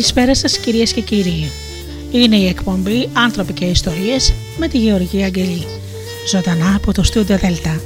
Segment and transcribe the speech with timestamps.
[0.00, 1.50] Καλησπέρα σας κυρίες και κύριοι.
[2.10, 5.66] Είναι η εκπομπή «Άνθρωποι και Ιστορίες» με τη Γεωργία Αγγελή.
[6.30, 7.80] Ζωντανά από το στούντιο Δέλτα,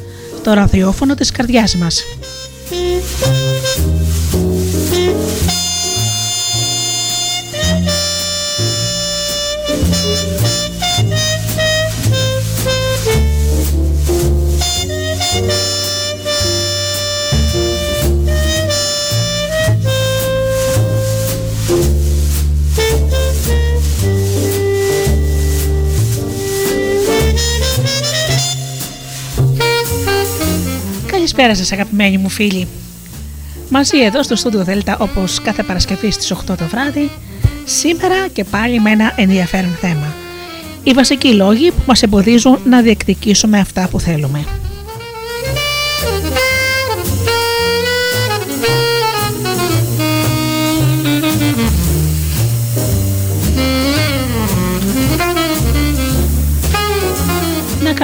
[0.44, 2.04] το ραδιόφωνο της καρδιάς μας.
[31.36, 32.66] Καλησπέρα σας αγαπημένοι μου φίλοι.
[33.68, 37.10] Μαζί εδώ στο στούντιο Δέλτα όπως κάθε Παρασκευή στις 8 το βράδυ,
[37.64, 40.14] σήμερα και πάλι με ένα ενδιαφέρον θέμα.
[40.82, 44.44] Οι βασικοί λόγοι που μας εμποδίζουν να διεκδικήσουμε αυτά που θέλουμε.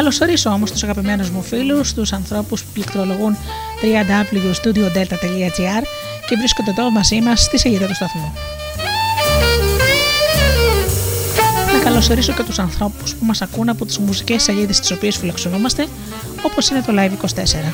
[0.01, 3.37] Καλωσορίσω όμως τους αγαπημένους μου φίλους, τους ανθρώπους που πληκτρολογούν
[3.83, 5.83] www.studiodelta.gr
[6.29, 8.33] και βρίσκονται εδώ μαζί μας στη σελίδα του σταθμού.
[11.73, 15.87] Να καλωσορίσω και τους ανθρώπους που μας ακούν από τις μουσικές σελίδες τις οποίες φιλοξενούμαστε,
[16.43, 17.73] όπως είναι το Live24.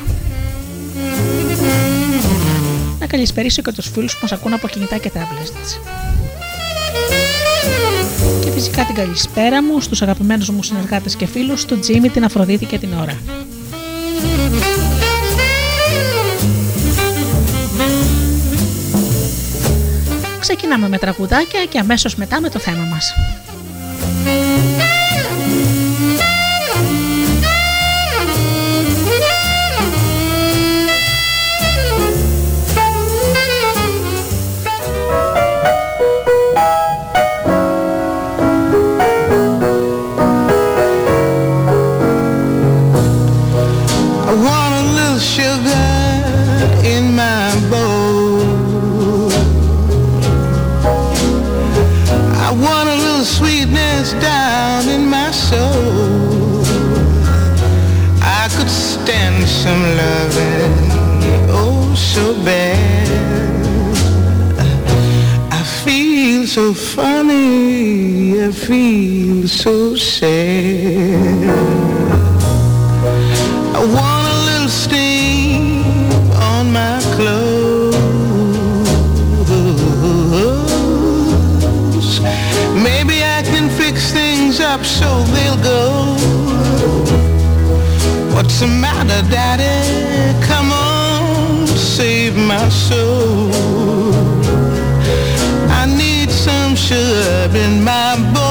[2.99, 5.79] Να καλησπερίσω και τους φίλους που μας ακούν από κινητά και tablets και
[8.59, 12.77] φυσικά την καλησπέρα μου στους αγαπημένους μου συνεργάτες και φίλους, του Τζίμι, την Αφροδίτη και
[12.77, 13.19] την Ωρα.
[20.39, 23.13] Ξεκινάμε με τραγουδάκια και αμέσως μετά με το θέμα μας.
[67.99, 71.43] I feel so sad.
[73.75, 75.83] I want a little steam
[76.51, 77.97] on my clothes.
[82.87, 86.15] Maybe I can fix things up so they'll go.
[88.35, 90.37] What's the matter, Daddy?
[90.45, 93.26] Come on, save my soul
[97.57, 98.46] in my bowl.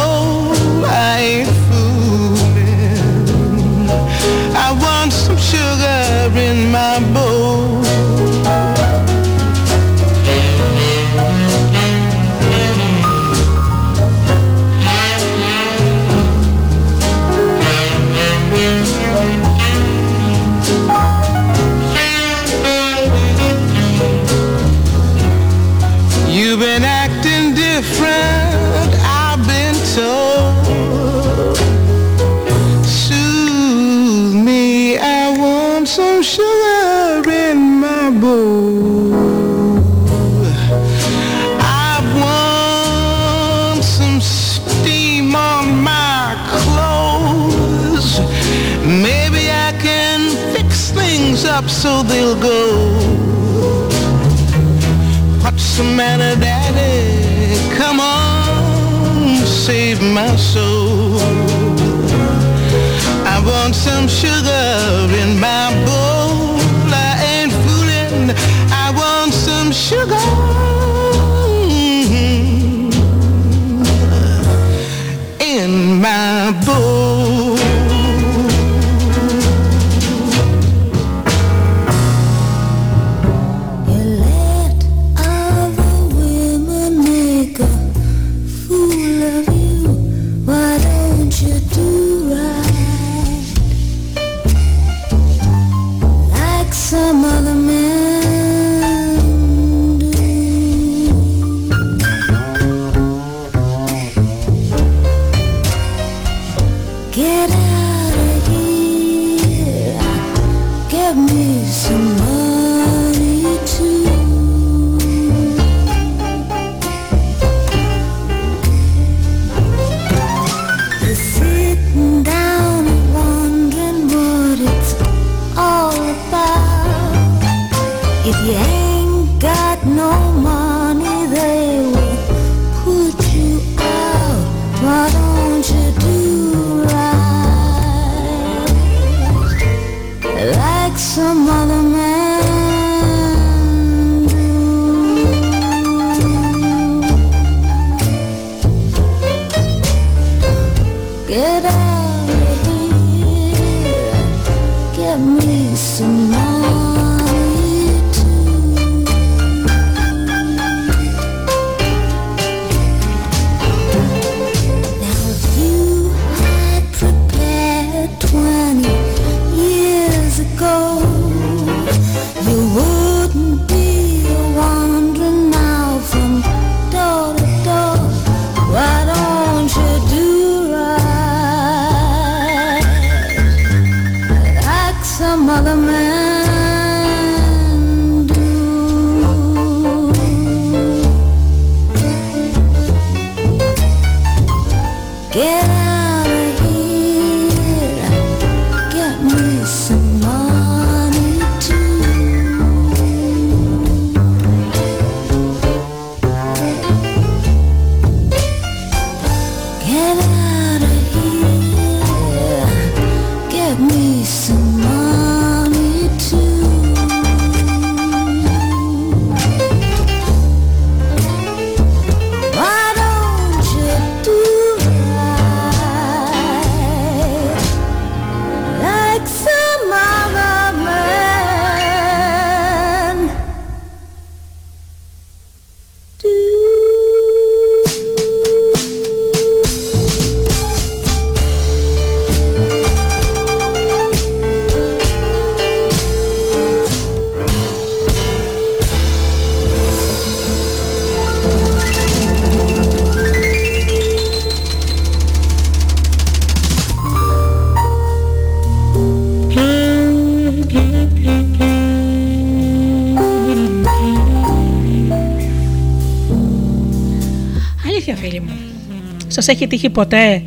[269.47, 270.43] Σα έχει τύχει ποτέ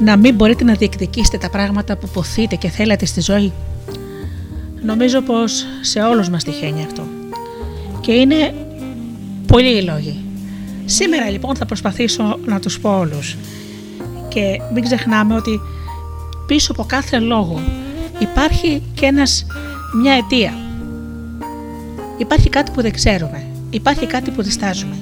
[0.00, 3.52] να μην μπορείτε να διεκδικήσετε τα πράγματα που ποθείτε και θέλετε στη ζωή.
[4.82, 7.02] Νομίζω πως σε όλους μας τυχαίνει αυτό.
[8.00, 8.54] Και είναι
[9.46, 10.24] πολλοί οι λόγοι.
[10.84, 13.36] Σήμερα λοιπόν θα προσπαθήσω να τους πω όλους.
[14.28, 15.60] Και μην ξεχνάμε ότι
[16.46, 17.60] πίσω από κάθε λόγο
[18.18, 19.46] υπάρχει και ένας,
[20.02, 20.54] μια αιτία.
[22.18, 23.46] Υπάρχει κάτι που δεν ξέρουμε.
[23.70, 24.96] Υπάρχει κάτι που διστάζουμε.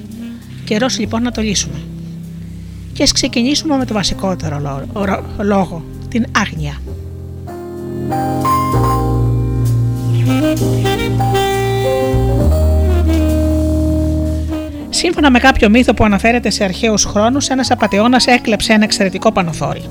[0.64, 1.81] Καιρός λοιπόν να το λύσουμε.
[2.92, 6.76] Και ας ξεκινήσουμε με το βασικότερο λό- ρο- λόγο, την άγνοια.
[14.90, 19.82] Σύμφωνα με κάποιο μύθο που αναφέρεται σε αρχαίους χρόνους, ένας απατεώνας έκλεψε ένα εξαιρετικό πανοφόρι.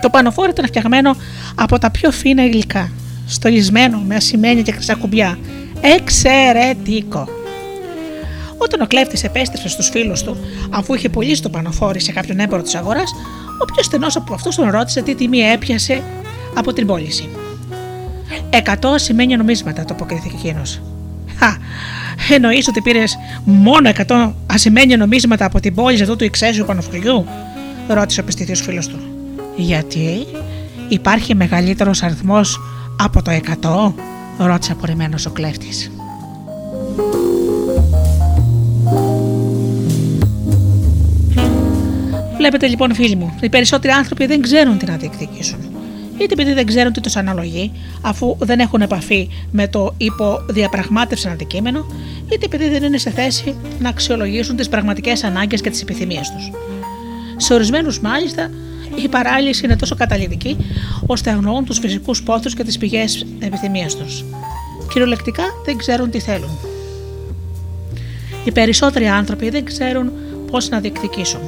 [0.00, 1.16] Το πανοφόρι ήταν φτιαγμένο
[1.54, 2.90] από τα πιο φίνα υλικά,
[3.26, 5.38] στολισμένο με ασημένια και χρυσά κουμπιά.
[5.80, 7.28] Εξαιρετικό!
[8.62, 10.36] Όταν ο κλέφτης επέστρεψε στους φίλους του,
[10.70, 13.12] αφού είχε πουλήσει το πανοφόρι σε κάποιον έμπορο της αγοράς,
[13.58, 16.02] ο πιο στενός από αυτούς τον ρώτησε τι τιμή έπιασε
[16.54, 17.28] από την πώληση.
[18.50, 20.80] Εκατό ασημένια νομίσματα, το αποκρίθηκε εκείνος.
[21.38, 21.56] Χα,
[22.34, 27.26] εννοείς ότι πήρες μόνο 100 ασημένια νομίσματα από την πώληση αυτού του εξαίσιου πανοφοριού,
[27.88, 28.98] ρώτησε ο πιστήθιο φίλος του.
[29.56, 30.26] Γιατί
[30.88, 32.60] υπάρχει μεγαλύτερος αριθμός
[33.00, 33.92] από το 100,
[34.38, 35.90] ρώτησε απορριμμένος ο κλέφτης.
[42.40, 45.58] Βλέπετε λοιπόν, φίλοι μου, οι περισσότεροι άνθρωποι δεν ξέρουν τι να διεκδικήσουν.
[46.18, 51.86] Είτε επειδή δεν ξέρουν τι τους αναλογεί, αφού δεν έχουν επαφή με το υποδιαπραγμάτευση αντικείμενο,
[52.32, 56.50] είτε επειδή δεν είναι σε θέση να αξιολογήσουν τις πραγματικές ανάγκες και τις επιθυμίες τους.
[57.36, 58.50] Σε ορισμένους, μάλιστα,
[59.04, 60.56] η παράλυση είναι τόσο καταλητική,
[61.06, 64.24] ώστε αγνοούν τους φυσικούς πόθους και τις πηγές επιθυμίας τους.
[64.92, 66.58] Κυριολεκτικά δεν ξέρουν τι θέλουν.
[68.44, 70.12] Οι περισσότεροι άνθρωποι δεν ξέρουν
[70.50, 71.40] πώς να διεκδικήσουν,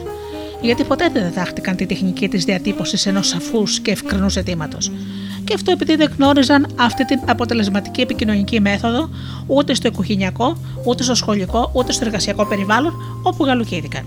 [0.63, 4.79] γιατί ποτέ δεν διδάχτηκαν τη τεχνική της διατύπωσης ενός σαφούς και ευκρινού αιτήματο.
[5.45, 9.09] Και αυτό επειδή δεν γνώριζαν αυτή την αποτελεσματική επικοινωνική μέθοδο
[9.47, 12.93] ούτε στο οικογενειακό, ούτε στο σχολικό, ούτε στο εργασιακό περιβάλλον
[13.23, 14.05] όπου γαλουκίδηκαν.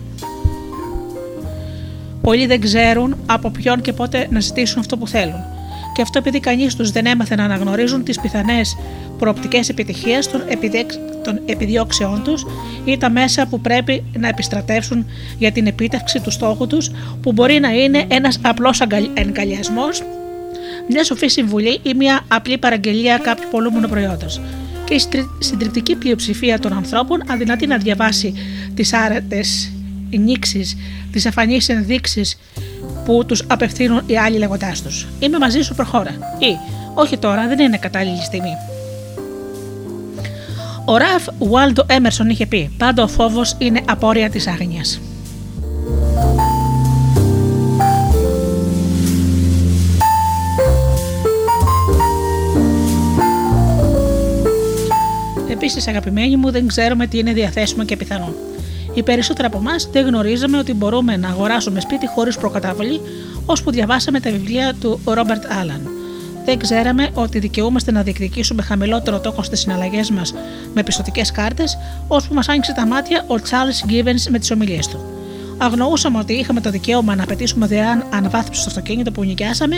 [2.21, 5.54] Πολλοί δεν ξέρουν από ποιον και πότε να ζητήσουν αυτό που θέλουν.
[5.95, 8.77] Και αυτό επειδή κανείς τους δεν έμαθε να αναγνωρίζουν τις πιθανές
[9.17, 12.45] προοπτικές επιτυχίε των, επιδέξ- των επιδιώξεών τους
[12.85, 15.05] ή τα μέσα που πρέπει να επιστρατεύσουν
[15.37, 18.81] για την επίτευξη του στόχου τους, που μπορεί να είναι ένας απλός
[19.13, 20.03] εγκαλιασμός,
[20.89, 24.41] μια σοφή συμβουλή ή μια απλή παραγγελία κάποιου πολλούμενου προϊόντος.
[24.85, 25.01] και η
[25.39, 28.33] συντριπτική πλειοψηφία των ανθρώπων αδυνατεί να διαβάσει
[28.73, 29.71] τις άρετες
[30.17, 30.77] νήξεις,
[31.11, 32.37] τις αφανείς ενδείξεις
[33.05, 35.07] που τους απευθύνουν οι άλλοι λέγοντάς τους.
[35.19, 36.57] Είμαι μαζί σου προχώρα ή
[36.93, 38.53] όχι τώρα δεν είναι κατάλληλη στιγμή.
[40.85, 44.99] Ο Ραφ Ουάλντο Έμερσον είχε πει: Πάντα ο φόβος είναι απόρρια της άγνοιας.
[55.49, 58.33] Επίσης, αγαπημένοι μου, δεν ξέρουμε τι είναι διαθέσιμο και πιθανό.
[58.95, 63.01] Οι περισσότεροι από εμάς δεν γνωρίζαμε ότι μπορούμε να αγοράσουμε σπίτι χωρίς προκαταβολή,
[63.45, 65.95] ώσπου διαβάσαμε τα βιβλία του Ρόμπερτ Άλαν
[66.45, 70.33] δεν ξέραμε ότι δικαιούμαστε να διεκδικήσουμε χαμηλότερο τόκο στις συναλλαγές μας
[70.73, 74.99] με πιστοτικές κάρτες, ώσπου μας άνοιξε τα μάτια ο Charles Gibbons με τις ομιλίες του.
[75.57, 79.75] Αγνοούσαμε ότι είχαμε το δικαίωμα να απαιτήσουμε δωρεάν αναβάθμιση στο αυτοκίνητο που νοικιάσαμε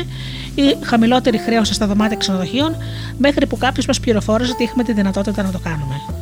[0.55, 2.75] ή χαμηλότερη χρέωση στα δωμάτια ξενοδοχείων,
[3.17, 6.16] μέχρι που κάποιος μας πληροφόρησε ότι είχαμε τη δυνατότητα να το κάνουμε.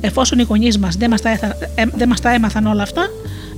[0.00, 3.06] Εφόσον οι γονείς μας δεν μας τα έμαθαν όλα αυτά,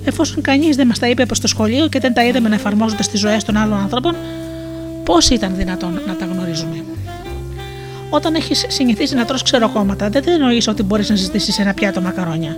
[0.04, 3.02] εφόσον κανείς δεν μας τα είπε προς το σχολείο και δεν τα είδαμε να εφαρμόζονται
[3.02, 4.14] στις ζωές των άλλων ανθρώπων,
[5.04, 6.84] Πώς ήταν δυνατόν να τα γνωρίζουμε;
[8.10, 12.56] Όταν έχεις συνηθίσει να τρως ξεροκόμματα, δεν εννοείς ότι μπορείς να ζητήσεις ένα πιάτο μακαρόνια.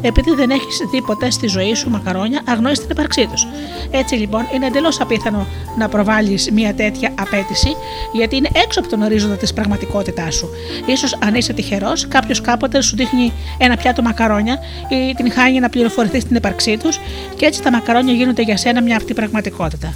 [0.00, 3.46] Επειδή δεν έχεις δει ποτέ στη ζωή σου μακαρόνια, αγνοείς την ύπαρξή τους.
[3.90, 5.46] Έτσι λοιπόν είναι εντελώς απίθανο
[5.78, 7.68] να προβάλλεις μια τέτοια απέτηση,
[8.12, 10.48] γιατί είναι έξω από τον ορίζοντα της πραγματικότητάς σου.
[10.96, 15.68] σω αν είσαι τυχερός, κάποιος κάποτε σου δείχνει ένα πιάτο μακαρόνια ή την χάνει να
[15.68, 17.00] πληροφορηθείς στην ύπαρξή τους,
[17.36, 19.94] και έτσι τα μακαρόνια γίνονται για σένα μια αυτή πραγματικότητα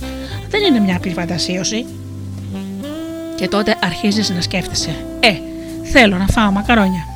[0.50, 1.86] δεν είναι μια απλή φαντασίωση.
[3.36, 5.04] Και τότε αρχίζεις να σκέφτεσαι.
[5.20, 5.32] Ε,
[5.82, 7.09] θέλω να φάω μακαρόνια.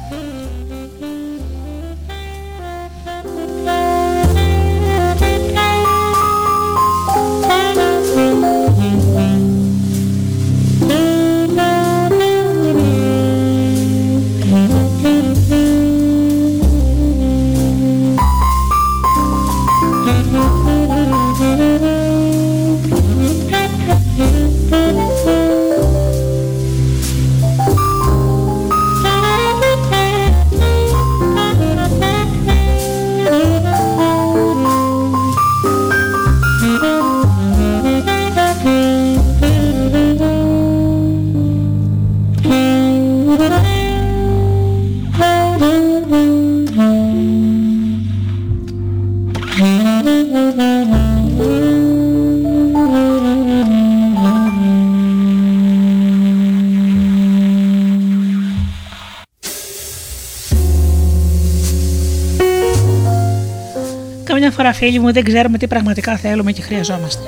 [64.74, 67.22] Φίλοι μου, δεν ξέρουμε τι πραγματικά θέλουμε και χρειαζόμαστε.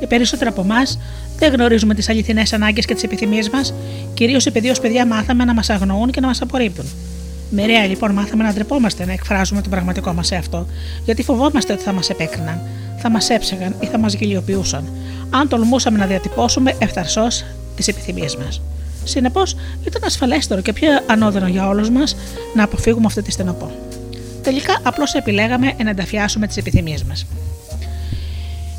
[0.00, 0.98] Οι περισσότεροι από εμάς
[1.38, 3.74] δεν γνωρίζουμε τις αληθινές ανάγκες και τις επιθυμίες μας,
[4.14, 6.84] κυρίως επειδή ως παιδιά μάθαμε να μας αγνοούν και να μας απορρίπτουν.
[7.50, 10.66] Μοιραία λοιπόν μάθαμε να ντρεπόμαστε να εκφράζουμε τον πραγματικό μας εαυτό,
[11.04, 12.60] γιατί φοβόμαστε ότι θα μας επέκριναν,
[12.98, 14.84] θα μας έψεγαν ή θα μας γελιοποιούσαν,
[15.30, 17.44] αν τολμούσαμε να διατυπώσουμε ευθαρσώς
[17.76, 18.60] τις επιθυμίες μας.
[19.04, 19.56] Συνεπώς,
[19.86, 22.16] ήταν ασφαλέστερο και πιο ανώδυνο για όλους μας
[22.54, 23.70] να αποφύγουμε αυτή τη στενοπό.
[24.42, 27.26] Τελικά απλώς επιλέγαμε να ενταφιάσουμε τις επιθυμίες μας.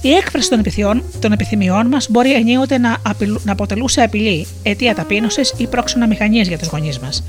[0.01, 4.95] Η έκφραση των, επιθυμιών, των επιθυμιών μας μπορεί ενίοτε να, απειλου, να αποτελούσε απειλή, αιτία
[4.95, 7.23] ταπείνωσης ή πρόξενο μηχανίε για τους γονείς μας.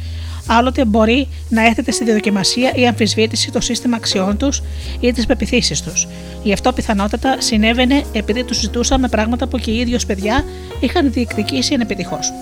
[0.46, 4.62] Άλλοτε μπορεί να έθετε στη διαδοκιμασία ή αμφισβήτηση το σύστημα αξιών τους
[5.00, 6.08] ή τις πεπιθήσεις τους.
[6.42, 10.44] Γι' αυτό πιθανότατα συνέβαινε επειδή τους ζητούσαμε πράγματα που και οι ίδιοι παιδιά
[10.80, 12.32] είχαν διεκδικήσει ενεπιτυχώς.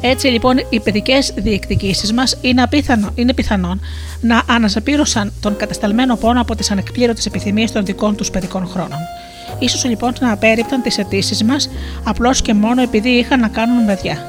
[0.00, 2.68] Έτσι λοιπόν οι παιδικές διεκδικήσεις μας είναι,
[3.14, 3.80] είναι πιθανόν
[4.20, 8.98] να αναζαπήρωσαν τον κατασταλμένο πόνο από τις ανεκπλήρωτες επιθυμίες των δικών τους παιδικών χρόνων.
[9.68, 11.70] σω λοιπόν να απέρριπταν τις αιτήσεις μας
[12.04, 14.24] απλώς και μόνο επειδή είχαν να κάνουν παιδιά.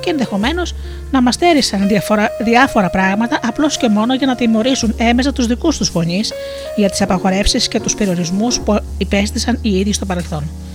[0.00, 0.74] Και ενδεχομένως
[1.10, 5.76] να μας στέρισαν διάφορα, διάφορα πράγματα απλώς και μόνο για να τιμωρήσουν έμεσα τους δικούς
[5.76, 6.32] τους γονείς
[6.76, 10.65] για τις απαγορεύσεις και τους περιορισμούς που υπέστησαν οι ίδιοι στο παρελθόν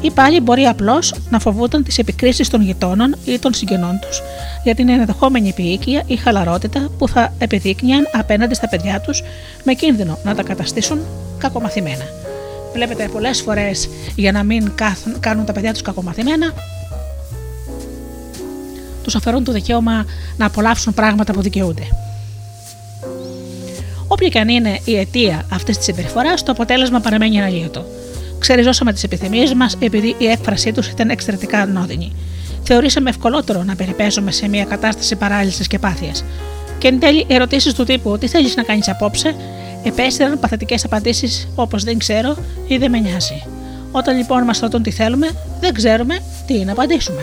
[0.00, 4.22] ή πάλι μπορεί απλώς να φοβούνταν τις επικρίσεις των γειτόνων ή των συγγενών τους
[4.62, 9.22] για την ενδεχόμενη επίοικια ή χαλαρότητα που θα επιδείκνυαν απέναντι στα παιδιά τους
[9.64, 11.00] με κίνδυνο να τα καταστήσουν
[11.38, 12.04] κακομαθημένα.
[12.72, 14.72] Βλέπετε πολλές φορές για να μην
[15.20, 16.54] κάνουν τα παιδιά τους κακομαθημένα,
[19.02, 20.04] τους αφαιρούν το δικαίωμα
[20.36, 21.82] να απολαύσουν πράγματα που δικαιούνται.
[24.06, 27.84] Όποια και αν είναι η αιτία αυτής της συμπεριφοράς, το αποτέλεσμα παραμένει αναλύωτο.
[28.48, 32.12] Ξεριζώσαμε τις επιθυμίες μας επειδή η έκφρασή τους ήταν εξαιρετικά επώδυνη.
[32.62, 36.24] Θεωρήσαμε ευκολότερο να περιπέσουμε σε μια κατάσταση παράλυσης και απάθειας.
[36.78, 39.34] Και εν τέλει, ερωτήσεις του τύπου Τι θέλεις να κάνεις απόψε,
[39.84, 42.36] επέστρεψαν παθητικές απαντήσεις όπως Δεν ξέρω
[42.66, 43.42] ή Δεν με νοιάζει.
[43.92, 47.20] Όταν λοιπόν μας ρωτούν τι θέλουμε, δεν ξέρουμε τι να απαντήσουμε.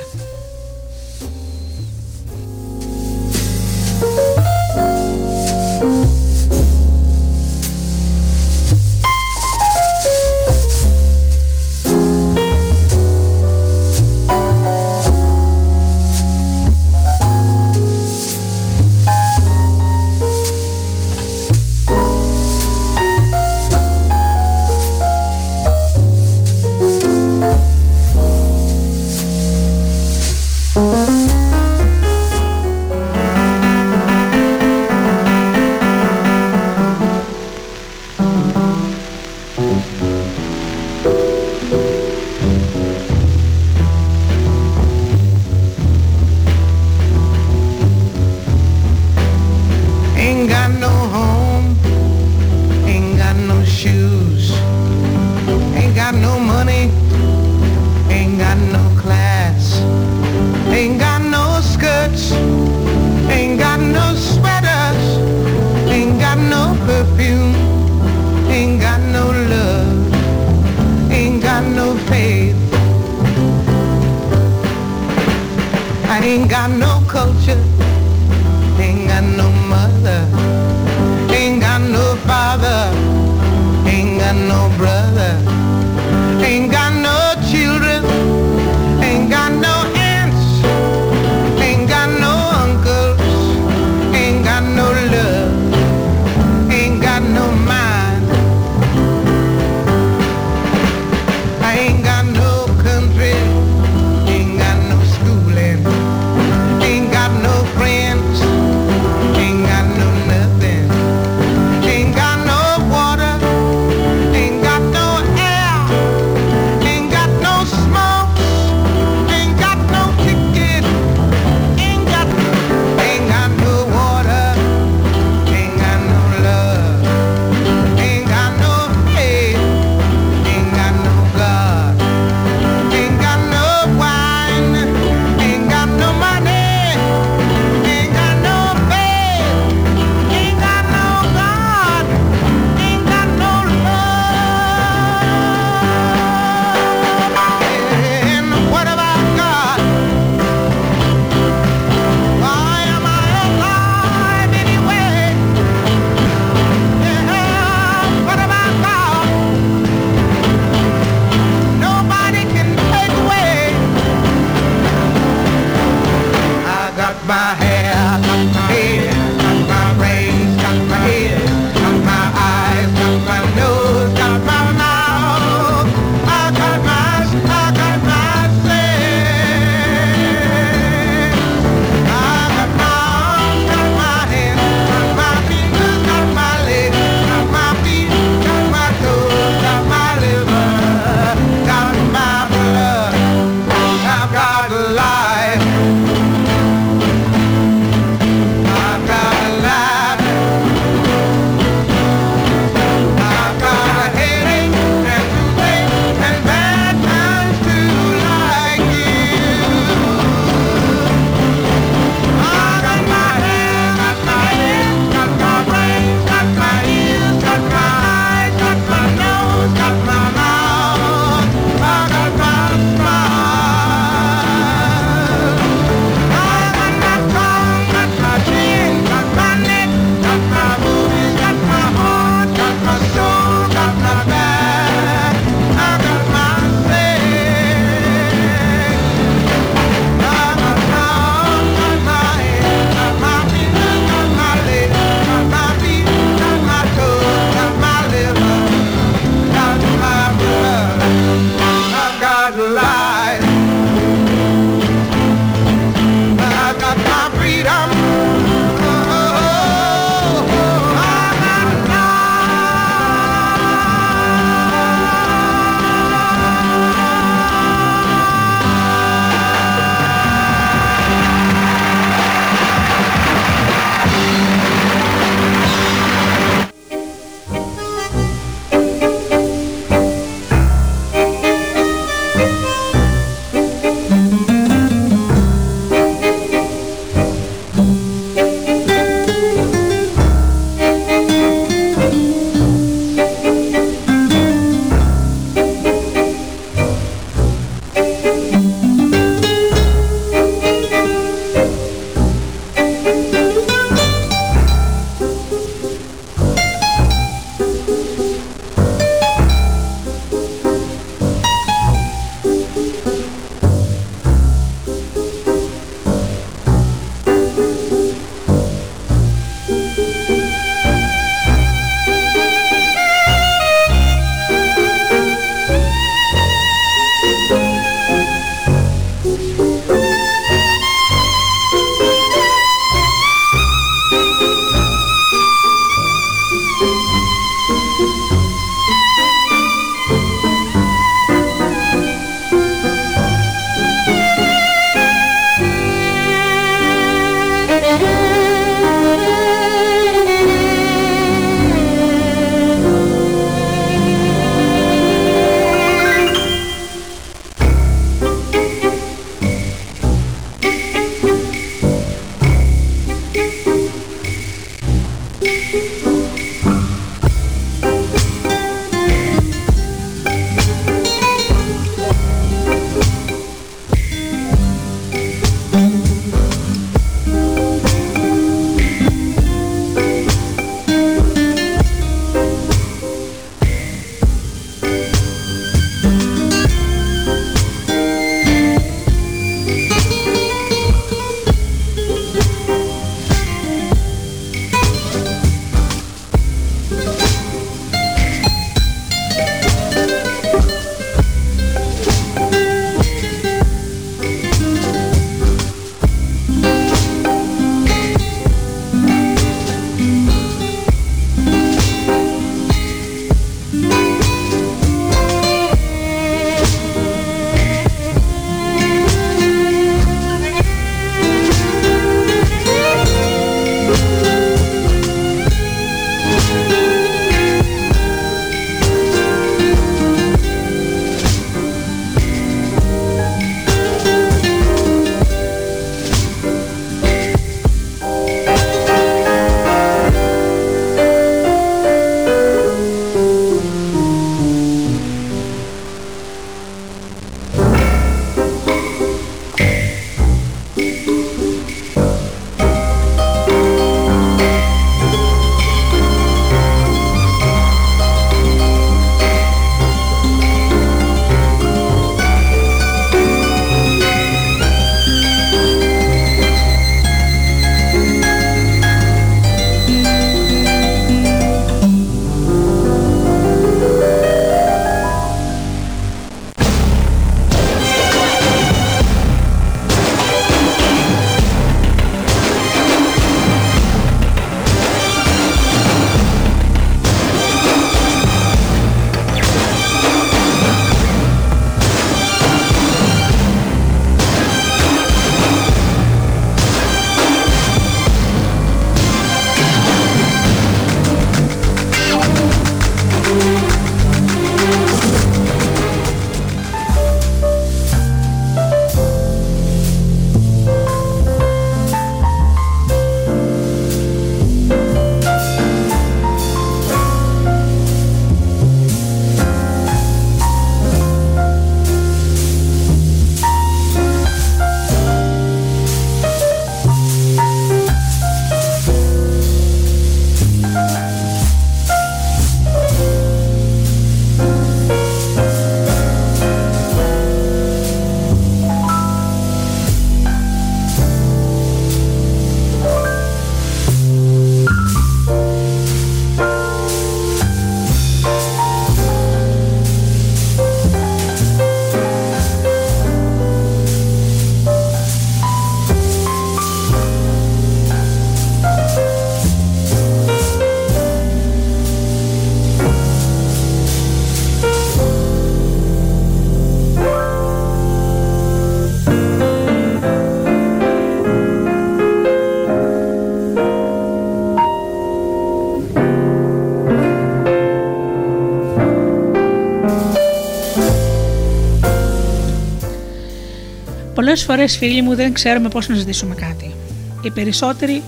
[584.35, 586.75] Πολλές φορές, φίλοι μου, δεν ξέρουμε πώς να ζητήσουμε κάτι.
[587.21, 588.01] Οι περισσότεροι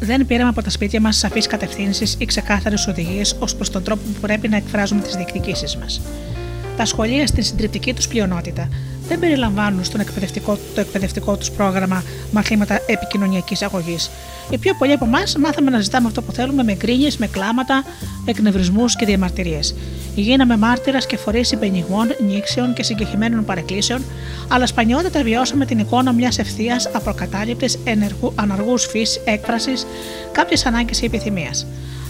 [0.00, 4.02] δεν πήραμε από τα σπίτια μας σαφείς κατευθύνσεις ή ξεκάθαρες οδηγίες ως προς τον τρόπο
[4.02, 6.00] που πρέπει να εκφράζουμε τις διεκδικήσεις μας.
[6.76, 8.68] Τα σχολεία στην συντριπτική τους πλειονότητα
[9.08, 14.10] δεν περιλαμβάνουν στον εκπαιδευτικό, το εκπαιδευτικό τους πρόγραμμα μαθήματα επικοινωνιακής αγωγής.
[14.50, 17.84] Οι πιο πολλοί από εμάς μάθαμε να ζητάμε αυτό που θέλουμε με γκρίνιες, με κλάματα,
[18.24, 19.74] εκνευρισμούς και διαμαρτυρίες.
[20.14, 24.02] Γίναμε μάρτυρας και φορείς υπενιγμών, νήξεων και συγκεκριμένων παρεκκλήσεων,
[24.48, 27.78] αλλά σπανιότατα βιώσαμε την εικόνα μιας ευθείας, απροκατάληπτης,
[28.34, 29.86] αναργούς φύσης έκφρασης,
[30.32, 31.66] κάποιες ανάγκες ή επιθυμίας.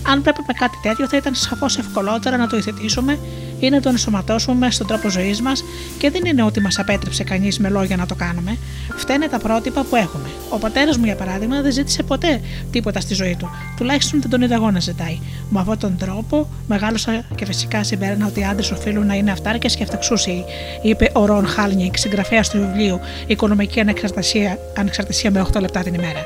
[0.06, 3.18] Αν πρέπει με κάτι τέτοιο, θα ήταν σαφώς ευκολότερα να το υιοθετήσουμε
[3.60, 5.64] ή να το ενσωματώσουμε στον τρόπο ζωής μας
[5.98, 8.56] και δεν είναι ότι μας απέτρεψε κανείς με λόγια να το κάνουμε.
[8.96, 10.28] Φταίνε τα πρότυπα που έχουμε.
[10.50, 13.50] Ο πατέρας μου, για παράδειγμα, δεν ζήτησε ποτέ τίποτα στη ζωή του.
[13.76, 15.18] Τουλάχιστον δεν τον είδα εγώ να ζητάει.
[15.50, 19.76] Με αυτόν τον τρόπο μεγάλωσα και φυσικά συμπέρανα ότι οι άντρες οφείλουν να είναι αυτάρκες
[19.76, 20.44] και αυταξούσιοι,
[20.82, 26.20] είπε ο Ρον Χάλνικ, συγγραφέα του βιβλίου Οικονομική Ανεξαρτησία, Ανεξαρτησία με 8 λεπτά την ημέρα.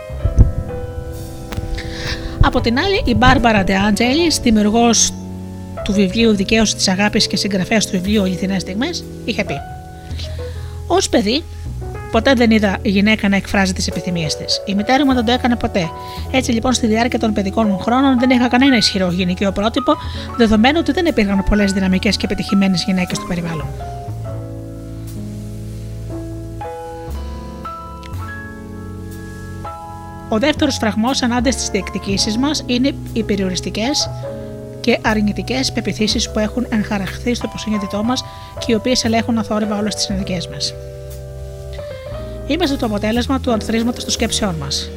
[2.44, 5.12] Από την άλλη, η Μπάρμπαρα Ντεάντζελη, δημιουργός
[5.84, 9.54] του βιβλίου Δικαίωση της Αγάπης και συγγραφέας του βιβλίου Αληθινέ Στιγμές, είχε πει:
[10.86, 11.42] Ω παιδί,
[12.10, 14.62] ποτέ δεν είδα γυναίκα να εκφράζει τις επιθυμίες της.
[14.66, 15.90] Η μητέρα μου δεν το έκανε ποτέ.
[16.30, 19.92] Έτσι λοιπόν, στη διάρκεια των παιδικών μου χρόνων δεν είχα κανένα ισχυρό γυναικείο πρότυπο,
[20.36, 23.66] δεδομένου ότι δεν υπήρχαν πολλές δυναμικές και πετυχημένε γυναίκες στο περιβάλλον.
[30.28, 34.10] Ο δεύτερος φραγμός ανάντε στις διεκδικήσεις μας είναι οι περιοριστικές
[34.82, 38.24] και αρνητικές πεπιθήσεις που έχουν εγχαραχθεί στο υποσυνείδητό μας
[38.58, 40.74] και οι οποίες ελέγχουν αθόρυβα όλες τις συνεδρικέ μας.
[42.46, 44.90] Είμαστε το αποτέλεσμα του ανθρίσματος των σκέψεών μας.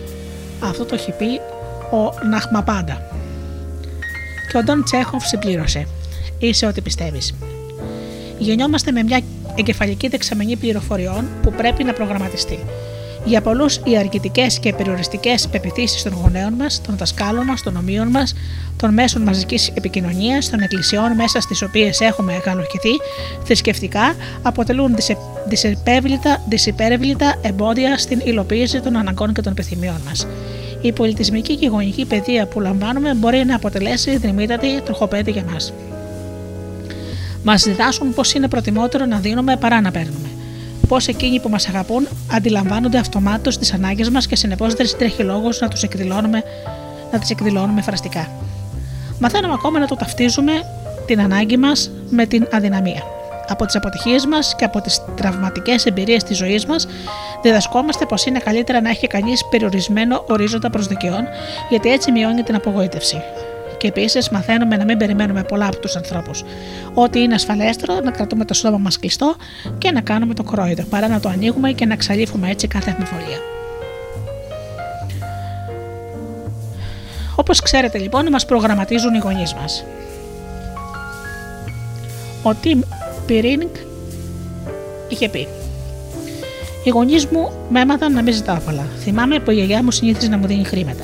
[0.60, 1.39] Αυτό το έχει πει
[1.95, 3.02] ο Ναχμαπάντα.
[4.52, 5.88] Και ο Ντόν Τσέχοφ συμπλήρωσε:
[6.39, 7.34] Είσαι ό,τι πιστεύεις.
[8.38, 9.21] Γεννιόμαστε με μια
[9.56, 12.60] εγκεφαλική δεξαμενή πληροφοριών που πρέπει να προγραμματιστεί.
[13.26, 18.08] Για πολλούς, οι αρκετικές και περιοριστικές πεπιθήσεις των γονέων μας, των δασκάλων μας, των ομοίων
[18.08, 18.34] μας,
[18.78, 22.90] των μέσων μαζικής επικοινωνίας, των εκκλησιών μέσα στις οποίες έχουμε εγκαλοχηθεί
[23.44, 24.96] θρησκευτικά, αποτελούν
[25.48, 30.28] δυσεπέβλητα, δυσυπέρευλητα εμπόδια στην υλοποίηση των αναγκών και των επιθυμιών μας.
[30.82, 35.74] Η πολιτισμική και γονική παιδεία που λαμβάνουμε μπορεί να αποτελέσει δρυμύτατη τροχοπέδη για μας.
[37.44, 40.35] Μας διδάσκουν πω είναι προτιμότερο να δίνουμε παρά να παίρνουμε
[40.88, 45.60] πώς εκείνοι που μας αγαπούν αντιλαμβάνονται αυτομάτως τις ανάγκες μας και συνεπώς δεν τρέχει λόγος
[45.60, 46.43] να τους εκδηλώνουμε,
[47.12, 48.30] να τις εκδηλώνουμε φραστικά.
[49.19, 50.52] Μαθαίνουμε ακόμα να το ταυτίζουμε
[51.06, 53.04] την ανάγκη μας με την αδυναμία.
[53.48, 56.88] Από τις αποτυχίες μας και από τις τραυματικές εμπειρίες της ζωής μας,
[57.41, 61.24] διδασκόμαστε πως είναι καλύτερα να έχει κανείς περιορισμένο ορίζοντα προσδοκιών,
[61.69, 63.21] γιατί έτσι μειώνει την απογοήτευση.
[63.86, 66.43] Και επίσης μαθαίνουμε να μην περιμένουμε πολλά από τους ανθρώπους.
[66.93, 69.36] Ότι είναι ασφαλέστερο να κρατούμε το στόμα μας κλειστό
[69.78, 73.38] και να κάνουμε το κρόιδο, παρά να το ανοίγουμε και να ξαλείφουμε έτσι κάθε αμφιβολία.
[77.36, 79.86] Όπως ξέρετε λοιπόν, μας προγραμματίζουν οι γονείς μας.
[82.43, 82.80] Ο Τιμ
[83.26, 83.69] Πυρίνγκ
[85.10, 85.48] είχε πει:
[86.84, 88.88] Οι γονείς μου με έμαθαν να μην ζητάω πολλά.
[89.00, 91.04] Θυμάμαι που η γιαγιά μου συνήθιζε να μου δίνει χρήματα.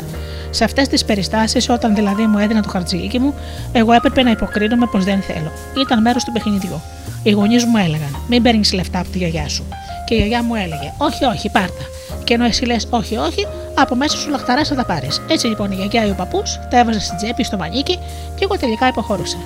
[0.51, 3.33] Σε αυτές τις περιστάσεις, όταν δηλαδή μου έδινα το χαρτζηλίκι μου,
[3.71, 5.51] εγώ έπρεπε να υποκρίνομαι πως δεν θέλω.
[5.81, 6.81] Ήταν μέρος του παιχνιδιού.
[7.23, 9.65] Οι γονείς μου έλεγαν: Μην παίρνεις λεφτά από τη γιαγιά σου.
[10.05, 11.83] Και η γιαγιά μου έλεγε: Όχι, όχι, πάρτα.
[12.23, 15.21] Και ενώ εσύ λες: Όχι, όχι, από μέσα σου λαχταράς θα τα πάρεις.
[15.27, 17.99] Έτσι λοιπόν η γιαγιά ή ο παππούς τα έβαζε στην τσέπη στο μανίκι
[18.35, 19.37] και εγώ τελικά υποχωρούσα.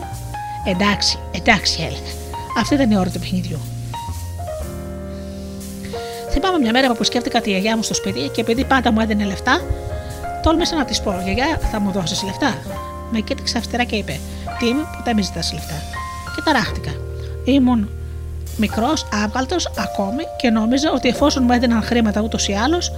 [0.65, 2.11] Εντάξει, εντάξει, έλεγα.
[2.57, 3.59] Αυτή ήταν η ώρα του παιχνιδιού.
[6.29, 9.25] Θυμάμαι μια μέρα που σκέφτηκα τη γιαγιά μου στο σπίτι και επειδή πάντα μου έδινε
[9.25, 9.61] λεφτά,
[10.45, 12.53] Τόλμησα να της πω: Γιαγιά, θα μου δώσεις λεφτά.
[13.11, 14.19] Με κοίταξε αυστηρά και είπε:
[14.59, 15.73] Τι είμαι, ποτέ με ζητάς λεφτά.
[16.35, 16.91] Και ταράχτηκα.
[17.45, 17.89] Ήμουν
[18.57, 22.91] μικρός, άβγαλτος ακόμη και νόμιζα ότι εφόσον μου έδιναν χρήματα ούτως ή άλλως,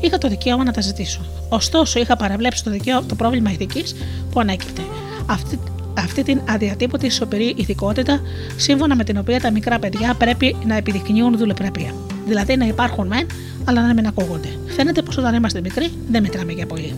[0.00, 1.20] είχα το δικαίωμα να τα ζητήσω.
[1.48, 3.94] Ωστόσο, είχα παραβλέψει το, δικαίω, το πρόβλημα ηθικής
[4.30, 4.82] που ανέκυπτε.
[5.26, 5.60] Αυτή,
[5.98, 8.20] αυτή την αδιατύπωτη σοπηρή ηθικότητα,
[8.56, 11.94] σύμφωνα με την οποία τα μικρά παιδιά πρέπει να επιδεικνύουν δουλεπρέπεια.
[12.26, 13.26] Δηλαδή να υπάρχουν μεν,
[13.64, 14.48] αλλά να μην ακούγονται.
[14.66, 16.94] Φαίνεται πως όταν είμαστε μικροί δεν μετράμε για πολύ.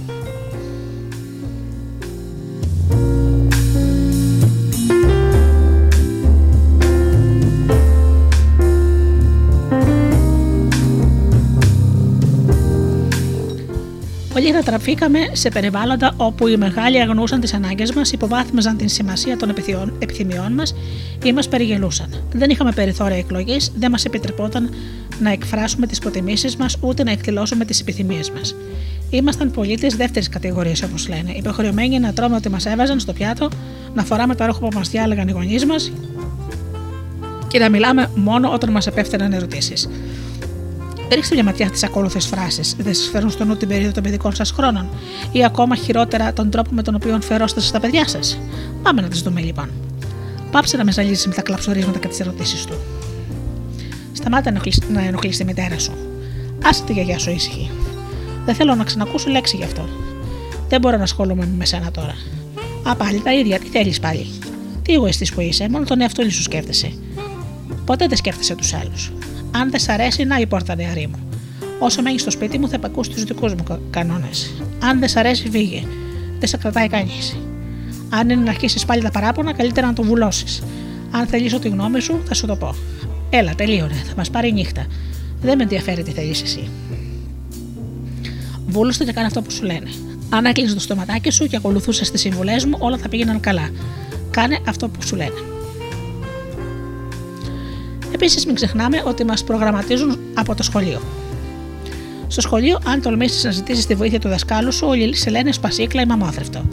[14.36, 19.54] Πολύ τραφήκαμε σε περιβάλλοντα όπου οι μεγάλοι αγνούσαν τις ανάγκες μας, υποβάθμιζαν την σημασία των
[19.98, 20.74] επιθυμιών μας
[21.24, 22.08] ή μας περιγελούσαν.
[22.32, 24.70] Δεν είχαμε περιθώρια εκλογής, δεν μας επιτρεπόταν
[25.20, 28.54] να εκφράσουμε τις προτιμήσεις μας ούτε να εκδηλώσουμε τις επιθυμίες μας.
[29.10, 33.48] Ήμασταν πολίτες δεύτερης κατηγορίας, όπως λένε, υποχρεωμένοι να τρώμε ό,τι μας έβαζαν στο πιάτο,
[33.94, 35.92] να φοράμε το ρόχο που μα διάλεγαν οι γονείς μας
[37.48, 39.88] και να μιλάμε μόνο όταν μας επέφταναν ερωτήσεις.
[41.12, 42.74] Ρίξτε μια ματιά στις ακόλουθες φράσεις.
[42.78, 44.88] Δεν σας φέρουν στο νου την περίοδο των παιδικών σας χρόνων,
[45.32, 48.38] ή ακόμα χειρότερα τον τρόπο με τον οποίο φερόστε στα παιδιά σας.
[48.82, 49.70] Πάμε να τις δούμε λοιπόν.
[50.50, 52.74] Πάψε να με ζαλίζεις με τα κλαψορίσματα και τις ερωτήσεις του.
[54.12, 54.52] Σταμάτα
[54.88, 55.92] να ενοχλείς τη μητέρα σου.
[56.64, 57.70] Άσε τη γιαγιά σου ήσυχη.
[58.44, 59.88] Δεν θέλω να ξανακούσω λέξη γι' αυτό.
[60.68, 62.14] Δεν μπορώ να ασχολούμαι με σένα τώρα.
[62.82, 64.26] Α, πάλι τα ίδια, τι θέλεις πάλι;
[64.82, 66.92] Τι εγωιστής που είσαι, μόνο τον εαυτό σου σκέφτεσαι.
[67.84, 69.12] Ποτέ δεν σκέφτεσαι τους άλλους.
[69.60, 71.18] Αν δεν σ' αρέσει, να η πόρτα νεαρή μου.
[71.78, 74.62] Όσο μένεις στο σπίτι μου, θα επακούσει τους δικούς μου κανόνες.
[74.78, 75.82] Αν δεν σ' αρέσει, φύγε.
[76.38, 77.36] Δεν σε κρατάει κανείς.
[78.08, 80.62] Αν είναι να αρχίσεις πάλι τα παράπονα, καλύτερα να το βουλώσεις.
[81.10, 82.74] Αν θελήσω τη γνώμη σου, θα σου το πω.
[83.30, 84.86] Έλα, τελείωνε, θα μας πάρει νύχτα.
[85.40, 86.68] Δεν με ενδιαφέρει τι θέλεις εσύ.
[88.66, 89.90] Βούλωσε και κάνε αυτό που σου λένε.
[90.28, 93.70] Αν έκλεισες το στοματάκι σου και ακολουθούσες τις συμβουλές μου, όλα θα πήγαιναν καλά.
[94.30, 95.55] Κάνε αυτό που σου λένε.
[98.14, 101.00] Επίσης, μην ξεχνάμε ότι μας προγραμματίζουν από το σχολείο.
[102.26, 106.02] Στο σχολείο, αν τολμήσεις να ζητήσεις τη βοήθεια του δασκάλου σου, όλοι σε λένε σπασίκλα
[106.02, 106.64] ή μαμόθρευτο.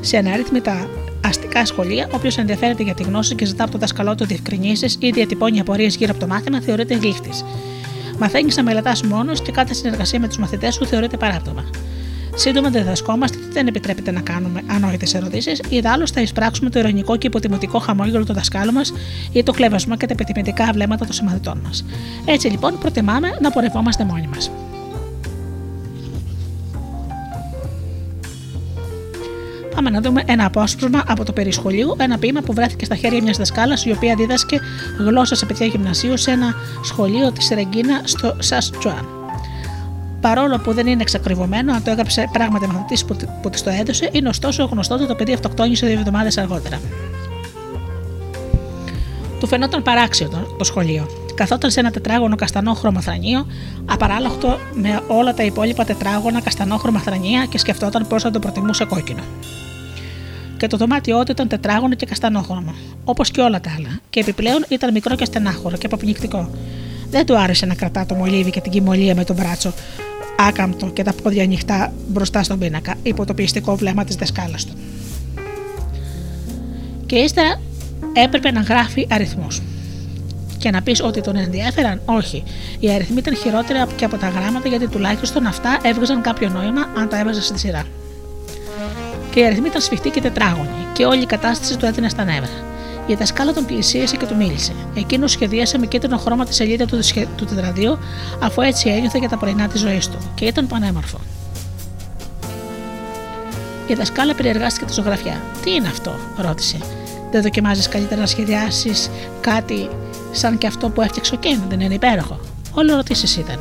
[0.00, 0.88] Σε αναρρύθμιτα
[1.24, 5.10] αστικά σχολεία, όποιος ενδιαφέρεται για τη γνώση και ζητά από τον δασκαλό του διευκρινήσεις ή
[5.10, 7.44] διατυπώνει απορίες γύρω από το μάθημα, θεωρείται γλύφτης.
[8.18, 11.64] Μαθαίνεις να μελετάς μόνος και κάθε συνεργασία με τους μαθητές σου θεωρείται παράπτωμα.
[12.38, 16.78] Σύντομα δεν διδασκόμαστε τι δεν επιτρέπεται να κάνουμε ανόητες ερωτήσεις, ή άλλο θα εισπράξουμε το
[16.78, 18.92] ειρωνικό και υποτιμητικό χαμόγελο του δασκάλου μας
[19.32, 21.84] ή το κλέβασμα και τα επιτιμητικά βλέμματα των συμμαθητών μας.
[22.24, 24.50] Έτσι λοιπόν προτιμάμε να πορευόμαστε μόνοι μας.
[29.74, 33.36] Πάμε να δούμε ένα απόσπασμα από το περισχολείο, ένα ποίημα που βρέθηκε στα χέρια μιας
[33.36, 34.60] δασκάλας η οποία δίδασκε
[34.98, 39.17] γλώσσα σε παιδιά γυμνασίου σε ένα σχολείο της Ρεγκίνα στο Σαστσουάν.
[40.20, 44.08] Παρόλο που δεν είναι εξακριβωμένο αν το έγραψε πράγματι μαθητής που, που της το έδωσε,
[44.12, 46.80] είναι ωστόσο γνωστό ότι το παιδί αυτοκτόνησε δύο εβδομάδες αργότερα.
[49.40, 51.06] Του φαινόταν παράξιο το, το σχολείο.
[51.34, 53.46] Καθόταν σε ένα τετράγωνο καστανόχρωμο θρανίο,
[53.84, 59.22] απαράλλαχτο με όλα τα υπόλοιπα τετράγωνα καστανόχρωμα θρανία και σκεφτόταν πώς θα το προτιμούσε κόκκινο.
[60.56, 64.64] Και το δωμάτιό του ήταν τετράγωνο και καστανόχρωμο, όπως και όλα τα άλλα, και επιπλέον
[64.68, 66.50] ήταν μικρό και στενάχωρο και αποπνικτικό.
[67.10, 69.72] Δεν του άρεσε να κρατά το μολύβι και την κοιμωλία με τον μπράτσο
[70.38, 74.72] άκαμπτο και τα πόδια ανοιχτά μπροστά στον πίνακα, υπό το πιεστικό βλέμμα της δασκάλας του.
[77.06, 77.60] Και ύστερα
[78.12, 79.62] έπρεπε να γράφει αριθμούς.
[80.58, 82.42] Και να πεις ότι τον ενδιαφέραν, όχι.
[82.80, 87.08] Οι αριθμοί ήταν χειρότερα και από τα γράμματα γιατί τουλάχιστον αυτά έβγαζαν κάποιο νόημα αν
[87.08, 87.84] τα έβαζες στη σειρά.
[89.30, 92.48] Και οι αριθμοί ήταν σφιχτοί και τετράγωνοι, και όλη η κατάσταση του έδινε στα νεύρα.
[93.08, 94.72] Η δασκάλα τον πλησίασε και του μίλησε.
[94.94, 96.98] Εκείνος σχεδίασε με κίτρινο χρώμα τη σελίδα του,
[97.36, 97.98] του τετραδίου,
[98.40, 101.20] αφού έτσι ένιωθε για τα πρωινά της ζωής του, και ήταν πανέμορφο.
[103.86, 105.40] Η δασκάλα περιεργάστηκε τη ζωγραφιά.
[105.64, 106.76] Τι είναι αυτό, ρώτησε.
[107.30, 109.88] Δεν δοκιμάζεις καλύτερα να σχεδιάσεις κάτι
[110.32, 112.40] σαν και αυτό που έφτιαξε ο Κέν, δεν είναι υπέροχο.
[112.74, 113.58] Όλο ρωτήσει ήταν.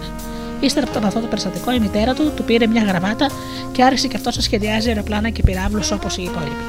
[0.59, 3.29] Ύστερα από τον αυτό το περιστατικό, η μητέρα του του πήρε μια γραβάτα
[3.71, 6.63] και άρχισε και αυτός να σχεδιάζει αεροπλάνα και πυράβλους όπως οι υπόλοιποι.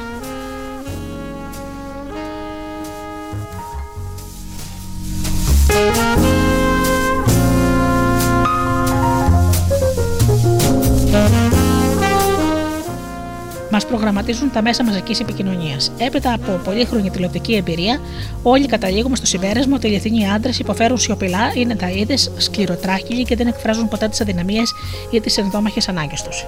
[13.71, 15.91] Μας προγραμματίζουν τα μέσα μαζικής επικοινωνίας.
[15.97, 18.01] Έπειτα από πολύχρονη τηλεοπτική εμπειρία,
[18.43, 23.35] όλοι καταλήγουμε στο συμπέρασμα ότι οι εθνικοί άντρες υποφέρουν σιωπηλά, είναι τα είδες, σκληροτράχυλοι και
[23.35, 24.73] δεν εκφράζουν ποτέ τις αδυναμίες
[25.11, 26.45] ή τις ενδόμαχες ανάγκες τους.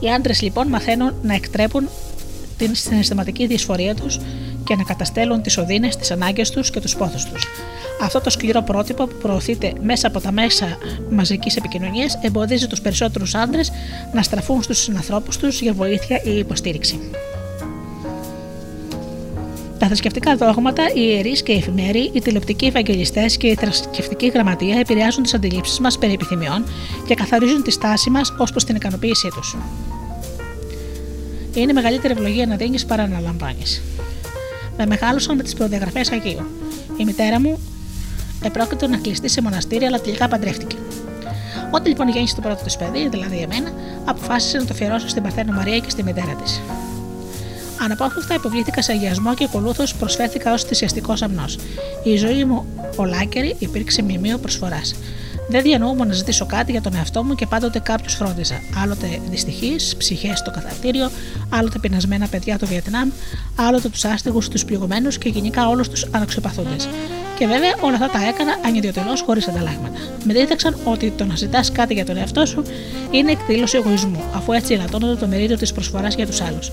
[0.00, 1.88] Οι άντρες λοιπόν μαθαίνουν να εκτρέπουν
[2.58, 4.18] την συναισθηματική δυσφορία τους
[4.64, 7.46] και να καταστέλουν τις οδύνες, τις ανάγκες τους και τους πόθους τους.
[8.00, 10.66] Αυτό το σκληρό πρότυπο που προωθείται μέσα από τα μέσα
[11.10, 13.72] μαζικής επικοινωνίας εμποδίζει τους περισσότερους άντρες
[14.12, 17.00] να στραφούν στους συνανθρώπους τους για βοήθεια ή υποστήριξη.
[19.78, 24.78] Τα θρησκευτικά δόγματα, οι ιερείς και οι εφημέροι, οι τηλεοπτικοί ευαγγελιστές και η θρησκευτική γραμματεία
[24.78, 26.64] επηρεάζουν τις αντιλήψεις μας περί επιθυμιών
[27.06, 29.56] και καθαρίζουν τη στάση μας ως προς την ικανοποίησή τους.
[31.54, 33.82] Είναι μεγαλύτερη ευλογία να δίνεις παρά να λαμβάνεις.
[34.76, 36.46] Με μεγάλωσαν με τις προδιαγραφές Αγίου.
[36.96, 37.58] Η μητέρα μου
[38.44, 40.76] επρόκειτο να κλειστεί σε μοναστήρι, αλλά τελικά παντρεύτηκε.
[41.70, 43.72] Όταν λοιπόν γέννησε το πρώτο της παιδί, δηλαδή εμένα,
[44.04, 46.60] αποφάσισε να το αφιερώσω στην Παρθένο Μαρία και στη μητέρα της.
[47.82, 51.58] Αναπόφευκτα υποβλήθηκα σε αγιασμό και ακολούθως προσφέρθηκα ως θυσιαστικός αμνός.
[52.02, 52.66] Η ζωή μου
[52.96, 54.94] ολάκερη υπήρξε μιμείο προσφοράς.
[55.52, 58.54] Δεν διανοούμαι να ζητήσω κάτι για τον εαυτό μου και πάντοτε κάποιου φρόντιζα.
[58.82, 61.10] Άλλοτε δυστυχείς, ψυχές στο καθαρτήριο,
[61.48, 63.10] άλλοτε πεινασμένα παιδιά του Βιετνάμ,
[63.56, 66.88] άλλοτε τους άστεγους, τους πληγωμένους και γενικά όλους τους αναξιοπαθούντες.
[67.38, 69.98] Και βέβαια όλα αυτά τα έκανα ανιδιοτελώς χωρίς ανταλλάγματα.
[70.24, 72.62] Με δίδαξαν ότι το να ζητάς κάτι για τον εαυτό σου
[73.10, 76.70] είναι εκδήλωση εγωισμού, αφού έτσι ελαττώνονται το μερίδιο της προσφοράς για τους άλλους.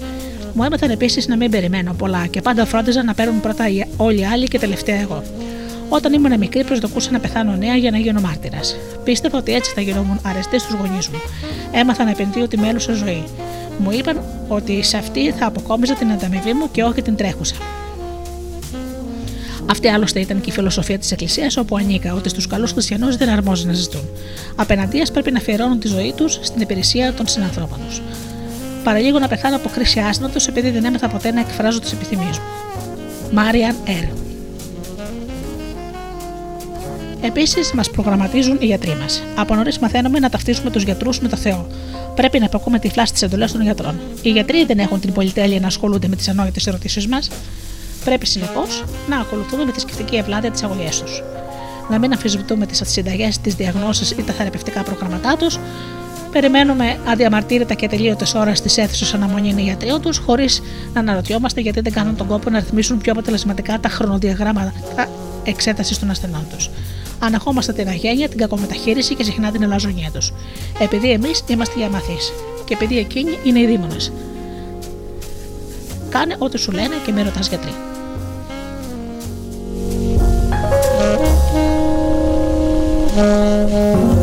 [0.53, 3.65] Μου έμαθαν επίσης να μην περιμένω πολλά και πάντα φρόντιζα να παίρνουν πρώτα
[3.97, 5.23] όλοι οι άλλοι και τελευταία εγώ.
[5.89, 8.75] Όταν ήμουν μικρή, προσδοκούσα να πεθάνω νέα για να γίνω μάρτυρας.
[9.03, 11.19] Πίστευα ότι έτσι θα γινόμουν αρεστή στους γονείς μου.
[11.71, 13.23] Έμαθα να επενδύω τη μέλουσα ζωή.
[13.77, 17.55] Μου είπαν ότι σε αυτή θα αποκόμιζα την ανταμοιβή μου και όχι την τρέχουσα.
[19.65, 23.29] Αυτή άλλωστε ήταν και η φιλοσοφία της Εκκλησίας, όπου ανήκα ότι στους καλούς χριστιανούς δεν
[23.29, 24.09] αρμόζει να ζητούν.
[24.55, 28.01] Απέναντίας πρέπει να αφιερώνουν τη ζωή τους στην υπηρεσία των συνανθρώπων τους.
[28.83, 32.45] Παραλίγο να πεθάνω από κρίση άσθματο επειδή δεν έμεθα ποτέ να εκφράζω τις επιθυμίες μου.
[33.31, 34.28] Μάριαν Ερ.
[37.21, 39.23] Επίσης, μας προγραμματίζουν οι γιατροί μας.
[39.35, 41.67] Από νωρίς μαθαίνουμε να ταυτίζουμε τους γιατρούς με το Θεό.
[42.15, 43.99] Πρέπει να υπακούμε τυφλά στις εντολές των γιατρών.
[44.21, 47.29] Οι γιατροί δεν έχουν την πολυτέλεια να ασχολούνται με τις ανόητες ερωτήσεις μας.
[48.05, 51.23] Πρέπει συνεπώς να ακολουθούμε με τη σκεφτική ευλάδεια τις αγωγές τους.
[51.89, 55.59] Να μην αμφισβητούμε τις συνταγές, τις διαγνώσεις ή τα θεραπευτικά προγραμματά τους.
[56.31, 60.61] Περιμένουμε αδιαμαρτύρητα και τελείωτε ώρες τη αίθουσα αναμονή γιατροί τους, χωρίς
[60.93, 64.73] να αναρωτιόμαστε γιατί δεν κάνουν τον κόπο να ρυθμίσουν πιο αποτελεσματικά τα χρονοδιαγράμματα
[65.43, 66.69] εξέτασης των ασθενών τους.
[67.19, 70.33] Αναχόμαστε την αγένεια, την κακομεταχείριση και συχνά την ελαζονία τους.
[70.79, 72.33] Επειδή εμείς είμαστε οι αμαθείς
[72.65, 74.11] και επειδή εκείνοι είναι οι δήμονες.
[76.09, 77.73] Κάνε ό,τι σου λένε και με ρωτάς γιατροί.
[83.21, 84.18] Ας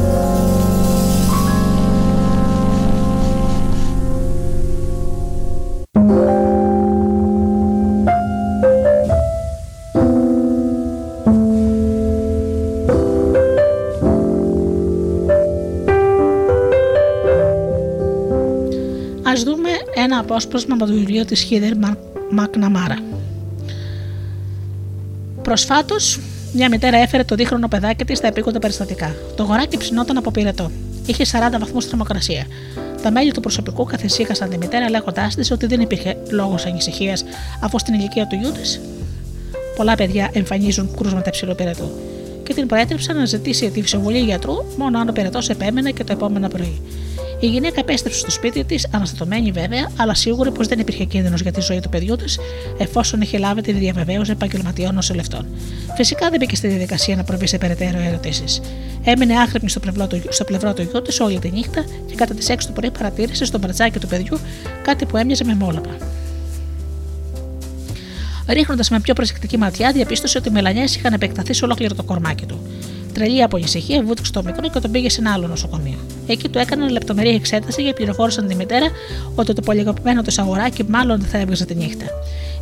[20.27, 21.73] απόσπασμα από το βιβλίο της Χίδερ
[22.31, 22.99] Μακναμάρα.
[25.43, 26.21] Προσφάτως,
[26.53, 29.15] μια μητέρα έφερε το δίχρονο παιδάκι της στα επίκοντα περιστατικά.
[29.37, 30.71] Το γοράκι ψινόταν από πυρετό.
[31.07, 32.47] Είχε 40 βαθμούς θερμοκρασία.
[33.03, 37.25] Τα μέλη του προσωπικού καθησύχασαν τη μητέρα λέγοντάς της ότι δεν υπήρχε λόγος ανησυχίας,
[37.61, 38.81] αφού στην ηλικία του γιού της
[39.77, 41.91] πολλά παιδιά εμφανίζουν κρούσματα υψηλού πυρετού.
[42.43, 46.13] Και την προέτρεψαν να ζητήσει τη συμβουλή γιατρού μόνο αν ο πυρετός επέμενε και το
[46.13, 46.81] επόμενο πρωί.
[47.41, 51.53] Η γυναίκα επέστρεψε στο σπίτι της, αναστατωμένη βέβαια, αλλά σίγουρη πως δεν υπήρχε κίνδυνος για
[51.53, 52.39] τη ζωή του παιδιού της,
[52.79, 55.47] εφόσον είχε λάβει τη διαβεβαίωση επαγγελματιών νοσηλευτών.
[55.97, 58.61] Φυσικά δεν μπήκε στη διαδικασία να προβεί σε περαιτέρω ερωτήσεις.
[59.05, 62.35] Έμεινε άχρημη στο πλευρό του, στο πλευρό του γιού της όλη τη νύχτα και κατά
[62.35, 64.39] τις 6 το πρωί παρατήρησε στο μπρατζάκι του παιδιού
[64.83, 65.97] κάτι που έμοιαζε με μόλαπα.
[68.49, 72.47] Ρίχνοντας με πιο προσεκτική ματιά, διαπίστωσε ότι οι μελανιές είχαν επεκταθεί σε ολόκληρο το κορμάκι
[72.47, 72.61] του.
[73.17, 75.99] Τρελή από ανησυχία, βούτυξε το μικρό και τον πήγε σε ένα άλλο νοσοκομείο.
[76.27, 78.87] Εκεί του έκαναν λεπτομερή εξέταση και πληροφόρησαν τη μητέρα
[79.35, 82.05] ότι το πολυαγαπημένο του αγοράκι μάλλον δεν θα έβγαζε τη νύχτα.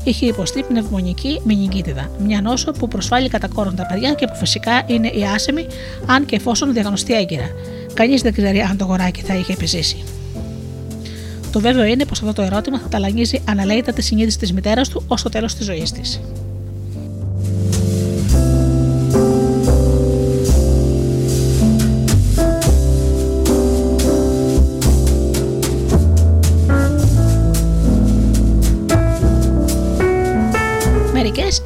[0.05, 4.83] Είχε υποστεί πνευμονική μηνυγκίτιδα, μια νόσο που προσβάλλει κατά κόρον τα παιδιά και που φυσικά
[4.87, 5.67] είναι η άσεμη,
[6.07, 7.47] αν και εφόσον διαγνωστεί έγκυρα.
[7.95, 10.05] Κανείς δεν ξέρει αν το αγοράκι θα είχε επιζήσει.
[11.53, 15.05] Το βέβαιο είναι πως αυτό το ερώτημα θα ταλανίζει αναλέητα τη συνείδηση της μητέρας του
[15.09, 16.21] ως το τέλος της ζωής της.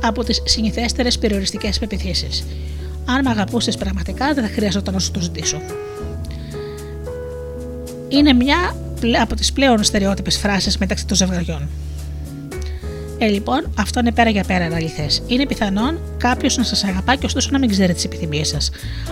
[0.03, 2.45] Από τις συνηθέστερες περιοριστικές πεπιθήσεις.
[3.05, 5.61] Αν με αγαπούσες πραγματικά, δεν θα χρειαζόταν να σου το ζητήσω.
[8.09, 8.77] Είναι μια
[9.21, 11.69] από τις πλέον στερεότυπες φράσεις μεταξύ των ζευγαριών.
[13.19, 15.07] Ε, λοιπόν, αυτό είναι πέρα για πέρα αληθέ.
[15.27, 18.71] Είναι πιθανόν κάποιος να σας αγαπά και ωστόσο να μην ξέρει τις επιθυμίες σας.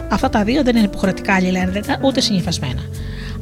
[0.09, 2.83] Αυτά τα δύο δεν είναι υποχρεωτικά αλληλένδετα ούτε συνυφασμένα.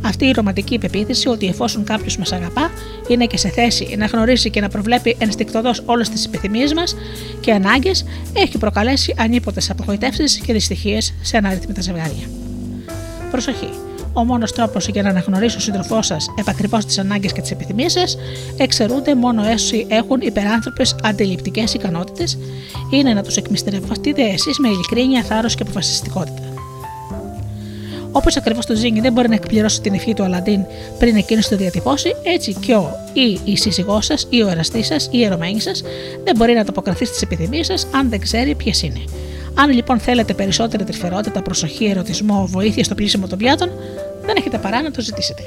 [0.05, 2.71] Αυτή η ρομαντική υπεποίθηση ότι εφόσον κάποιος μας αγαπά,
[3.09, 6.97] είναι και σε θέση να γνωρίσει και να προβλέπει ενστικτοδός όλες τις επιθυμίες μας
[7.41, 12.25] και ανάγκες, έχει προκαλέσει ανίποτε απογοητεύσεις και δυστυχίες σε αναρρυθμίτα ζευγάρια.
[13.31, 13.69] Προσοχή!
[14.17, 17.93] Ο μόνος τρόπος για να αναγνωρίσει ο σύντροφός σας επακριβώς τις ανάγκες και τις επιθυμίες
[17.93, 18.17] σας,
[18.57, 22.39] εξαιρούνται μόνο όσοι έχουν υπεράνθρωπες αντιληπτικές ικανότητες,
[22.91, 26.54] είναι να τους εκμυστερευτείτε εσείς με ειλικρίνεια, θάρρος και αποφασιστικότητα.
[28.17, 30.65] Όπως ακριβώς το Ζήνη δεν μπορεί να εκπληρώσει την ευχή του Αλαντίν
[30.99, 35.05] πριν εκείνος το διατυπώσει, έτσι και ο ή η σύζυγός σας ή ο εραστής σας
[35.05, 35.83] ή η ερωμένη σας
[36.25, 39.05] δεν μπορεί να ανταποκριθεί στις επιθυμίες σας αν δεν ξέρει ποιες είναι.
[39.55, 43.71] Αν λοιπόν θέλετε περισσότερη τρυφερότητα, προσοχή, ερωτισμό, βοήθεια στο πλήσιμο των πιάτων,
[44.27, 45.43] δεν έχετε παρά να το ζητήσετε.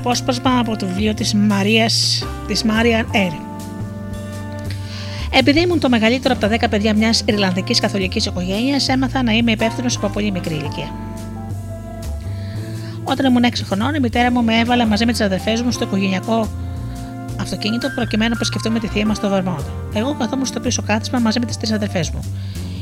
[0.00, 3.32] Απόσπασμα από το βιβλίο της Μαρίας, της Μάριαν Έρ.
[5.38, 9.50] Επειδή ήμουν το μεγαλύτερο από τα 10 παιδιά μιας Ιρλανδικής καθολικής οικογένειας, έμαθα να είμαι
[9.50, 10.90] υπεύθυνος από πολύ μικρή ηλικία.
[13.04, 15.84] Όταν ήμουν 6 χρονών, η μητέρα μου με έβαλε μαζί με τις αδερφές μου στο
[15.84, 16.48] οικογενειακό
[17.40, 19.64] αυτοκίνητο προκειμένου να επισκεφτούμε τη θεία μας στο Βερμόντ.
[19.94, 22.20] Εγώ καθόμουν στο πίσω κάθισμα μαζί με τις τρεις αδερφές μου.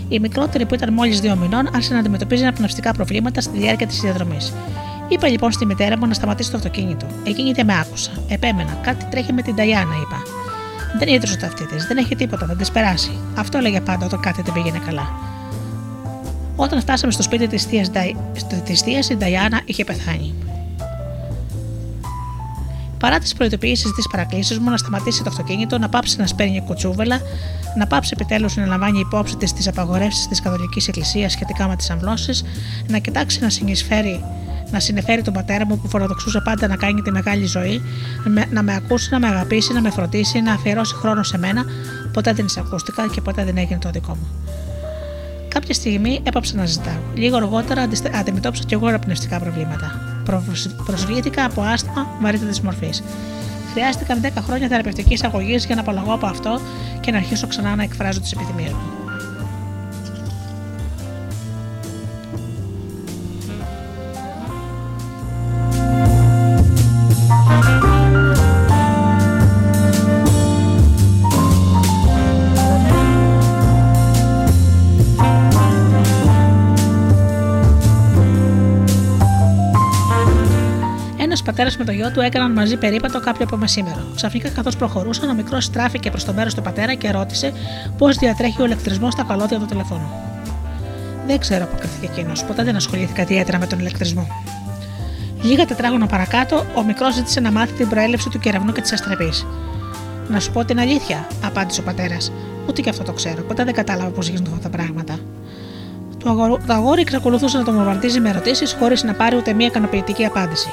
[0.09, 4.01] Η μικρότερη που ήταν μόλις δύο μηνών άρχισε να αντιμετωπίζει αναπνευστικά προβλήματα στη διάρκεια της
[4.01, 4.53] διαδρομής.
[5.09, 7.07] Είπα λοιπόν στη μητέρα μου να σταματήσει το αυτοκίνητο.
[7.25, 8.11] Εκείνη δεν με άκουσα.
[8.29, 8.79] Επέμενα.
[8.83, 10.23] Κάτι τρέχει με την Ταϊάννα, είπα.
[10.99, 13.11] Δεν ίδρυσε το αυτή τη, δεν έχει τίποτα, θα τη περάσει.
[13.35, 15.11] Αυτό έλεγε πάντα όταν κάτι δεν πήγαινε καλά.
[16.57, 17.47] Όταν φτάσαμε στο σπίτι
[18.65, 20.35] της θείας, η Νταϊάννα είχε πεθάνει.
[22.99, 27.21] Παρά τις προειδοποιήσεις της παρακλήσει μου να σταματήσει το αυτοκίνητο, να πάψει να σπέρνει κουτσούβελα,
[27.79, 31.91] να πάψει επιτέλους να λαμβάνει υπόψη της τις απαγορεύσεις της Καθολικής Εκκλησίας σχετικά με τις
[31.91, 32.45] αμβλώσεις,
[32.89, 34.25] να κοιτάξει να συνεισφέρει
[34.73, 37.83] να συνεφέρει τον πατέρα μου που φοροδοξούσε πάντα να κάνει τη μεγάλη ζωή,
[38.51, 41.64] να με ακούσει, να με αγαπήσει, να με φροντίσει, να αφιερώσει χρόνο σε μένα,
[42.12, 44.29] ποτέ δεν εισακούστηκα και ποτέ δεν έγινε το δικό μου.
[45.49, 47.01] Κάποια στιγμή έπαψα να ζητάω.
[47.14, 50.01] Λίγο αργότερα αντιμετώπισα κι εγώ αναπνευστικά προβλήματα.
[50.85, 53.03] Προσβλήθηκα από άσθημα βαρύτερη μορφής.
[53.73, 56.61] Χρειάστηκαν 10 χρόνια θεραπευτικής αγωγής για να απαλλαγώ από αυτό
[57.01, 59.08] και να αρχίσω ξανά να εκφράζω τις επιθυμίες μου.
[81.59, 84.07] Πατέρας με το γιο του έκαναν μαζί περίπατο κάποιο από μεσήμερο.
[84.15, 87.53] Ξαφνικά, καθώς προχωρούσαν, ο μικρός στράφηκε προς το μέρος του πατέρα και ρώτησε
[87.99, 90.11] πώς διατρέχει ο ηλεκτρισμός στα καλώδια του τηλεφώνου.
[91.27, 92.45] Δεν ξέρω, αποκρίθηκε εκείνος.
[92.45, 94.27] Ποτέ δεν ασχολήθηκα ιδιαίτερα με τον ηλεκτρισμό.
[95.43, 99.47] Λίγα τετράγωνα παρακάτω, ο μικρός ζήτησε να μάθει την προέλευση του κεραυνού και της αστραπής.
[100.29, 102.33] Να σου πω την αλήθεια, απάντησε ο πατέρας.
[102.69, 103.43] Ούτε και αυτό το ξέρω.
[103.43, 105.19] Ποτέ δεν κατάλαβα πώς γίνονται αυτά τα πράγματα.
[106.67, 110.69] Το αγόρι εξακολουθούσε να τον βομβαρδίζει με ερωτήσεις χωρίς να πάρει ούτε μία ικανοποιητική απάντηση.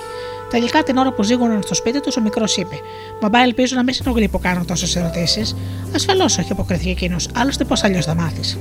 [0.49, 2.75] Τελικά την ώρα που ζήγωναν στο σπίτι τους, ο μικρός είπε:
[3.21, 5.55] Μπαμπά, ελπίζω να μην συνογλεί που κάνω τόσες ερωτήσεις.
[5.95, 7.27] Ασφαλώς όχι, αποκριθεί εκείνος.
[7.35, 8.57] Άλλωστε, πώς αλλιώς θα μάθεις.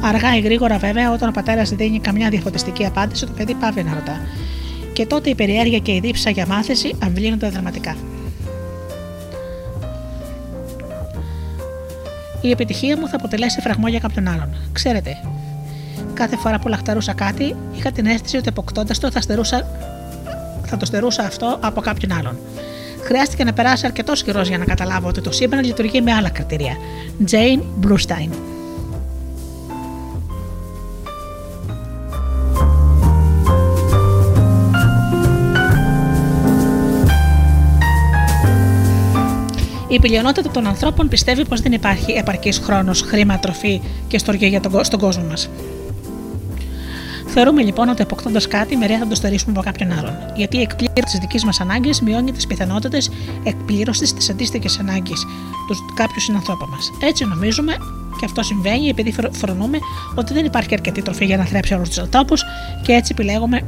[0.00, 3.94] Αργά ή γρήγορα, βέβαια, όταν ο πατέρας δίνει καμιά διαφωτιστική απάντηση, το παιδί πάβει να
[3.94, 4.20] ρωτά.
[4.92, 7.96] Και τότε η περιέργεια και η δίψα για μάθηση αμβλύνονται δραματικά.
[12.40, 14.54] Η επιτυχία μου θα αποτελέσει φραγμό για κάποιον άλλον.
[14.72, 15.16] Ξέρετε,
[16.14, 19.66] κάθε φορά που λαχταρούσα κάτι, είχα την αίσθηση ότι αποκτώντας το θα, στερούσα,
[20.64, 22.38] θα το στερούσα αυτό από κάποιον άλλον.
[23.02, 26.76] Χρειάστηκε να περάσει αρκετός καιρός για να καταλάβω ότι το σύμπαν λειτουργεί με άλλα κριτήρια.
[27.30, 28.57] Jane Bluestein.
[39.88, 44.60] Η πλειονότητα των ανθρώπων πιστεύει πως δεν υπάρχει επαρκής χρόνος, χρήμα, τροφή και στοργία για
[44.60, 45.48] τον, στον κόσμο μας.
[47.26, 50.16] Θεωρούμε λοιπόν ότι αποκτώντας κάτι, μεριά θα το στερήσουμε από κάποιον άλλον.
[50.36, 53.10] Γιατί η εκπλήρωση της δικής μας ανάγκης μειώνει τις πιθανότητες
[53.44, 55.26] εκπλήρωσης της αντίστοιχης ανάγκης
[55.68, 56.90] του κάποιου συνανθρώπου μας.
[57.02, 57.72] Έτσι νομίζουμε
[58.18, 59.78] και αυτό συμβαίνει επειδή φρονούμε
[60.14, 62.34] ότι δεν υπάρχει αρκετή τροφή για να θρέψει όλους τους ανθρώπου
[62.82, 63.62] και έτσι επιλέγουμε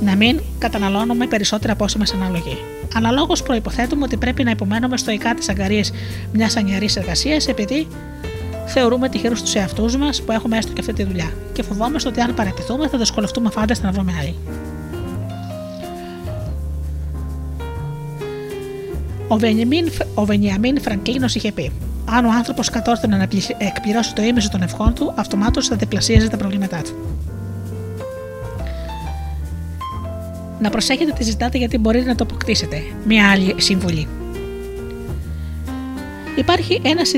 [0.00, 2.58] να μην καταναλώνουμε περισσότερα από όσα μας αναλογεί.
[2.94, 5.92] Αναλόγω, προποθέτουμε ότι πρέπει να υπομένουμε στοικά τις αγκαρίες
[6.32, 7.86] μιας ανιαρής εργασίας, επειδή
[8.66, 11.32] θεωρούμε τυχερού τους εαυτούς μας που έχουμε έστω και αυτή τη δουλειά.
[11.52, 14.34] Και φοβόμαστε ότι αν παρατηθούμε θα δυσκολευτούμε φάνταστα να βρούμε άλλη.
[19.28, 21.72] Ο, Βενιαμίν, ο Βενιαμίν Φραγκλίνο είχε πει:
[22.04, 26.36] Αν ο άνθρωπος κατόρθωνε να εκπληρώσει το ίμιση των ευχών του, αυτομάτως θα διπλασίαζε τα
[26.36, 26.94] προβλήματά του.
[30.58, 32.82] Να προσέχετε τι ζητάτε γιατί μπορείτε να το αποκτήσετε.
[33.04, 34.08] Μία άλλη συμβουλή.
[36.36, 37.12] Υπάρχει ένας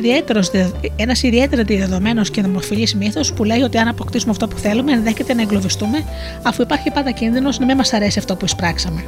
[0.96, 5.34] ένας ιδιαίτερα διδεδομένο και δημοφιλή μύθος που λέει ότι αν αποκτήσουμε αυτό που θέλουμε, ενδέχεται
[5.34, 6.04] να εγκλωβιστούμε,
[6.42, 9.04] αφού υπάρχει πάντα κίνδυνος να μην μας αρέσει αυτό που εισπράξαμε.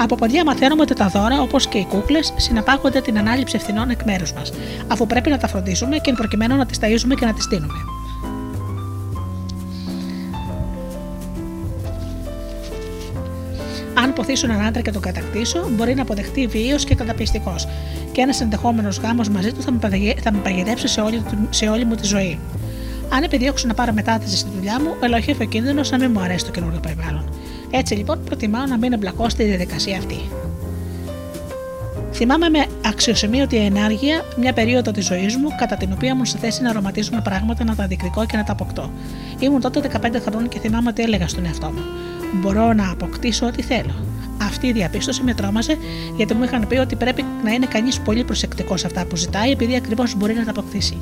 [0.00, 4.02] Από ποδιά μαθαίνουμε ότι τα δώρα, όπως και οι κούκλες, συνεπάγονται την ανάληψη ευθυνών εκ
[4.04, 4.52] μέρους μας,
[4.88, 7.99] αφού πρέπει να τα φροντίσουμε και προκειμένου να τις ταΐζουμε και να τις δίνουμε.
[13.94, 17.54] Αν ποθήσω έναν άντρα και τον κατακτήσω, μπορεί να αποδεχτεί βίαιο και καταπιστικό,
[18.12, 22.06] και ένας ενδεχόμενος γάμος μαζί του θα με, παγιδεύσει σε όλη, σε όλη μου τη
[22.06, 22.38] ζωή.
[23.12, 26.44] Αν επιδιώξω να πάρω μετάθεση στη δουλειά μου, ελοχεύει ο κίνδυνος να μην μου αρέσει
[26.44, 27.24] το καινούργιο περιβάλλον.
[27.70, 30.20] Έτσι λοιπόν, προτιμάω να μην εμπλακώ στη διαδικασία αυτή.
[32.12, 36.62] Θυμάμαι με αξιοσημείωτη ενέργεια μια περίοδο της ζωής μου κατά την οποία ήμουν σε θέση
[36.62, 38.90] να αρωματίζουμε πράγματα, να τα διεκδικώ και να τα αποκτώ.
[39.38, 41.80] Ήμουν τότε 15 χρόνων και θυμάμαι ότι έλεγα στον εαυτό μου:
[42.32, 43.94] Μπορώ να αποκτήσω ό,τι θέλω.
[44.42, 45.76] Αυτή η διαπίστωση με τρόμαζε
[46.16, 49.50] γιατί μου είχαν πει ότι πρέπει να είναι κανείς πολύ προσεκτικός σε αυτά που ζητάει,
[49.50, 50.96] επειδή ακριβώς μπορεί να τα αποκτήσει.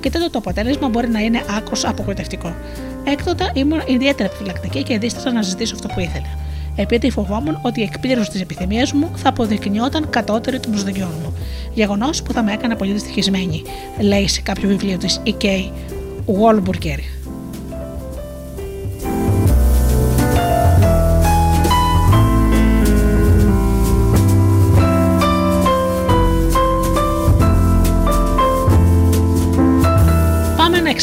[0.00, 2.54] Και τότε το αποτέλεσμα μπορεί να είναι άκρος απογοητευτικό.
[3.04, 6.38] Έκτοτε ήμουν ιδιαίτερα επιφυλακτική και δίστασα να ζητήσω αυτό που ήθελα.
[6.76, 11.36] Επειδή φοβόμουν ότι η εκπλήρωση της επιθυμίας μου θα αποδεικνυόταν κατώτερη των προσδοκιών μου.
[11.74, 13.62] Γεγονός που θα με έκανε πολύ δυστυχισμένη,
[14.00, 15.46] λέει σε κάποιο βιβλίο της E.K.
[16.26, 17.21] Walburger.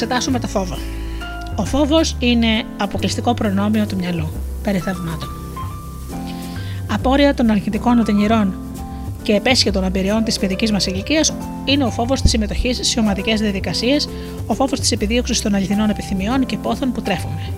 [0.02, 0.78] Εξετάσουμε το φόβο.
[1.56, 4.28] Ο φόβος είναι αποκλειστικό προνόμιο του μυαλού,
[4.64, 5.30] περί θαυμάτων.
[6.92, 8.54] Απόρρια των αρχιτικών οδυνηρών
[9.24, 11.34] και επέσχε των εμπειριών της παιδικής μας ηλικίας
[11.66, 14.10] είναι ο φόβος της συμμετοχής σε ομαδικές διαδικασίες,
[14.46, 17.54] ο φόβος της επιδίωξης των αληθινών επιθυμιών και πόθων που τρέφουμε.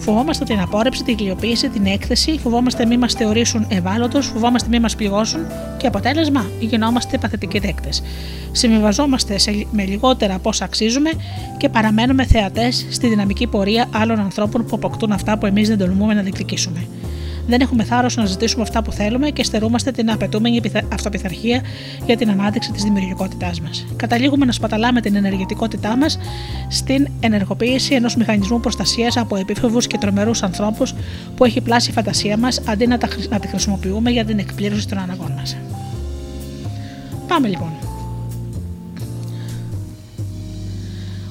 [0.00, 4.96] Φοβόμαστε την απόρρεψη, την κλειοποίηση, την έκθεση, φοβόμαστε μη μας θεωρήσουν ευάλωτους, φοβόμαστε μη μας
[4.96, 5.40] πληγώσουν
[5.76, 8.02] και αποτέλεσμα γινόμαστε παθητικοί δέκτες.
[8.52, 9.36] Συμβιβαζόμαστε
[9.70, 11.10] με λιγότερα από όσα αξίζουμε
[11.56, 16.14] και παραμένουμε θεατές στη δυναμική πορεία άλλων ανθρώπων που αποκτούν αυτά που εμείς δεν τολμούμε
[16.14, 16.86] να διεκδικήσουμε
[17.50, 20.60] δεν έχουμε θάρρος να ζητήσουμε αυτά που θέλουμε και στερούμαστε την απαιτούμενη
[20.92, 21.62] αυτοπιθαρχία
[22.06, 23.86] για την ανάδειξη της δημιουργικότητάς μας.
[23.96, 26.18] Καταλήγουμε να σπαταλάμε την ενεργητικότητά μας
[26.68, 30.94] στην ενεργοποίηση ενός μηχανισμού προστασίας από επίφοβους και τρομερούς ανθρώπους
[31.36, 34.88] που έχει πλάσει η φαντασία μας αντί να, τα, να τη χρησιμοποιούμε για την εκπλήρωση
[34.88, 35.56] των αναγκών μας.
[37.28, 37.72] Πάμε λοιπόν.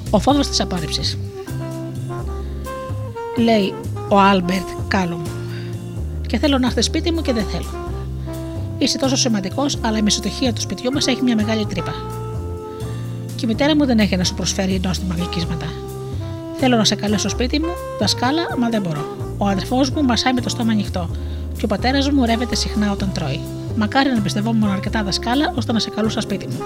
[0.10, 1.18] Ο φόβος της απόρριψης.
[3.38, 3.74] Λέει
[4.10, 5.22] ο Άλμπερτ Κάλουμ
[6.30, 7.70] και θέλω να έρθει σπίτι μου και δεν θέλω.
[8.78, 11.94] Είσαι τόσο σημαντικός, αλλά η μεσοτοιχία του σπιτιού μας έχει μια μεγάλη τρύπα.
[13.36, 15.66] Και η μητέρα μου δεν έχει να σου προσφέρει νόστιμα γλυκίσματα.
[16.58, 17.70] Θέλω να σε καλέσω σπίτι μου,
[18.00, 19.18] δασκάλα, μα δεν μπορώ.
[19.38, 21.10] Ο αδερφός μου μασάει με το στόμα ανοιχτό
[21.58, 23.40] και ο πατέρας μου ρεύεται συχνά όταν τρώει.
[23.76, 26.58] Μακάρι να σ' εμπιστευόμουν αρκετά δασκάλα ώστε να σε καλούσα σπίτι μου.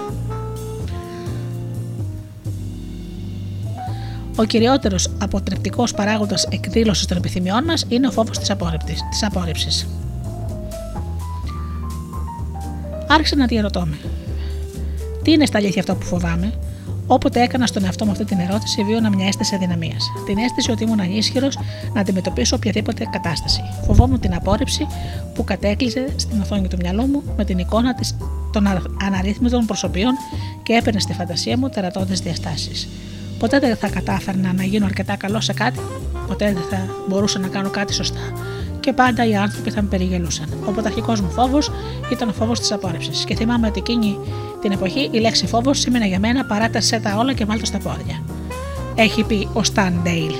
[4.35, 8.51] Ο κυριότερος αποτρεπτικός παράγοντας εκδήλωσης των επιθυμιών μας είναι ο φόβος της
[9.21, 9.87] απόρριψης.
[13.07, 13.97] Άρχισα να διαρωτώ με.
[15.23, 16.53] Τι είναι στα αλήθεια αυτό που φοβάμαι,
[17.07, 20.11] Όποτε έκανα στον εαυτό μου αυτή την ερώτηση, βίωνα μια αίσθηση αδυναμίας.
[20.25, 21.57] Την αίσθηση ότι ήμουν ανίσχυρος
[21.93, 23.61] να αντιμετωπίσω οποιαδήποτε κατάσταση.
[23.85, 24.87] Φοβόμουν την απόρριψη
[25.33, 28.15] που κατέκλυζε στην οθόνη του μυαλού μου με την εικόνα της,
[28.51, 28.67] των
[29.05, 30.13] αναρρύθμιτων προσωπείων
[30.63, 32.87] και έπαιρνε στη φαντασία μου τερατώδε διαστάσεις.
[33.43, 35.79] Ποτέ δεν θα κατάφερνα να γίνω αρκετά καλό σε κάτι,
[36.27, 36.77] ποτέ δεν θα
[37.07, 38.19] μπορούσα να κάνω κάτι σωστά
[38.79, 40.47] και πάντα οι άνθρωποι θα με περιγελούσαν.
[40.65, 41.71] Ο πρωταρχικό μου φόβος
[42.11, 43.23] ήταν ο φόβος της απόρριψης.
[43.23, 44.17] Και θυμάμαι ότι εκείνη
[44.61, 48.23] την εποχή η λέξη φόβος σήμαινε για μένα παράτασε τα όλα και βάλτε στα πόδια.
[48.95, 50.33] Έχει πει ο Σταν Ντέιλ.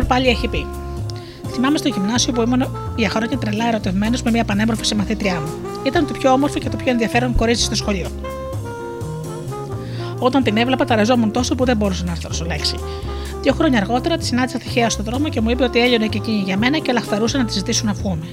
[0.00, 0.66] Τζον Τέιλορ πάλι έχει πει.
[1.52, 2.62] Θυμάμαι στο γυμνάσιο που ήμουν
[2.96, 5.48] για χρόνια τρελά ερωτευμένος με μια πανέμορφη συμμαθήτριά μου.
[5.82, 8.08] Ήταν το πιο όμορφο και το πιο ενδιαφέρον κορίτσι στο σχολείο.
[10.18, 12.74] Όταν την έβλεπα, ταραζόμουν τόσο που δεν μπορούσα να αρθρώσω λέξη.
[13.42, 16.42] Δύο χρόνια αργότερα τη συνάντησα τυχαία στον δρόμο και μου είπε ότι έλειωνε και εκείνη
[16.44, 18.26] για μένα και λαχταρούσε να της ζητήσω να βγούμε.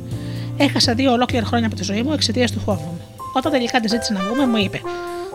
[0.57, 3.01] Έχασα δύο ολόκληρα χρόνια από τη ζωή μου εξαιτίας του φόβου μου.
[3.33, 4.81] Όταν τελικά της ζήτησα να βγούμε, μου είπε: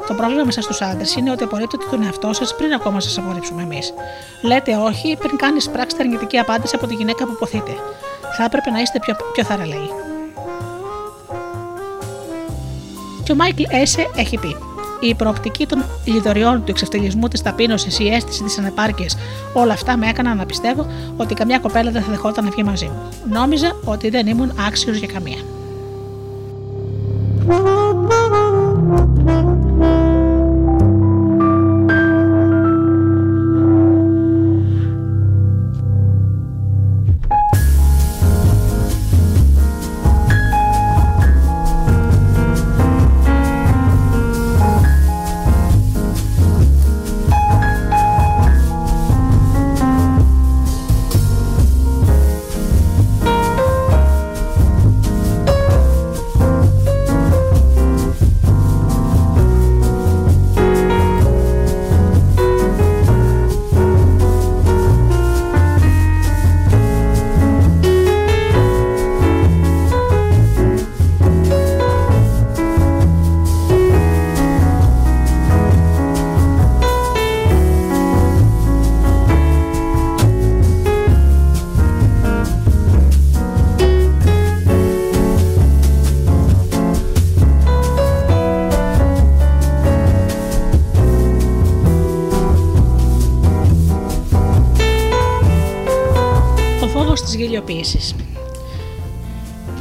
[0.07, 3.19] το πρόβλημα με σας τους άντρες είναι ότι απορρίπτετε τον εαυτό σας πριν ακόμα σας
[3.19, 3.95] απορρίψουμε εμείς.
[4.43, 7.71] Λέτε όχι πριν κάνει πράξη αρνητική απάντηση από τη γυναίκα που ποθείτε.
[8.37, 9.91] Θα έπρεπε να είστε πιο, πιο θαραλέοι.
[13.23, 14.57] Και ο Μάικλ Έσε έχει πει:
[15.01, 19.17] Η προοπτική των λιδωριών, του εξευτελισμού, της ταπείνωσης, η αίσθηση της ανεπάρκειας,
[19.53, 20.87] όλα αυτά με έκαναν να πιστεύω
[21.17, 23.09] ότι καμιά κοπέλα δεν θα δεχόταν να βγει μαζί μου.
[23.31, 25.39] Νόμιζα ότι δεν ήμουν άξιος για καμία.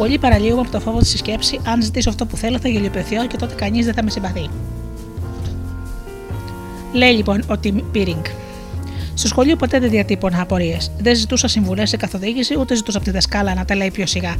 [0.02, 3.38] Πολύ παραλύγουμε από το φόβο της σκέψης: Αν ζητήσω αυτό που θέλω, θα γελιοποιηθώ και
[3.38, 4.49] τότε κανείς δεν θα με συμπαθεί.
[6.93, 8.24] Λέει λοιπόν ο Τιμ Πίρινγκ.
[9.14, 10.91] Στο σχολείο ποτέ δεν διατύπωνα απορίες.
[10.97, 14.36] Δεν ζητούσα συμβουλές σε καθοδήγηση, ούτε ζητούσα από τη δασκάλα να τα λέει πιο σιγά,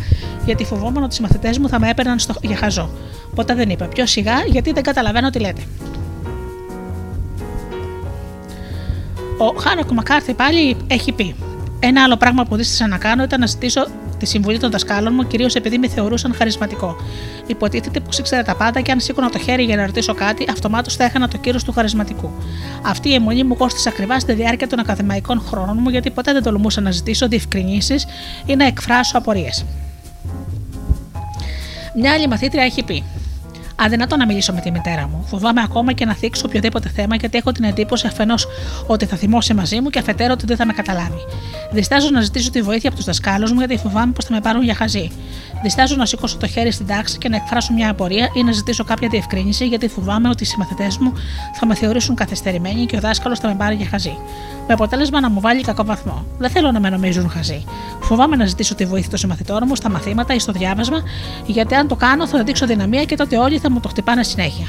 [0.46, 2.34] γιατί φοβόμουν ότι οι μαθητές μου θα με έπαιρναν στο...
[2.42, 2.90] για χαζό.
[3.36, 5.62] Ποτέ δεν είπα πιο σιγά, γιατί δεν καταλαβαίνω τι λέτε.
[9.38, 11.36] Ο Χάνοκ Μακάρθι πάλι έχει πει:
[11.80, 13.88] Ένα άλλο πράγμα που δίστησα να κάνω ήταν να ζητήσω
[14.22, 16.96] τη συμβουλή των δασκάλων μου, κυρίως επειδή με θεωρούσαν χαρισματικό.
[17.48, 20.96] Υποτίθεται πως ήξερα τα πάντα και αν σήκωνα το χέρι για να ρωτήσω κάτι, αυτομάτως
[20.96, 22.32] θα έχανα το κύριο του χαρισματικού.
[22.82, 26.44] Αυτή η αιμονή μου κόστησε ακριβά στη διάρκεια των ακαδημαϊκών χρόνων μου, γιατί ποτέ δεν
[26.44, 28.06] τολμούσα να ζητήσω διευκρινήσεις
[28.46, 29.66] ή να εκφράσω απορίες.
[31.96, 33.04] Μια άλλη μαθήτρια έχει πει:
[33.84, 35.26] Αδυνατό να μιλήσω με τη μητέρα μου.
[35.28, 38.48] Φοβάμαι ακόμα και να θίξω οποιοδήποτε θέμα γιατί έχω την εντύπωση αφενός
[38.88, 41.20] ότι θα θυμώσει μαζί μου και αφετέρου ότι δεν θα με καταλάβει.
[41.72, 44.64] Διστάζω να ζητήσω τη βοήθεια από τους δασκάλους μου γιατί φοβάμαι πως θα με πάρουν
[44.64, 45.12] για χαζή.
[45.62, 48.84] Διστάζω να σηκώσω το χέρι στην τάξη και να εκφράσω μια απορία ή να ζητήσω
[48.84, 51.14] κάποια διευκρίνηση γιατί φοβάμαι ότι οι συμμαθητές μου
[51.54, 54.18] θα με θεωρήσουν καθυστερημένοι και ο δάσκαλος θα με πάρει για χαζή.
[54.68, 56.26] Με αποτέλεσμα να μου βάλει κακό βαθμό.
[56.38, 57.64] Δεν θέλω να με νομίζουν χαζή.
[58.02, 61.04] Φοβάμαι να ζητήσω τη βοήθεια των συμμαθητών μου στα μαθήματα ή στο διάβασμα,
[61.46, 64.68] γιατί αν το κάνω θα δείξω δυναμία και τότε όλοι θα μου το χτυπάνε συνέχεια.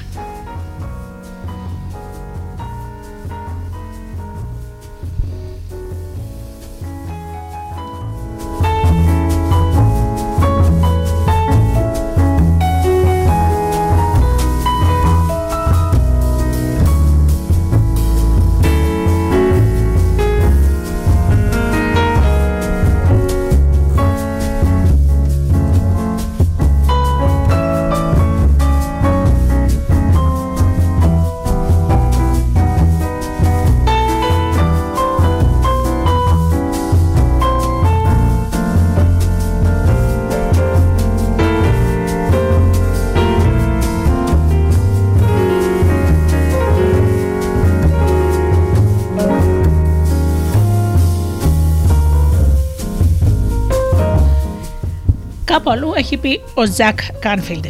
[56.14, 57.66] Έχει πει ο Τζακ Κάνφιλντ.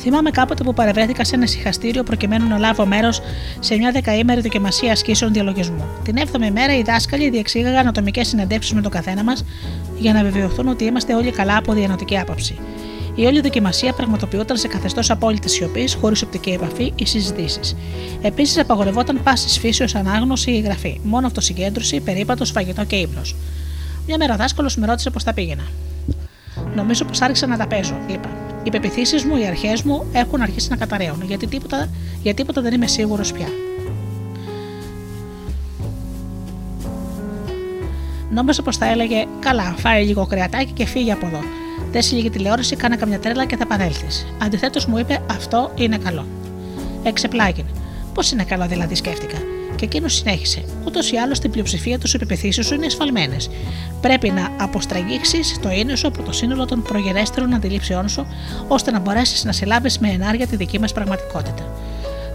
[0.00, 3.20] Θυμάμαι κάποτε που παρευρέθηκα σε ένα συγχαστήριο προκειμένου να λάβω μέρος
[3.60, 5.84] σε μια δεκαήμερη δοκιμασία ασκήσεων διαλογισμού.
[6.04, 9.44] Την 7η μέρα οι δάσκαλοι διεξήγαγαν ατομικές συνεντεύξεις με τον καθένα μας
[9.98, 12.58] για να βεβαιωθούν ότι είμαστε όλοι καλά από διανοτική άποψη.
[13.14, 17.76] Η όλη δοκιμασία πραγματοποιόταν σε καθεστώς απόλυτης σιωπής, χωρίς οπτική επαφή ή συζητήσεις.
[18.22, 23.36] Επίσης, απαγορευόταν πάσης φύσεως ανάγνωση ή γραφή, μόνο αυτοσυγκέντρωση, περίπατος, φαγητό και ύπνος.
[24.06, 25.64] Μια μέρα ο δάσκαλος με ρώτησε πώς τα πήγαινα.
[26.74, 28.28] Νομίζω πως άρχισα να τα παίζω, είπα.
[28.62, 31.88] Οι πεπιθήσεις μου, οι αρχές μου έχουν αρχίσει να καταραίουν, γιατί τίποτα,
[32.22, 33.46] για τίποτα δεν είμαι σίγουρος πια.
[38.30, 41.40] Νόμιζα πως θα έλεγε: Καλά, φάει λίγο κρεατάκι και φύγει από εδώ.
[41.92, 44.06] Δέσει λίγη τηλεόραση, κάνε καμιά τρέλα και θα επανέλθει.
[44.42, 46.26] Αντιθέτως μου είπε: Αυτό είναι καλό.
[47.02, 47.64] Εξεπλάγει.
[48.14, 49.53] Πώς είναι καλό δηλαδή, σκέφτηκα.
[49.84, 50.64] Και εκείνος συνέχισε.
[50.86, 53.36] Ούτως ή άλλως στην πλειοψηφία τους οι πεπιθήσει σου είναι ασφαλμένε.
[54.00, 58.26] Πρέπει να αποστραγγίξεις το είναι σου από το σύνολο των προγενέστερων αντιλήψεών σου,
[58.68, 61.72] ώστε να μπορέσεις να σε λάβει με ενάρια τη δική μας πραγματικότητα.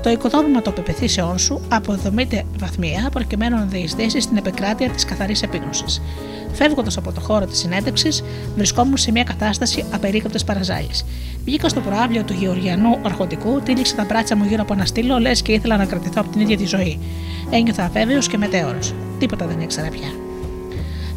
[0.03, 6.01] Το οικοδόμημα των πεπιθήσεών σου αποδομείται βαθμία προκειμένου να διεισδύσεις στην επικράτεια της καθαρής επίγνωσης.
[6.53, 8.23] Φεύγοντας από το χώρο της συνέντευξης,
[8.55, 10.89] βρισκόμουν σε μια κατάσταση απερίκοπτες παραζάλη.
[11.45, 15.41] Βγήκα στο προάβλιο του Γεωργιανού Αρχοντικού, τύλιξα τα μπράτσα μου γύρω από ένα στήλο, λες
[15.41, 16.99] και ήθελα να κρατηθώ από την ίδια τη ζωή.
[17.51, 18.93] Ένιωθα αβέβαιος και μετέωρος.
[19.19, 20.07] Τίποτα δεν ήξερα πια.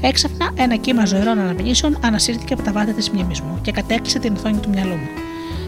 [0.01, 4.35] Έξαφνα ένα κύμα ζωηρών αναμνήσεων ανασύρθηκε από τα βάθη της μνήμης μου και κατέκλυσε την
[4.37, 5.09] οθόνη του μυαλού μου.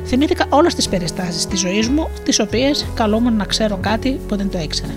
[0.06, 4.50] Θυμήθηκα όλες τις περιστάσεις της ζωής μου, τις οποίες καλούμουν να ξέρω κάτι που δεν
[4.50, 4.94] το ήξερα.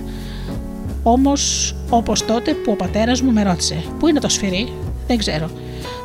[1.04, 4.74] Όμως, όπως τότε που ο πατέρας μου με ρώτησε: Πού είναι το σφυρί,
[5.08, 5.50] δεν ξέρω.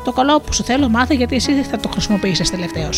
[0.03, 2.89] Το καλό που σου θέλω μάθε γιατί εσύ θα το χρησιμοποιήσεις τελευταίο.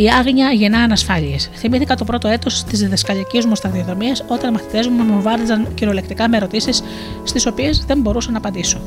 [0.00, 1.50] Η άγνοια γεννά ανασφάλειες.
[1.54, 6.28] Θυμήθηκα το πρώτο έτος της διδασκαλικής μου σταδιοδρομίας όταν οι μαθητές μου με βάρδιζαν κυριολεκτικά
[6.28, 6.82] με ερωτήσεις
[7.24, 8.80] στις οποίες δεν μπορούσα να απαντήσω.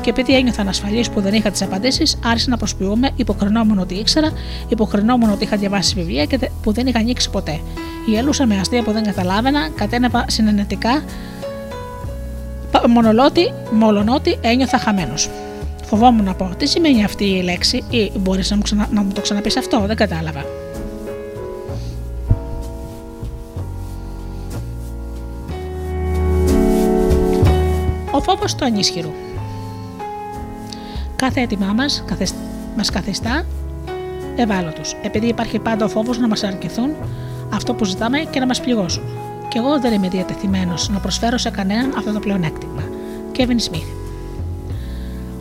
[0.00, 4.32] Και επειδή ένιωθα ανασφαλής που δεν είχα τις απαντήσεις, άρχισα να προσποιούμε, υποκρινόμουν ότι ήξερα,
[4.68, 7.60] υποκρινόμουν ότι είχα διαβάσει βιβλία και που δεν είχα ανοίξει ποτέ.
[8.06, 11.02] Γελούσα με αστεία που δεν καταλάβαινα, κατένευα συνενετικά,
[12.88, 15.28] μονολότι, μολονότι ένιωθα χαμένος.
[15.90, 18.88] Φοβόμουν να πω τι σημαίνει αυτή η λέξη ή μπορείς να, μου ξανα...
[18.90, 20.44] να μου το ξαναπείς αυτό, δεν κατάλαβα.
[28.12, 29.10] Ο φόβος του ανίσχυρου.
[31.16, 32.04] Κάθε έτοιμά μας
[32.76, 33.46] μας καθιστά
[34.36, 36.90] ευάλωτους, επειδή υπάρχει πάντα ο φόβος να μας αρκεθούν
[37.54, 39.02] αυτό που ζητάμε και να μας πληγώσουν.
[39.48, 42.82] Και εγώ δεν είμαι διατεθειμένος να προσφέρω σε κανέναν αυτό το πλεονέκτημα.
[43.36, 43.99] Kevin Smith.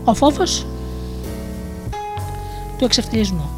[0.10, 0.66] Ο φόβος
[2.78, 3.50] του εξευτελισμού.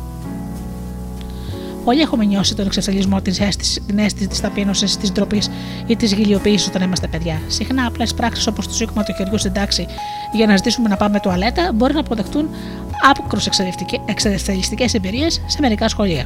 [1.84, 5.50] Όλοι έχουμε νιώσει τον εξευτελισμό, την αίσθηση, την αίσθηση της ταπείνωσης, της ντροπής
[5.88, 7.42] ή της γελιοποίησης όταν είμαστε παιδιά.
[7.48, 9.86] Συχνά απλές πράξεις όπως το σήκωμα του χεριού στην τάξη
[10.32, 12.50] για να ζητήσουμε να πάμε τουαλέτα μπορεί να αποδεχτούν
[13.10, 13.40] άποκρου
[14.06, 16.26] εξευτελιστικέ εμπειρίες σε μερικά σχολεία.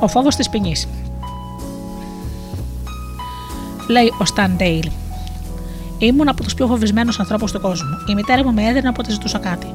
[0.00, 0.88] Ο φόβος της ποινής.
[3.88, 4.90] Λέει ο Σταν Ντέιλ.
[6.02, 7.88] Ήμουν από τους πιο φοβισμένους ανθρώπους του κόσμου.
[8.08, 9.66] Η μητέρα μου με έδερνε όποτε ζητούσα κάτι.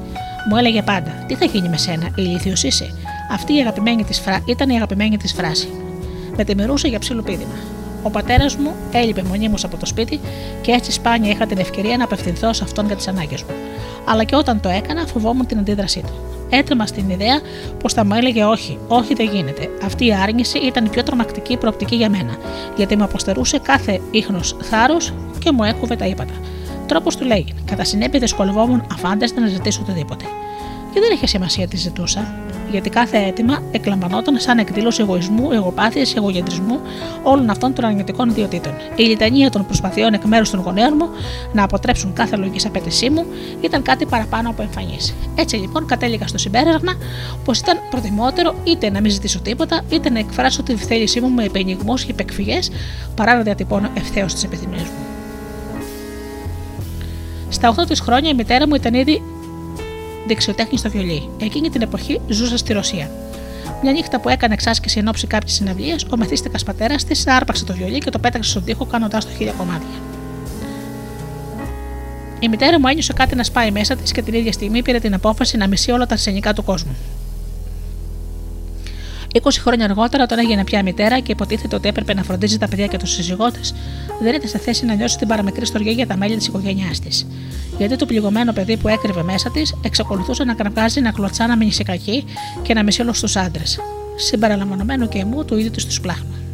[0.49, 2.93] Μου έλεγε πάντα: Τι θα γίνει με σένα, ηλίθιος είσαι;
[3.31, 4.41] Αυτή η αγαπημένη της φρα...
[4.45, 5.67] ήταν η αγαπημένη της φράση.
[6.37, 7.55] Με τιμηρούσε για ψήλο πίδημα.
[8.05, 10.19] Ο πατέρας μου έλειπε μονίμως από το σπίτι
[10.61, 13.49] και έτσι σπάνια είχα την ευκαιρία να απευθυνθώ σε αυτόν για τις ανάγκες μου.
[14.05, 16.13] Αλλά και όταν το έκανα, φοβόμουν την αντίδρασή του.
[16.49, 17.39] Έτρεμα στην ιδέα
[17.79, 19.69] πως θα μου έλεγε όχι, όχι δεν γίνεται.
[19.83, 22.35] Αυτή η άρνηση ήταν η πιο τρομακτική προοπτική για μένα,
[22.75, 26.33] γιατί με αποστερούσε κάθε ίχνος θάρρος και μου έκουβε τα ύπατα.
[26.87, 27.53] Τρόπος του λέγει.
[27.65, 30.25] Κατά συνέπεια δυσκολευόμουν αφάνταστα να ζητήσω οτιδήποτε.
[30.93, 32.33] Και δεν είχε σημασία τι ζητούσα,
[32.71, 36.79] γιατί κάθε αίτημα εκλαμβανόταν σαν εκδήλωση εγωισμού, εγωπάθειας, εγωγεντρισμού
[37.23, 38.73] όλων αυτών των αρνητικών ιδιωτήτων.
[38.95, 41.09] Η λιτανία των προσπαθειών εκ μέρους των γονέων μου
[41.53, 43.25] να αποτρέψουν κάθε λογική απέτησή μου
[43.61, 45.13] ήταν κάτι παραπάνω από εμφανής.
[45.35, 46.93] Έτσι λοιπόν κατέληγα στο συμπέρασμα
[47.45, 51.43] πως ήταν προτιμότερο είτε να μην ζητήσω τίποτα, είτε να εκφράσω τη θέλησή μου με
[51.43, 52.71] επενιγμούς και επεκφυγές
[53.15, 55.05] παρά να διατυπώνω ευθέως τις επιθυμίες μου.
[57.49, 59.21] Στα 8 της χρόνια η μητέρα μου ήταν ήδη
[60.27, 61.29] δεξιοτέχνη στο βιολί.
[61.41, 63.11] Εκείνη την εποχή ζούσα στη Ρωσία.
[63.81, 67.73] Μια νύχτα που έκανε εξάσκηση εν ώψη κάποιες συναυλίες, ο μεθύστηκα πατέρας της άρπαξε το
[67.73, 69.99] βιολί και το πέταξε στον τοίχο κάνοντάς το χίλια κομμάτια.
[72.39, 75.13] Η μητέρα μου ένιωσε κάτι να σπάει μέσα της και την ίδια στιγμή πήρε την
[75.13, 76.95] απόφαση να μισεί όλα τα αρσενικά του κόσμου.
[79.33, 82.87] 20 χρόνια αργότερα, όταν έγινε πια μητέρα και υποτίθεται ότι έπρεπε να φροντίζει τα παιδιά
[82.87, 83.73] και τους σύζυγό της,
[84.21, 87.27] δεν ήταν σε θέση να νιώσει την παραμικρή στοργή για τα μέλη της οικογένειάς της.
[87.77, 91.71] Γιατί το πληγωμένο παιδί που έκρυβε μέσα της εξακολουθούσε να κραυγάζει, να κλωτσά, να μείνει
[91.71, 92.25] σε κακή
[92.61, 93.79] και να μισεί όλους τους άντρες.
[94.15, 96.44] Συμπεριλαμβανομένου και μου του ίδιου τους πλάχνου.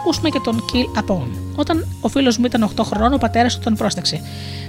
[0.00, 1.28] Ακούσουμε και τον Κιλ Απόν.
[1.56, 4.20] Όταν ο φίλος μου ήταν 8 χρονών, ο πατέρας του τον πρόσταξε.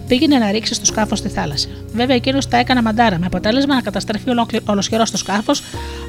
[0.07, 1.67] Πήγαινε να ρίξει το σκάφος στη θάλασσα.
[1.93, 4.25] Βέβαια, εκείνος τα έκανε μαντάρα, με αποτέλεσμα να καταστρέφει
[4.65, 5.61] ολοσχερός το σκάφος,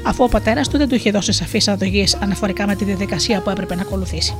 [0.03, 3.49] αφού ο πατέρας του δεν του είχε δώσει σαφείς αναδογίε αναφορικά με τη διαδικασία που
[3.49, 4.35] έπρεπε να ακολουθήσει.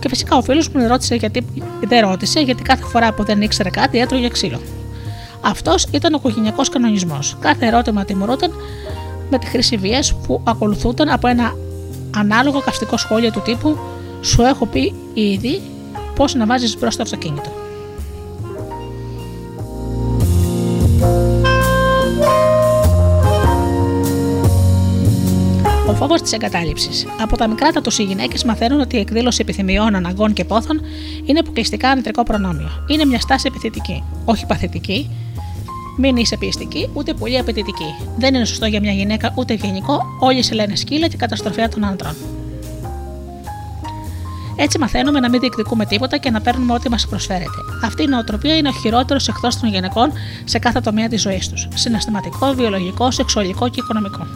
[0.00, 1.46] Και φυσικά ο φίλος μου ρώτησε γιατί,
[1.80, 4.60] δεν ρώτησε, γιατί κάθε φορά που δεν ήξερε κάτι έτρωγε ξύλο.
[5.40, 7.36] Αυτός ήταν ο οικογενειακός κανονισμός.
[7.40, 8.52] Κάθε ερώτημα τιμωρούταν
[9.30, 11.52] με τη χρήση βία που ακολουθούταν από ένα
[12.18, 13.78] ανάλογο καυστικό σχόλιο του τύπου
[14.20, 15.60] Σου έχω πει ήδη
[16.14, 17.50] πώς να βάζεις μπροστά το αυτοκίνητο.
[25.88, 27.06] Ο φόβος της εγκατάλειψης.
[27.20, 30.80] Από τα μικρά του οι γυναίκες μαθαίνουν ότι η εκδήλωση επιθυμιών, αναγκών και πόθων
[31.24, 32.70] είναι αποκλειστικά ανητρικό προνόμιο.
[32.86, 35.10] Είναι μια στάση επιθετική, όχι παθητική,
[35.96, 37.94] μην είσαι πιεστική ούτε πολύ απαιτητική.
[38.16, 41.84] Δεν είναι σωστό για μια γυναίκα ούτε γενικό, όλοι σε λένε σκύλα και καταστροφέα των
[41.84, 42.14] άντρων.
[44.58, 47.60] Έτσι μαθαίνουμε να μην διεκδικούμε τίποτα και να παίρνουμε ό,τι μας προσφέρεται.
[47.84, 50.12] Αυτή η νοοτροπία είναι ο χειρότερος εχθρός των γυναικών
[50.44, 51.68] σε κάθε τομέα της ζωής τους.
[51.74, 54.26] Συναισθηματικό, βιολογικό, σεξουαλικό και οικονομικό.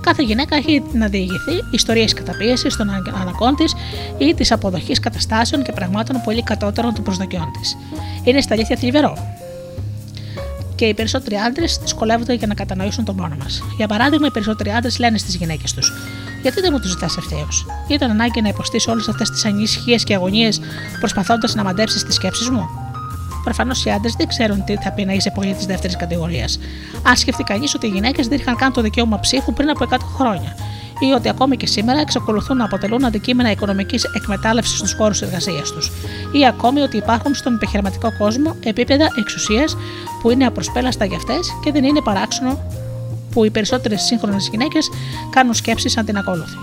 [0.00, 2.90] Κάθε γυναίκα έχει να διηγηθεί ιστορίες καταπίεσης των
[3.20, 3.74] αναγκών της
[4.18, 7.76] ή της αποδοχής καταστάσεων και πραγμάτων πολύ κατώτερων των προσδοκιών της.
[8.24, 9.37] Είναι στα αλήθεια θλιβερό
[10.78, 13.62] και οι περισσότεροι άντρες δυσκολεύονται για να κατανοήσουν τον πόνο μας.
[13.76, 15.92] Για παράδειγμα, οι περισσότεροι άντρες λένε στις γυναίκες τους:
[16.42, 20.14] Γιατί δεν μου του ζητάς ευθέως; Ήταν ανάγκη να υποστείς όλες αυτές τις ανησυχίες και
[20.14, 20.60] αγωνίες
[20.98, 22.87] προσπαθώντας να μαντέψεις τις σκέψεις μου;
[23.48, 26.58] Προφανώς οι άντρες δεν ξέρουν τι θα πει να είσαι πολίτη δεύτερης κατηγορίας.
[27.02, 29.96] Αν σκεφτεί κανείς ότι οι γυναίκες δεν είχαν καν το δικαίωμα ψήφου πριν από 100
[30.16, 30.56] χρόνια
[30.98, 35.92] ή ότι ακόμη και σήμερα εξακολουθούν να αποτελούν αντικείμενα οικονομικής εκμετάλλευσης στους χώρους εργασίας τους,
[36.32, 39.76] ή ακόμη ότι υπάρχουν στον επιχειρηματικό κόσμο επίπεδα εξουσίας
[40.22, 42.60] που είναι απροσπέλαστα για αυτές και δεν είναι παράξενο
[43.32, 44.88] που οι περισσότερες σύγχρονες γυναίκες
[45.30, 46.56] κάνουν σκέψεις σαν την ακόλουθη.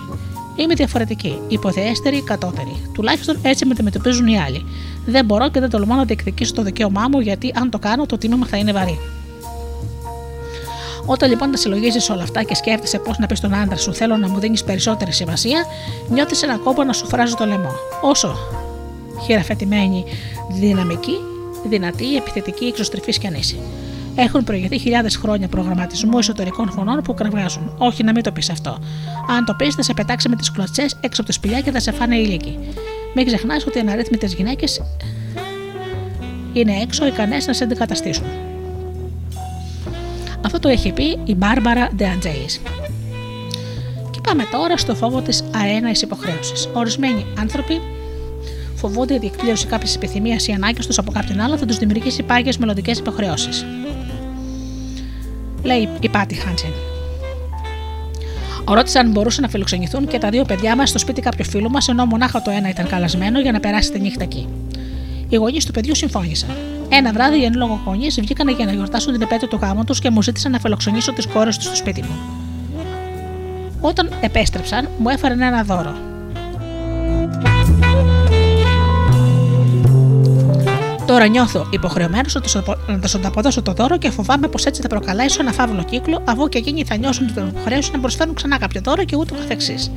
[0.56, 2.76] Είμαι διαφορετική, υποθεέστερη, κατώτερη.
[2.92, 4.66] Τουλάχιστον έτσι με αντιμετωπίζουν οι άλλοι.
[5.06, 8.18] Δεν μπορώ και δεν τολμώ να διεκδικήσω το δικαίωμά μου γιατί αν το κάνω το
[8.18, 8.98] τίμημα θα είναι βαρύ.
[11.06, 14.16] Όταν λοιπόν τα συλλογίζεις όλα αυτά και σκέφτεσαι πώς να πεις στον άντρα σου θέλω
[14.16, 15.64] να μου δίνεις περισσότερη σημασία,
[16.08, 17.72] νιώθεις ένα κόμπο να σου φράζει το λαιμό.
[18.02, 18.36] Όσο
[19.24, 20.04] χειραφετημένη,
[20.50, 21.16] δυναμική,
[21.68, 23.56] δυνατή, επιθετική, εξωστρεφής κι αν είσαι.
[24.16, 27.74] Έχουν προηγηθεί χιλιάδες χρόνια προγραμματισμού εσωτερικών φωνών που κραυγάζουν.
[27.78, 28.78] Όχι να μην το πεις αυτό.
[29.28, 31.80] Αν το πεις, θα σε πετάξει με τις κλωτσές έξω από τη σπηλιά και θα
[31.80, 32.58] σε φάνε ηλίκη.
[33.14, 34.82] Μην ξεχνάς ότι οι αναρρύθμιτες γυναίκες
[36.52, 38.24] είναι έξω ικανές να σε αντικαταστήσουν.
[40.44, 42.46] Αυτό το έχει πει η Μπάρμπαρα Ντεαντζέη.
[44.10, 46.68] Και πάμε τώρα στο φόβο της αέναης υποχρέωσης.
[46.72, 47.80] Ορισμένοι άνθρωποι
[48.74, 52.58] φοβούνται η διεκπλήρωση κάποια επιθυμίας ή ανάγκης τους από κάποιον άλλο θα τους δημιουργήσει πάγιες
[52.58, 53.66] μελλοντικές υποχρεώσεις.
[55.66, 56.70] Λέει η Πάτη Χάντσεν.
[58.68, 61.88] Ρώτησε αν μπορούσαν να φιλοξενηθούν και τα δύο παιδιά μας στο σπίτι κάποιου φίλου μας,
[61.88, 64.48] ενώ μονάχα το ένα ήταν καλασμένο για να περάσει τη νύχτα εκεί.
[65.28, 66.50] Οι γονείς του παιδιού συμφώνησαν.
[66.88, 70.00] Ένα βράδυ οι εν λόγω γονείς βγήκαν για να γιορτάσουν την επέτειο του γάμου τους
[70.00, 72.16] και μου ζήτησαν να φιλοξενήσω τις κόρες τους στο σπίτι μου.
[73.80, 75.94] Όταν επέστρεψαν, μου έφεραν ένα δώρο.
[81.06, 82.40] Τώρα νιώθω υποχρεωμένος να
[83.00, 86.58] του ανταποδώσω το δώρο και φοβάμαι πως έτσι θα προκαλέσω ένα φαύλο κύκλο, αφού και
[86.58, 89.90] εκείνοι θα νιώσουν την υποχρέωση να προσφέρουν ξανά κάποιο δώρο και ούτω καθεξής.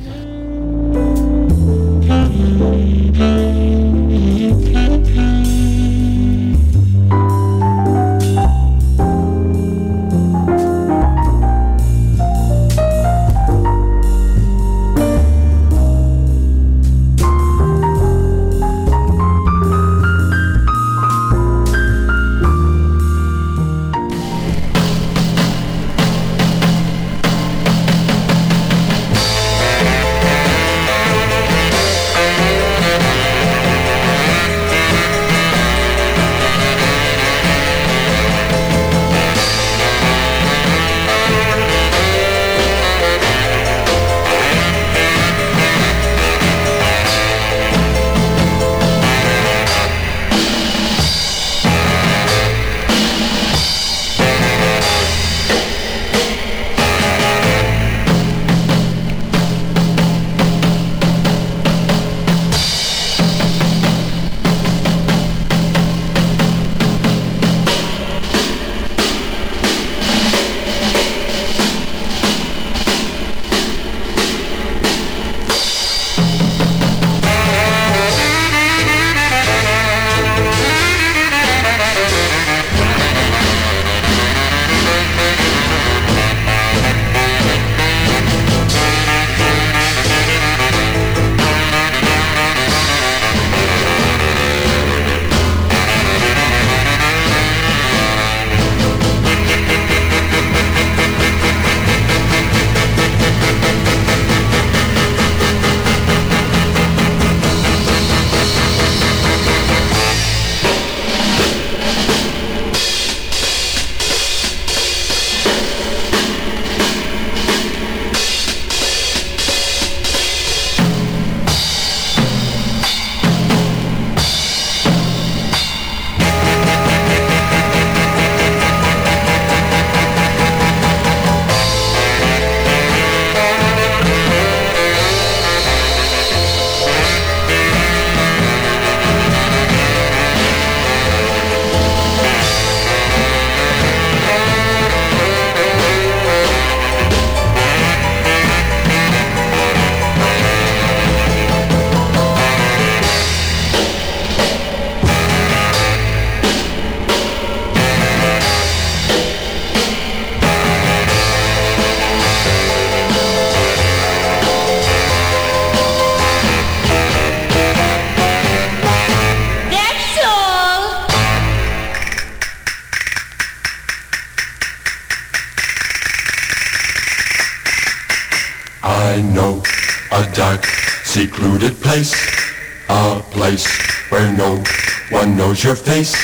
[185.64, 186.14] Your face.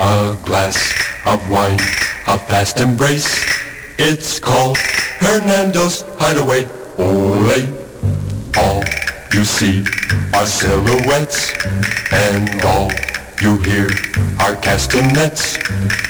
[0.00, 0.76] A glass
[1.26, 1.78] of wine,
[2.26, 3.28] a fast embrace.
[3.98, 4.78] It's called
[5.20, 6.66] Hernando's Hideaway.
[6.98, 7.62] Ole.
[8.56, 8.82] All
[9.32, 9.84] you see
[10.34, 11.52] are silhouettes,
[12.12, 12.90] and all
[13.40, 13.90] you hear
[14.40, 15.56] are castanets.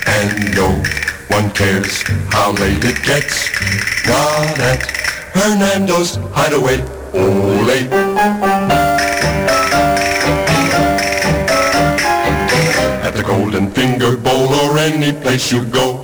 [0.07, 0.70] And no
[1.28, 3.51] one cares how late it gets.
[4.07, 4.82] Not at
[5.35, 6.81] Hernando's Hideaway.
[7.12, 8.94] Ole.
[13.26, 16.02] Golden Finger Bowl or any place you go.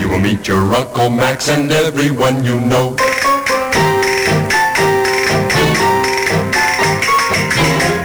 [0.00, 2.96] You will meet your Uncle Max and everyone you know.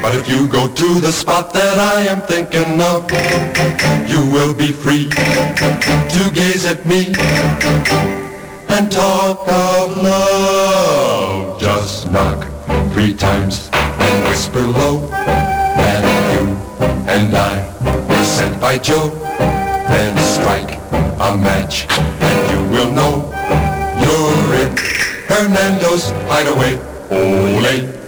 [0.02, 3.10] But if you go to the spot that I am thinking of,
[4.12, 7.14] you will be free to gaze at me
[8.68, 11.62] and talk of love.
[11.62, 12.46] Just knock
[12.94, 13.70] three times
[14.32, 15.08] whisper low
[15.76, 16.56] that you
[17.12, 17.54] and I
[18.08, 19.10] were sent by Joe.
[19.92, 20.80] Then strike
[21.20, 23.14] a match and you will know
[24.04, 24.72] you're in
[25.28, 26.80] Hernando's hideaway.
[27.12, 28.01] Ole.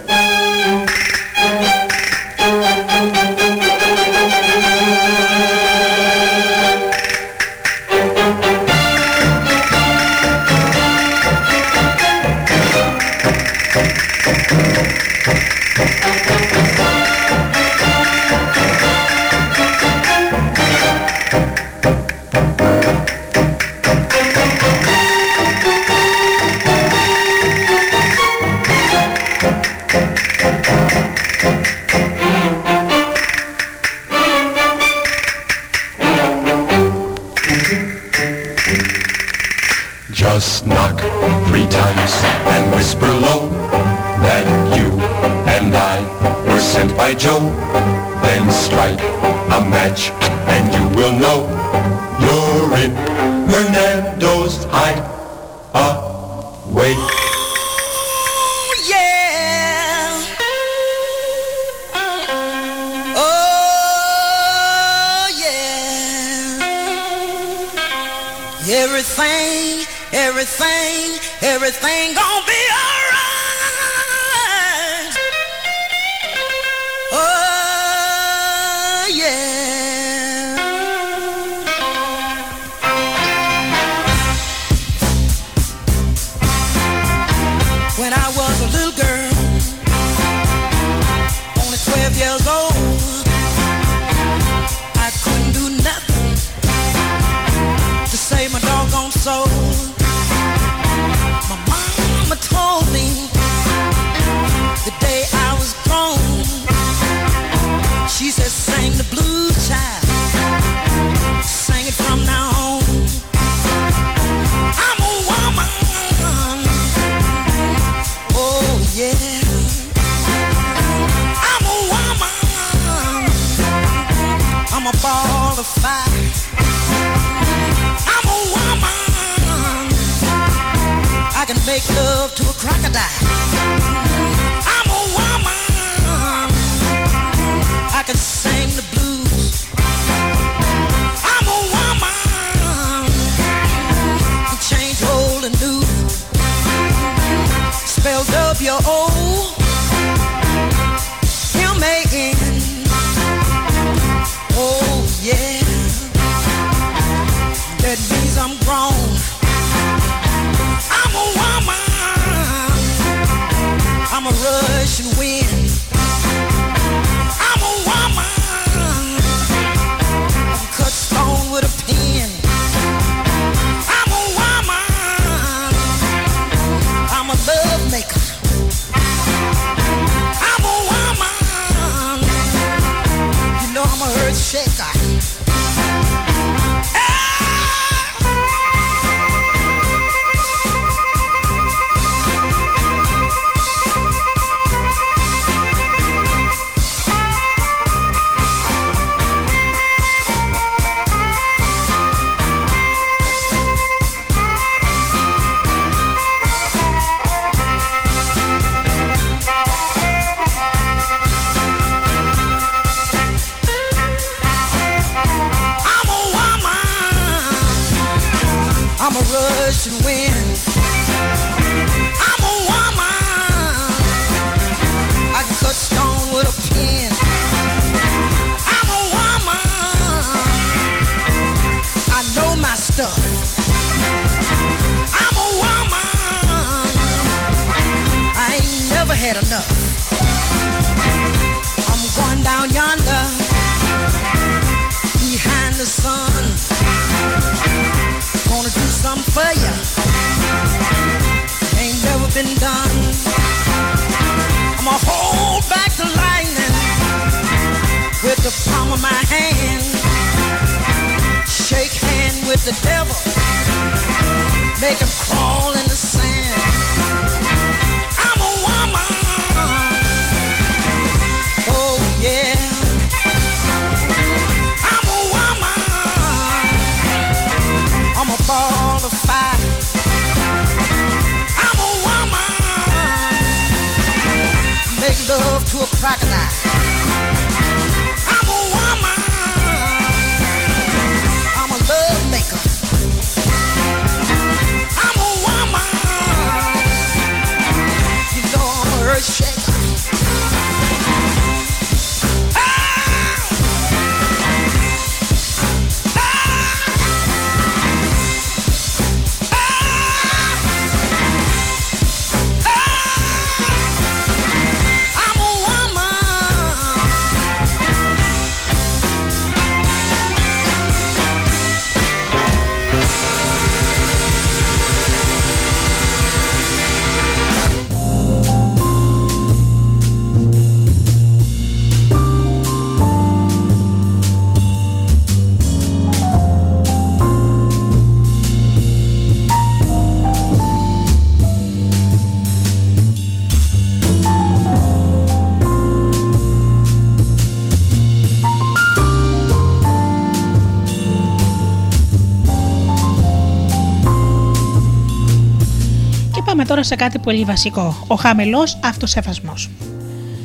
[356.84, 358.04] Σε κάτι πολύ βασικό.
[358.06, 359.70] Ο χαμηλός αυτοσεβασμός.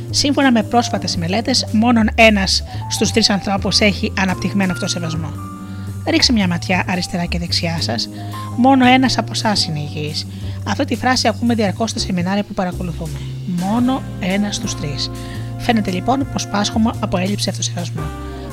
[0.10, 5.30] Σύμφωνα με πρόσφατες μελέτες, μόνο ένας στους τρεις ανθρώπους έχει αναπτυγμένο αυτοσεβασμό.
[6.08, 8.10] Ρίξτε μια ματιά αριστερά και δεξιά σας.
[8.56, 10.28] Μόνο ένας από εσάς είναι υγιής.
[10.68, 13.20] Αυτή τη φράση ακούμε διαρκώς στα σεμινάρια που παρακολουθούμε.
[13.48, 15.12] Μόνο ένας στους τρεις.
[15.58, 18.04] Φαίνεται λοιπόν πως πάσχουμε από έλλειψη αυτοσεβασμού.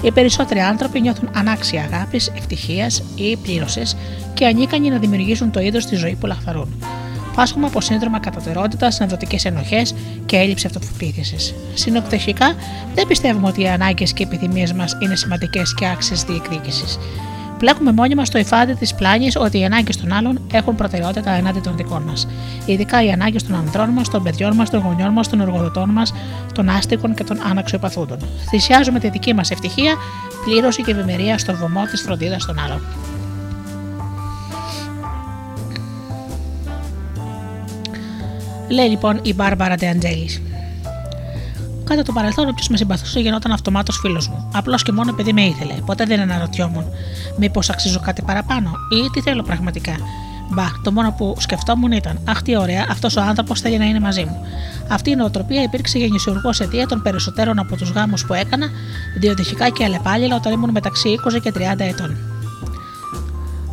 [0.02, 3.96] Οι περισσότεροι άνθρωποι νιώθουν ανάξια αγάπης, ευτυχίας ή πλήρωσης
[4.34, 6.74] και ανίκανοι να δημιουργήσουν το είδος στη ζωής που λαχθαρούν.
[7.36, 9.94] Πάσχουμε από σύνδρομα κατωτερότητας, ενδοτικές ενοχές
[10.26, 11.54] και έλλειψη αυτοπεποίθησης.
[11.74, 12.54] Συνοπτυχικά,
[12.94, 16.98] δεν πιστεύουμε ότι οι ανάγκες και οι επιθυμίες μας είναι σημαντικές και άξιες διεκδίκησης.
[17.58, 21.60] Πλέκουμε μόνοι μα το υφάδι της πλάνης ότι οι ανάγκες των άλλων έχουν προτεραιότητα ενάντια
[21.60, 22.28] των δικών μας.
[22.66, 26.12] Ειδικά οι ανάγκες των ανδρών μας, των παιδιών μας, των γονιών μας, των εργοδοτών μας,
[26.54, 28.18] των άστικων και των αναξιοπαθούντων.
[28.48, 29.94] Θυσιάζουμε τη δική μας ευτυχία,
[30.44, 32.80] πλήρωση και ευημερία στο βωμό της φροντίδας των άλλων.
[38.68, 40.40] Λέει λοιπόν η Μπάρμπαρα Ντεαντζέλης.
[41.84, 44.48] Κατά το παρελθόν, όποιος με συμπαθούσε γινόταν αυτομάτως φίλος μου.
[44.54, 45.72] Απλώς και μόνο επειδή με ήθελε.
[45.86, 46.84] Ποτέ δεν αναρωτιόμουν
[47.36, 49.96] μήπως αξίζω κάτι παραπάνω ή τι θέλω πραγματικά.
[50.50, 54.00] Μπα, το μόνο που σκεφτόμουν ήταν Αχ, τι ωραία, αυτός ο άνθρωπος θέλει να είναι
[54.00, 54.40] μαζί μου.
[54.88, 58.66] Αυτή η νοοτροπία υπήρξε γεννησιουργός αιτία των περισσότερων από τους γάμους που έκανα,
[59.18, 62.35] διοδοχικά και αλλεπάλληλα όταν ήμουν μεταξύ 20 και 30 ετών.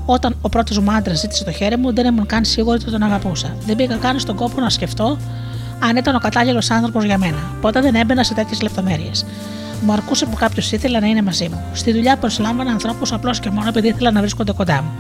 [0.06, 3.04] Όταν ο πρώτος μου άντρας ζήτησε το χέρι μου, δεν ήμουν καν σίγουρη ότι τον
[3.04, 3.56] αγαπούσα.
[3.66, 5.18] Δεν πήγα καν στον κόπο να σκεφτώ
[5.80, 7.38] αν ήταν ο κατάλληλος άνθρωπος για μένα.
[7.62, 9.26] Ποτέ δεν έμπαινα σε τέτοιες λεπτομέρειες.
[9.86, 11.64] Μου αρκούσε που κάποιος ήθελε να είναι μαζί μου.
[11.74, 14.92] Στη δουλειά προσλάμβανα ανθρώπους απλώς και μόνο επειδή ήθελα να βρίσκονται κοντά μου.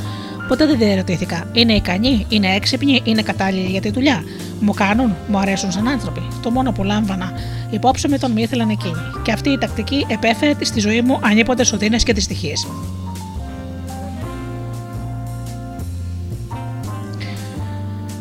[0.47, 1.43] Ποτέ δεν διερωτήθηκα.
[1.53, 4.23] Είναι ικανοί, είναι έξυπνοι, είναι κατάλληλοι για τη δουλειά.
[4.59, 6.21] Μου κάνουν, μου αρέσουν σαν άνθρωποι.
[6.41, 7.31] Το μόνο που λάμβανα
[7.69, 9.01] υπόψη με τον μη ήθελαν εκείνοι.
[9.23, 12.67] Και αυτή η τακτική επέφερε στη ζωή μου ανίποτε οδύνε και δυστυχίες.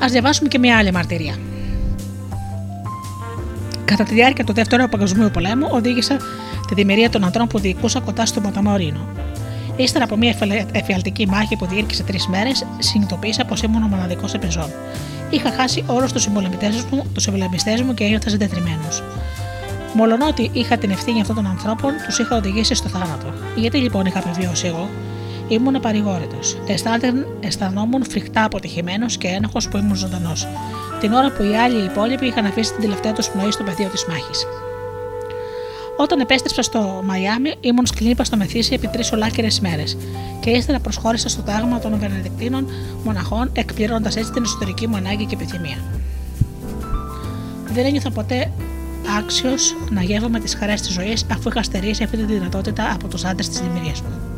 [0.02, 1.34] Α διαβάσουμε και μια άλλη μαρτυρία.
[3.84, 6.16] Κατά τη διάρκεια του Δεύτερου Παγκοσμίου Πολέμου, οδήγησα
[6.68, 9.06] τη δημιουργία των αντρών που διοικούσα κοντά στο ποταμό Ρήνο.
[9.76, 10.36] Ύστερα από μια
[10.72, 14.70] εφιαλτική μάχη που διήρκησε τρεις μέρες, συνειδητοποίησα πως ήμουν ο μοναδικός επιζών.
[15.30, 19.02] Είχα χάσει όλους τους συμπολεμιστέ μου, μου και ένιωθα συντετριμένος.
[19.94, 23.32] Μολονότι είχα την ευθύνη αυτών των ανθρώπων, τους είχα οδηγήσει στο θάνατο.
[23.56, 24.88] Γιατί λοιπόν είχα επιβιώσει εγώ,
[25.52, 26.58] ήμουν παρηγόρητος.
[27.40, 30.46] Αισθανόμουν φρικτά αποτυχημένος και ένοχος που ήμουν ζωντανός
[31.02, 34.04] την ώρα που οι άλλοι υπόλοιποι είχαν αφήσει την τελευταία τους πνοή στο πεδίο της
[34.08, 34.46] μάχης.
[35.96, 39.96] Όταν επέστρεψα στο Μαϊάμι, ήμουν σκλήπα στο μεθύσι επί τρεις ολάκερες μέρες
[40.40, 42.66] και ύστερα προσχώρησα στο τάγμα των Βενεδικτίνων
[43.04, 45.76] μοναχών, εκπληρώνοντας έτσι την εσωτερική μου ανάγκη και επιθυμία.
[47.72, 48.50] Δεν ένιωθα ποτέ
[49.18, 53.24] άξιος να γεύομαι τις χαρές της ζωής αφού είχα στερήσει αυτή τη δυνατότητα από τους
[53.24, 54.31] άντρες της δημιουργίας μου.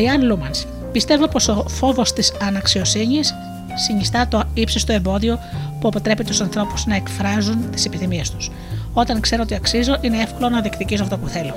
[0.00, 0.50] Diane Λούμαν.
[0.92, 3.34] Πιστεύω πως ο φόβος της αναξιοσύνης
[3.74, 5.38] συνιστά το ύψιστο εμπόδιο
[5.80, 8.50] που αποτρέπει τους ανθρώπους να εκφράζουν τις επιθυμίες τους.
[8.92, 11.54] Όταν ξέρω ότι αξίζω, είναι εύκολο να διεκδικήσω αυτό που θέλω.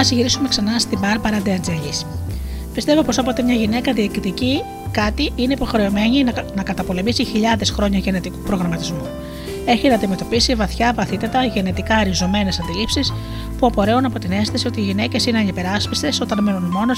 [0.00, 1.92] Α γυρίσουμε ξανά στην Μπάρμπαρα Ντεατζέλη.
[2.74, 8.38] Πιστεύω πως όποτε μια γυναίκα διεκδικεί κάτι, είναι υποχρεωμένη να, να καταπολεμήσει χιλιάδες χρόνια γενετικού
[8.38, 9.06] προγραμματισμού.
[9.66, 13.12] Έχει να αντιμετωπίσει βαθιά, βαθύτατα, γενετικά ριζωμένες αντιλήψεις
[13.58, 16.92] που απορρέουν από την αίσθηση ότι οι γυναίκες είναι ανυπεράσπιστες όταν μένουν μόνο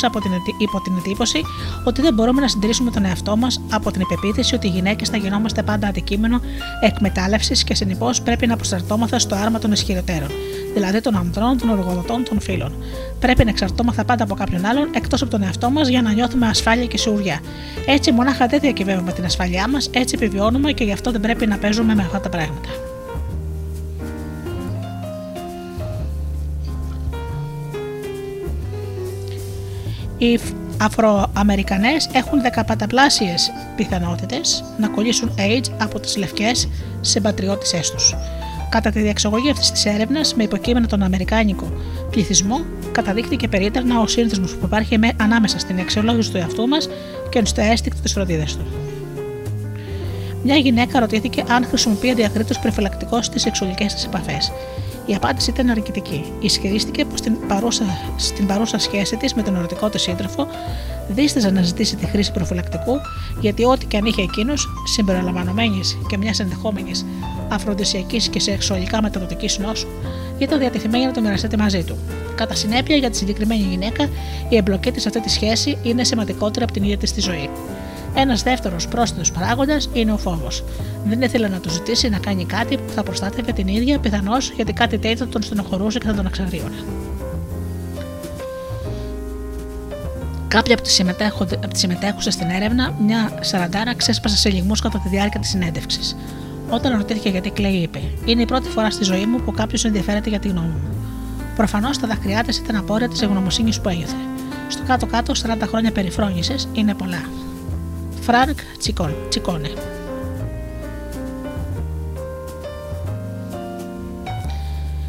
[0.58, 1.42] υπό την εντύπωση
[1.84, 5.16] ότι δεν μπορούμε να συντηρήσουμε τον εαυτό μας από την υπεποίθηση ότι οι γυναίκες θα
[5.16, 6.40] γινόμαστε πάντα αντικείμενο
[6.80, 10.30] εκμετάλλευσης και συνεπώς πρέπει να προστατώμαθα στο άρμα των ισχυροτέρων
[10.74, 12.74] δηλαδή των ανδρών, των εργοδοτών, των φίλων.
[13.20, 16.46] Πρέπει να εξαρτώμαθα πάντα από κάποιον άλλον εκτός από τον εαυτό μας για να νιώθουμε
[16.46, 17.40] ασφάλεια και σιγουριά.
[17.86, 21.56] Έτσι, μονάχα δεν διακυβεύουμε την ασφαλειά μας, έτσι επιβιώνουμε και γι' αυτό δεν πρέπει να
[21.56, 22.68] παίζουμε με αυτά τα πράγματα.
[30.18, 30.38] Οι
[30.82, 36.68] Αφροαμερικανές έχουν δεκαπαταπλάσιες πιθανότητες να κολλήσουν AIDS από τις λευκές
[37.00, 38.14] συμπατριώτησές τους.
[38.72, 41.72] Κατά τη διεξαγωγή αυτής της έρευνας, με υποκείμενο τον Αμερικάνικο
[42.10, 46.88] πληθυσμό, καταδείχθηκε περίτρανα ο σύνδεσμο που υπάρχει ανάμεσα στην αξιολόγηση του εαυτού μας
[47.30, 48.66] και στο αίσθηκτο της φροντίδας του.
[50.42, 54.52] Μια γυναίκα ρωτήθηκε αν χρησιμοποιεί αδιακρίτω προφυλακτικός στις σεξουαλικές της επαφές.
[55.06, 56.32] Η απάντηση ήταν αρκετική.
[56.40, 57.84] Ισχυρίστηκε πως στην παρούσα,
[58.16, 60.46] στην παρούσα σχέση της με τον ερωτικό της σύντροφο
[61.08, 63.00] δίσταζε να ζητήσει τη χρήση προφυλακτικού,
[63.40, 67.06] γιατί ό,τι και αν είχε εκείνος, συμπεριλαμβανομένης και μιας ενδεχόμενης
[67.48, 69.88] αφροδισιακή και σεξουαλικά μεταδοτικής νόσου,
[70.38, 71.96] ήταν διατεθειμένη να το μοιραστεί μαζί του.
[72.34, 74.08] Κατά συνέπεια, για τη συγκεκριμένη γυναίκα,
[74.48, 77.50] η εμπλοκή της σε αυτή τη σχέση είναι σημαντικότερη από την ίδια της τη ζωή.
[78.14, 80.64] Ένας δεύτερος πρόσθετος παράγοντας είναι ο φόβος.
[81.04, 84.72] Δεν ήθελε να του ζητήσει να κάνει κάτι που θα προστάτευε την ίδια, πιθανώς γιατί
[84.72, 86.76] κάτι τέτοιο τον στενοχωρούσε και θα τον εξαγρίωνε.
[90.48, 95.48] Κάποια από τις συμμετέχουσες στην έρευνα, μια σαραντάρα ξέσπασε σε λιγμού κατά τη διάρκεια της
[95.48, 96.16] συνέντευξης.
[96.70, 100.28] Όταν ρωτήθηκε γιατί κλαίει, είπε: Είναι η πρώτη φορά στη ζωή μου που κάποιος ενδιαφέρεται
[100.28, 100.80] για τη γνώμη μου.
[101.56, 104.16] Προφανώς τα δάκρυά της ήταν απόρροια της ευγνωμοσύνης που ένιωθε.
[104.68, 107.22] Στο κάτω-κάτω, 40 χρόνια περιφρόνησης είναι πολλά.
[108.22, 108.58] Φρανκ
[109.28, 109.70] Τσικόνε.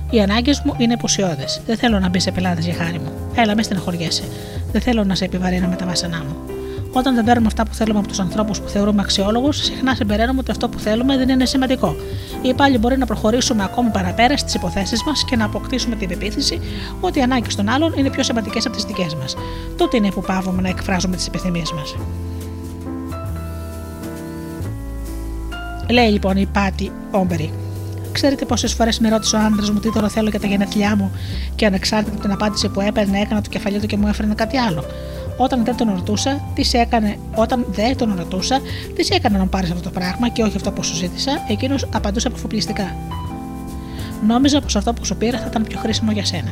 [0.09, 1.45] Οι ανάγκες μου είναι επουσιώδεις.
[1.65, 3.11] Δεν θέλω να μπεις σε μπελάδες για χάρη μου.
[3.35, 4.23] Έλα, μη στεναχωριέσαι.
[4.71, 6.35] Δεν θέλω να σε επιβαρύνω με τα βάσανά μου.
[6.91, 10.51] Όταν δεν παίρνουμε αυτά που θέλουμε από τους ανθρώπους που θεωρούμε αξιόλογους, συχνά συμπεραίνουμε ότι
[10.51, 11.95] αυτό που θέλουμε δεν είναι σημαντικό.
[12.41, 16.61] Ή πάλι μπορεί να προχωρήσουμε ακόμη παραπέρα στις υποθέσεις μας και να αποκτήσουμε την πεποίθηση
[16.99, 19.35] ότι οι ανάγκες των άλλων είναι πιο σημαντικές από τις δικές μας.
[19.77, 21.95] Τότε είναι που πάβουμε να εκφράζουμε τις επιθυμίες μας.
[25.93, 27.53] Λέει λοιπόν η Πάτη Όμπερη.
[28.11, 31.11] Ξέρετε πόσες φορές με ρώτησε ο άντρα μου τι τώρα θέλω για τα γενέθλιά μου
[31.55, 34.57] και ανεξάρτητα από την απάντηση που έπαιρνε, έκανα το κεφαλιό του και μου έφερε κάτι
[34.57, 34.83] άλλο.
[35.37, 38.59] Όταν δεν τον ρωτούσα, τις σε έκανε, όταν δεν τον ρωτούσα,
[38.95, 41.87] τις σε έκανε να πάρεις αυτό το πράγμα και όχι αυτό που σου ζήτησα, εκείνος
[41.93, 42.95] απαντούσε αποφοπλιστικά.
[44.27, 46.49] Νόμιζα πως αυτό που σου πήρα θα ήταν πιο χρήσιμο για σένα.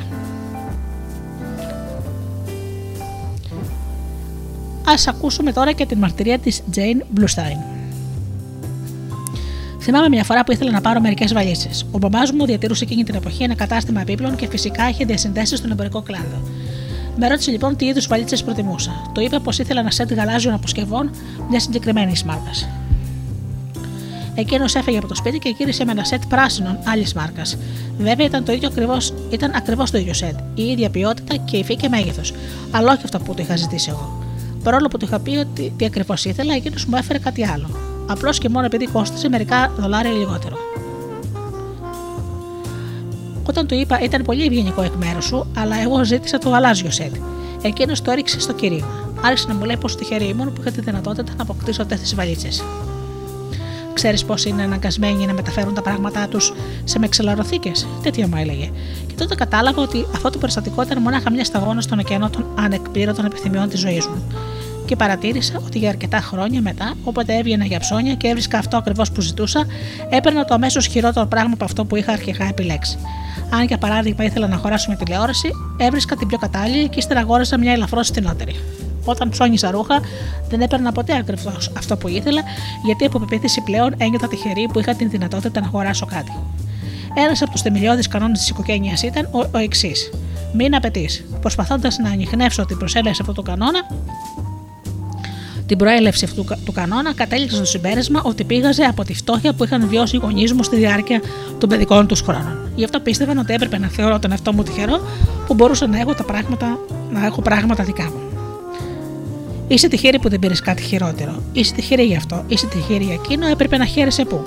[4.86, 7.81] Α ακούσουμε τώρα και την μαρτυρία της Jane Bluestein.
[9.84, 11.70] Θυμάμαι μια φορά που ήθελα να πάρω μερικές βαλίτσε.
[11.91, 15.72] Ο μπαμπάς μου διατηρούσε εκείνη την εποχή ένα κατάστημα επίπλων και φυσικά είχε διασυνδέσει στον
[15.72, 16.41] εμπορικό κλάδο.
[17.18, 18.91] Με ρώτησε λοιπόν τι είδους βαλίτσες προτιμούσα.
[19.14, 21.10] Το είπα πως ήθελα ένα σετ γαλάζιων αποσκευών
[21.49, 22.68] μιας συγκεκριμένης μάρκας.
[24.36, 27.58] Εκείνος έφεγε από το σπίτι και γύρισε με ένα σετ πράσινων άλλης μάρκας.
[27.98, 31.76] Βέβαια ήταν, το ίδιο ακριβώς, ήταν ακριβώς το ίδιο σετ, η ίδια ποιότητα και υφή
[31.76, 32.34] και μέγεθος,
[32.72, 34.24] αλλά όχι αυτό που του είχα ζητήσει εγώ.
[34.64, 38.38] Παρόλο που του είχα πει ότι τι ακριβώς ήθελα, εκείνος μου έφερε κάτι άλλο απλώς
[38.38, 40.57] και μόνο επειδή κόστησε μερικά δολάρια λιγότερο.
[43.48, 47.15] Όταν του είπα ήταν πολύ ευγενικό εκ μέρους σου, αλλά εγώ ζήτησα το γαλάζιο σετ.
[47.61, 48.88] Εκείνος το έριξε στο κυρίμα.
[49.22, 52.64] Άρχισε να μου λέει πόσο τυχερή ήμουν που είχα τη δυνατότητα να αποκτήσω τέτοιε βαλίτσες.
[53.94, 56.53] Ξέρεις πώ είναι αναγκασμένοι να μεταφέρουν τα πράγματά τους
[56.84, 57.72] σε μεξελαροθήκε,
[58.03, 58.72] τέτοια μου έλεγε.
[59.07, 63.26] Και τότε κατάλαβα ότι αυτό το περιστατικό ήταν μονάχα μια σταγόνα στον ωκεανό των ανεκπλήρωτων
[63.26, 64.23] επιθυμιών της ζωής μου
[64.92, 69.12] και παρατήρησα ότι για αρκετά χρόνια μετά, όποτε έβγαινα για ψώνια και έβρισκα αυτό ακριβώς
[69.12, 69.66] που ζητούσα,
[70.10, 72.98] έπαιρνα το αμέσως χειρότερο πράγμα από αυτό που είχα αρχικά επιλέξει.
[73.50, 77.58] Αν για παράδειγμα ήθελα να αγοράσω μια τηλεόραση, έβρισκα την πιο κατάλληλη και ύστερα αγόρασα
[77.58, 78.56] μια ελαφρώς φθηνότερη.
[79.06, 80.00] Όταν ψώνισα ρούχα,
[80.50, 82.42] δεν έπαιρνα ποτέ ακριβώς αυτό που ήθελα,
[82.86, 86.32] γιατί από πεποίθηση πλέον ένιωθα τυχερή που είχα την δυνατότητα να αγοράσω κάτι.
[87.14, 90.10] Ένας από τους θεμελιώδεις κανόνες της οικογένειας ήταν ο, ο εξής:
[90.54, 91.26] Μην απαιτείς.
[91.42, 93.80] Προσπαθώντας να ανοιχνεύσω την προσέλευση αυτού του κανόνα,
[95.72, 99.88] την προέλευση αυτού του κανόνα, κατέληξε στο συμπέρασμα ότι πήγαζε από τη φτώχεια που είχαν
[99.88, 101.22] βιώσει οι γονείς μου στη διάρκεια
[101.57, 102.72] των παιδικών τους χρόνων.
[102.76, 105.02] Γι' αυτό πίστευαν ότι έπρεπε να θεωρώ τον εαυτό μου τυχερό
[105.48, 106.80] που μπορούσα να έχω, τα πράγματα,
[107.11, 108.19] να έχω πράγματα δικά μου.
[109.68, 111.43] Είσαι τυχερή που δεν πήρες κάτι χειρότερο.
[111.52, 112.43] Είσαι τυχερή γι' αυτό.
[112.48, 114.45] Είσαι τυχερή για εκείνο, έπρεπε να χαίρεσαι πού.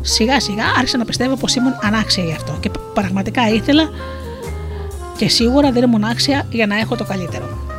[0.00, 3.88] Σιγά σιγά άρχισα να πιστεύω πως ήμουν ανάξια γι' αυτό και πραγματικά ήθελα
[5.16, 7.69] και σίγουρα δεν ήμουν άξια για να έχω το καλύτερο.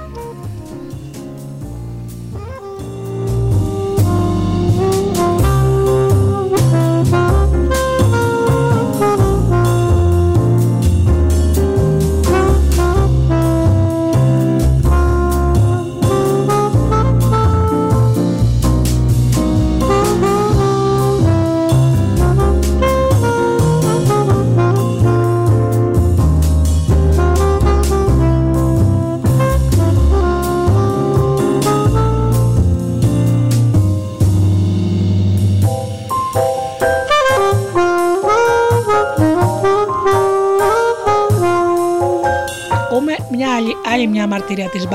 [44.51, 44.87] Μαρτυρία της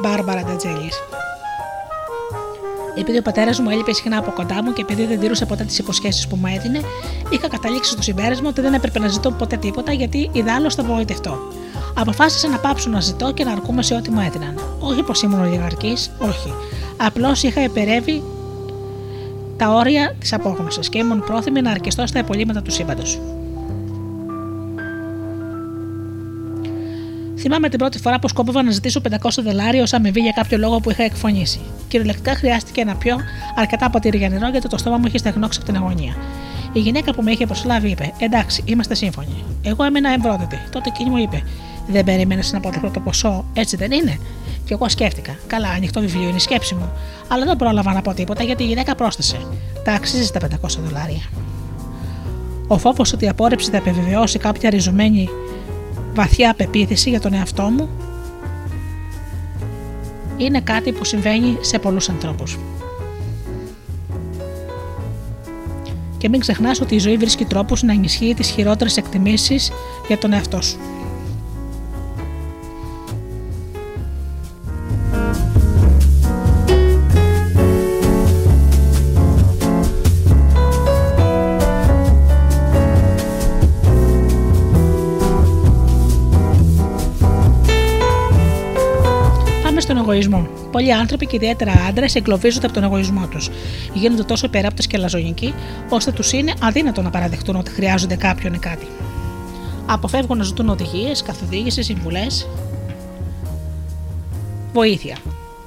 [0.00, 0.90] Μπάρμπαρα Ντατζέλη.
[2.98, 5.78] Επειδή ο πατέρας μου έλειπε συχνά από κοντά μου και επειδή δεν τηρούσε ποτέ τις
[5.78, 6.80] υποσχέσεις που μου έδινε,
[7.30, 11.38] είχα καταλήξει στο συμπέρασμα ότι δεν έπρεπε να ζητώ ποτέ τίποτα γιατί ιδάλω θα απογοητευτώ.
[11.94, 14.60] Αποφάσισα να πάψω να ζητώ και να αρκούμε σε ό,τι μου έδιναν.
[14.80, 16.52] Όχι πως ήμουν ολιγαρκή, όχι.
[16.96, 18.22] Απλώς είχα υπερεύει
[19.56, 23.20] τα όρια της απόγνωσης και ήμουν πρόθυμη να αρκεστώ στα υπολείμματα του σύμπαντος.
[27.46, 30.80] Θυμάμαι την πρώτη φορά που σκόπευα να ζητήσω 500 δολάρια ως αμοιβή για κάποιο λόγο
[30.80, 31.60] που είχα εκφωνήσει.
[31.88, 33.16] Κυριολεκτικά χρειάστηκε να πιω
[33.54, 36.14] αρκετά ποτήρι για νερό γιατί το στόμα μου είχε στεγνώξει από την αγωνία.
[36.72, 39.44] Η γυναίκα που με είχε προσλάβει είπε: Εντάξει, είμαστε σύμφωνοι.
[39.62, 40.58] Εγώ έμενα εμπρόθετη.
[40.70, 41.42] Τότε εκείνη μου είπε:
[41.88, 44.18] Δεν περίμενες να αποδεχτώ το ποσό, έτσι δεν είναι;
[44.64, 45.36] Και εγώ σκέφτηκα.
[45.46, 46.92] Καλά, ανοιχτό βιβλίο είναι η σκέψη μου.
[47.28, 49.36] Αλλά δεν πρόλαβα να πω τίποτα γιατί η γυναίκα πρόσθεσε.
[49.84, 50.46] Τα αξίζει τα 500
[50.84, 51.22] δολάρια.
[52.66, 55.28] Ο φόβος ότι η απόρριψη θα επιβεβαιώσει κάποια ριζωμένη
[56.14, 57.88] βαθιά πεποίθηση για τον εαυτό μου
[60.36, 62.58] είναι κάτι που συμβαίνει σε πολλούς ανθρώπους.
[66.18, 69.72] Και μην ξεχνάς ότι η ζωή βρίσκει τρόπους να ενισχύει τις χειρότερες εκτιμήσεις
[70.06, 70.78] για τον εαυτό σου.
[90.74, 93.50] Πολλοί άνθρωποι και ιδιαίτερα άντρες εγκλωβίζονται από τον εγωισμό τους.
[93.92, 95.54] Γίνονται τόσο υπεράπτες και λαζογενικοί,
[95.88, 98.86] ώστε τους είναι αδύνατο να παραδεχτούν ότι χρειάζονται κάποιον ή κάτι.
[99.86, 102.48] Αποφεύγουν να ζητούν οδηγίες, καθοδήγησης, συμβουλές.
[104.72, 105.16] Βοήθεια.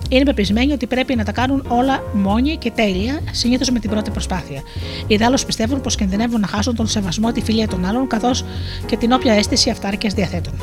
[0.10, 4.12] Είναι πεπισμένοι ότι πρέπει να τα κάνουν όλα μόνοι και τέλεια, συνήθως με την πρώτη
[4.12, 4.62] προσπάθεια.
[5.08, 8.46] Ιδάλω πιστεύουν πως κινδυνεύουν να χάσουν τον σεβασμό, τη φιλία των άλλων, καθώς
[8.86, 10.54] και την όποια αίσθηση αυτάρκειας διαθέτουν.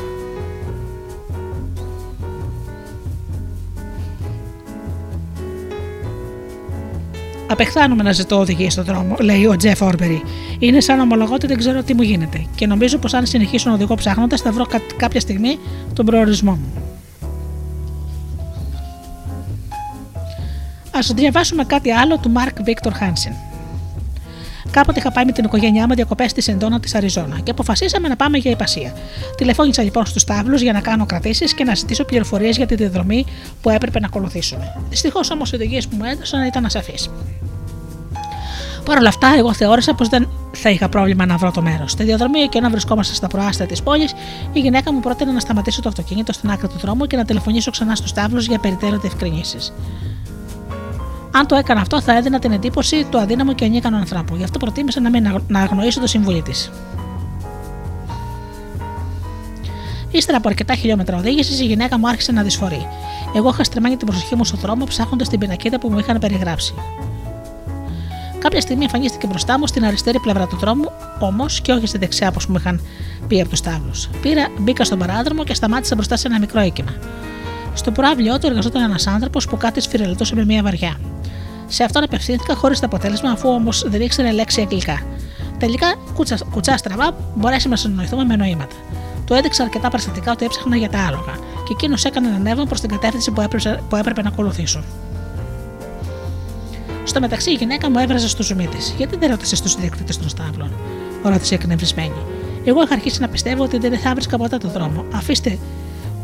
[7.47, 10.21] Απεχθάνομαι να ζητώ οδηγίε στον δρόμο, λέει ο Τζεφ Όρμπερι.
[10.59, 12.45] Είναι σαν να ομολογώ ότι δεν ξέρω τι μου γίνεται.
[12.55, 15.59] Και νομίζω πως αν συνεχίσω να οδηγώ ψάχνοντας, θα βρω κα- κάποια στιγμή
[15.93, 16.73] τον προορισμό μου.
[20.91, 23.33] Α διαβάσουμε κάτι άλλο του Μαρκ Βίκτορ Χάνσεν.
[24.71, 28.15] Κάποτε είχα πάει με την οικογένειά μου διακοπές στη Σεντόνα της Αριζόνα και αποφασίσαμε να
[28.15, 28.93] πάμε για υπασία.
[29.37, 33.25] Τηλεφώνησα λοιπόν στους τάβλους για να κάνω κρατήσεις και να ζητήσω πληροφορίες για τη διαδρομή
[33.61, 34.75] που έπρεπε να ακολουθήσουμε.
[34.89, 37.09] Δυστυχώς όμως οι οδηγίες που μου έδωσαν ήταν ασαφείς.
[38.85, 41.91] Παρ' όλα αυτά, εγώ θεώρησα πως δεν θα είχα πρόβλημα να βρω το μέρος.
[41.91, 44.13] Στη διαδρομή και όταν βρισκόμαστε στα προάστια της πόλης,
[44.53, 47.71] η γυναίκα μου πρότεινε να σταματήσω το αυτοκίνητο στην άκρη του δρόμου και να τηλεφωνήσω
[47.71, 49.73] ξανά στους τάβλους για περιττέρω διευκρινήσεις.
[51.37, 54.35] Αν το έκανα αυτό, θα έδινα την εντύπωση του αδύναμου και ανίκανου ανθρώπου.
[54.35, 56.71] Γι' αυτό προτίμησα να μην αγ- να αγνοήσω το συμβουλή της.
[60.11, 62.87] Ύστερα από αρκετά χιλιόμετρα οδήγησης, η γυναίκα μου άρχισε να δυσφορεί.
[63.35, 66.73] Εγώ είχα στρεμάνει την προσοχή μου στον δρόμο ψάχνοντας την πινακίδα που μου είχαν περιγράψει.
[68.39, 72.27] Κάποια στιγμή εμφανίστηκε μπροστά μου στην αριστερή πλευρά του δρόμου, όμως και όχι στη δεξιά
[72.27, 72.81] όπως μου είχαν
[73.27, 74.09] πει από τους τάβλους.
[74.21, 76.93] Πήρα, μπήκα στον παράδρομο και σταμάτησα μπροστά σε ένα μικρό οίκημα.
[77.73, 80.97] Στο προάβλιό του εργαζόταν ένας άνθρωπος που κάτι σφυρελετούσε με μια βαριά.
[81.67, 85.01] Σε αυτόν απευθύνθηκα χωρίς το αποτέλεσμα, αφού όμως δεν ήξερε λέξη αγγλικά.
[85.59, 88.75] Τελικά, κούτσα, κουτσά στραβά, μπορέσαμε να συνεννοηθούμε με νοήματα.
[89.25, 91.33] Του έδειξα αρκετά περιστατικά ότι έψαχνα για τα άλογα,
[91.65, 94.83] και εκείνος έκανε ένα νεύμα προς την κατεύθυνση που έπρεπε, που έπρεπε να ακολουθήσω.
[97.03, 98.93] Στο μεταξύ, η γυναίκα μου έβραζε στο ζουμί της.
[98.97, 100.71] Γιατί δεν ρώτησες τους ιδιοκτήτε των στάβλων,
[101.23, 102.21] ρώτησε εκνευρισμένη.
[102.63, 105.05] Εγώ είχα αρχίσει να πιστεύω ότι δεν θα βρίσκα ποτέ τον δρόμο.
[105.13, 105.57] Αφήστε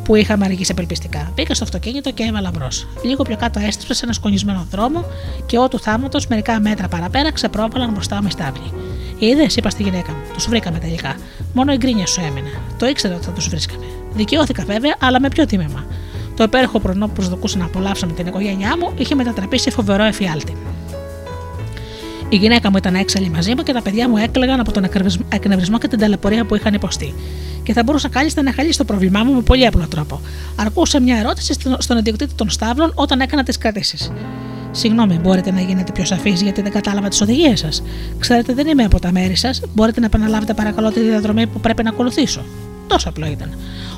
[0.04, 1.32] που είχαμε αργήσει απελπιστικά.
[1.36, 2.88] Μπήκα στο αυτοκίνητο και έβαλα μπρος.
[3.04, 5.06] Λίγο πιο κάτω έστριψα σε ένα σκονισμένο δρόμο
[5.46, 8.72] και ό του θάματο, μερικά μέτρα παραπέρα, ξεπρόβαλαν μπροστά μου οι στάβλοι.
[9.20, 11.16] Είδες, είπα στη γυναίκα μου, τους βρήκαμε τελικά.
[11.54, 12.50] Μόνο η γκρίνια σου έμενε.
[12.78, 13.86] Το ήξερα ότι θα τους βρίσκαμε.
[14.14, 15.86] Δικαιώθηκα βέβαια, αλλά με ποιο τίμημα.
[16.36, 20.04] Το υπέροχο πρωινό που προσδοκούσα να απολαύσω με την οικογένειά μου είχε μετατραπεί σε φοβερό
[20.04, 20.56] εφιάλτη.
[22.30, 25.34] Η γυναίκα μου ήταν έξαλλη μαζί μου και τα παιδιά μου έκλαιγαν από τον εκνευρισμό-
[25.34, 27.14] εκνευρισμό και την ταλαιπωρία που είχαν υποστεί.
[27.72, 30.22] Και θα μπορούσα κάλλιστα να χαλίσει το πρόβλημά μου με πολύ απλό τρόπο.
[30.56, 34.12] Αρκούσα μια ερώτηση στον- στον ιδιοκτήτη των στάβλων όταν έκανα τις κρατήσεις.
[34.72, 37.84] Συγγνώμη, μπορείτε να γίνετε πιο σαφείς γιατί δεν κατάλαβα τις οδηγίες σας.
[38.20, 39.62] Ξέρετε, δεν είμαι από τα μέρη σας.
[39.74, 42.42] Μπορείτε να επαναλάβετε παρακαλώ τη διαδρομή που πρέπει να ακολουθήσω.
[42.88, 43.54] Τόσο απλό ήταν.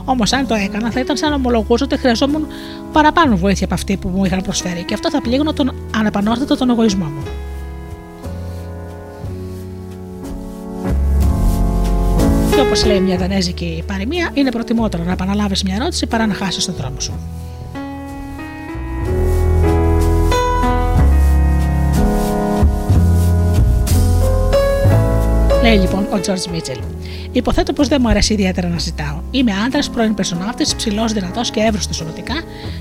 [0.05, 2.47] Όμως, αν το έκανα, θα ήταν σαν να ομολογούσα ότι χρειαζόμουν
[2.91, 6.69] παραπάνω βοήθεια από αυτή που μου είχαν προσφέρει και αυτό θα πλήγωνε τον ανεπανόρθωτο τον
[6.69, 7.21] εγωισμό μου.
[12.55, 16.65] Και όπως λέει μια δανέζικη παροιμία, είναι προτιμότερο να επαναλάβεις μια ερώτηση παρά να χάσεις
[16.65, 17.42] τον δρόμο σου.
[25.63, 26.77] Λέει λοιπόν ο Τζορτζ Μίτσελ.
[27.31, 29.21] Υποθέτω πως δεν μου αρέσει ιδιαίτερα να ζητάω.
[29.31, 32.33] Είμαι άντρας, πρώην περσοναύτη, ψηλός, δυνατός και εύρωστος σωματικά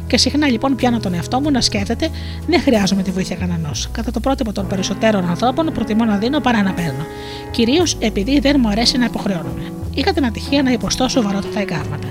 [0.06, 2.08] και συχνά λοιπόν πιάνω τον εαυτό μου να σκέφτεται
[2.46, 3.70] δεν χρειάζομαι τη βοήθεια κανενό.
[3.92, 7.06] Κατά το πρότυπο των περισσότερων ανθρώπων προτιμώ να δίνω παρά να παίρνω.
[7.50, 9.72] Κυρίως επειδή δεν μου αρέσει να υποχρεώνομαι.
[9.94, 12.08] Είχα την ατυχία να υποστώ σοβαρότατα εγκαύματα.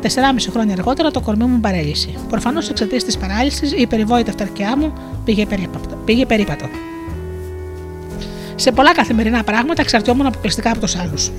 [0.00, 2.08] Τεσσεράμισι χρόνια αργότερα το κορμί μου παρέλυσε.
[2.28, 4.92] Προφανώς εξαιτίας της παράλυσης η περιβόητα αυτάρκειά μου
[5.24, 5.96] πήγε περίπατο.
[6.04, 6.91] Πήγε περίπατο.
[8.62, 11.30] Σε πολλά καθημερινά πράγματα εξαρτιόμουν αποκλειστικά από τους άλλους.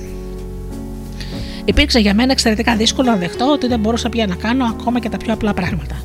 [1.64, 5.08] Υπήρξε για μένα εξαιρετικά δύσκολο να δεχτώ ότι δεν μπορούσα πια να κάνω ακόμα και
[5.08, 6.02] τα πιο απλά πράγματα.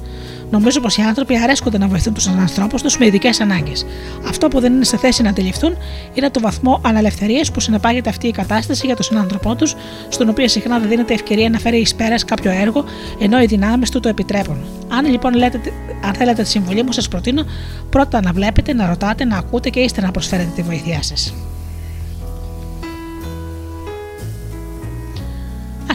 [0.52, 3.86] Νομίζω πως οι άνθρωποι αρέσκονται να βοηθούν τους ανθρώπους τους με ειδικές ανάγκες.
[4.28, 5.78] Αυτό που δεν είναι σε θέση να αντιληφθούν
[6.14, 9.76] είναι το βαθμό αναλευθερίας που συνεπάγεται αυτή η κατάσταση για τον συνάνθρωπό τους,
[10.10, 12.84] στον οποίο συχνά δεν δίνεται ευκαιρία να φέρει εις πέρας κάποιο έργο,
[13.20, 14.58] ενώ οι δυνάμεις του το επιτρέπουν.
[14.88, 15.62] Αν λοιπόν λέτε,
[16.06, 17.44] αν θέλετε τη συμβουλή μου, σας προτείνω
[17.90, 21.34] πρώτα να βλέπετε, να ρωτάτε, να ακούτε και ύστερα να προσφέρετε τη βοήθειά σας.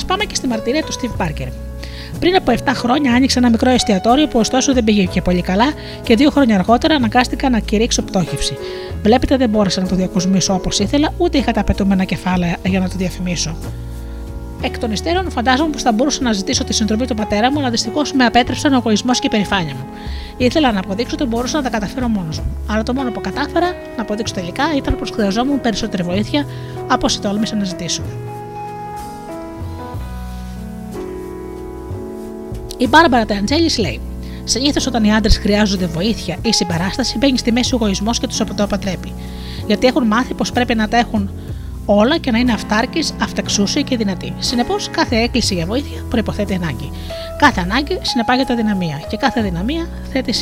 [0.03, 1.64] Α πάμε και στη μαρτυρία του Steve Parker.
[2.25, 5.73] Πριν από 7 χρόνια άνοιξε ένα μικρό εστιατόριο που ωστόσο δεν πήγε και πολύ καλά
[6.03, 8.57] και δύο χρόνια αργότερα αναγκάστηκα να κηρύξω πτώχευση.
[9.03, 12.89] Βλέπετε, δεν μπόρεσα να το διακοσμήσω όπως ήθελα, ούτε είχα τα απαιτούμενα κεφάλαια για να
[12.89, 13.57] το διαφημίσω.
[14.63, 17.71] Εκ των υστέρων, φαντάζομαι πως θα μπορούσα να ζητήσω τη συντροφή του πατέρα μου, αλλά
[17.71, 19.87] δυστυχώς με απέτρεψαν ο εγωισμός και η περηφάνεια μου.
[20.37, 22.57] Ήθελα να αποδείξω ότι μπορούσα να τα καταφέρω μόνος μου.
[22.71, 26.47] Αλλά το μόνο που κατάφερα να αποδείξω τελικά ήταν πως χρειαζόμουν περισσότερη βοήθεια
[26.89, 28.03] από όσοι τόλμησα να ζητήσω.
[32.79, 34.01] Η Μπάρμπαρα Ταντζέλη λέει:
[34.45, 38.37] Συνήθως όταν οι άντρες χρειάζονται βοήθεια ή συμπαράσταση, μπαίνεις στη μέση ο εγωισμός και τους
[38.37, 39.13] το αποτρέπει.
[39.67, 41.31] Γιατί έχουν μάθει πως πρέπει να τα έχουν
[41.87, 44.35] όλα και να είναι αυτάρκης, αυτεξούσιοι και δυνατοί.
[44.39, 46.91] Συνεπώς, κάθε έκκληση για βοήθεια προποθέτει ανάγκη.
[47.39, 50.33] Κάθε ανάγκη συνεπάγεται αδυναμία και κάθε αδυναμία θέτει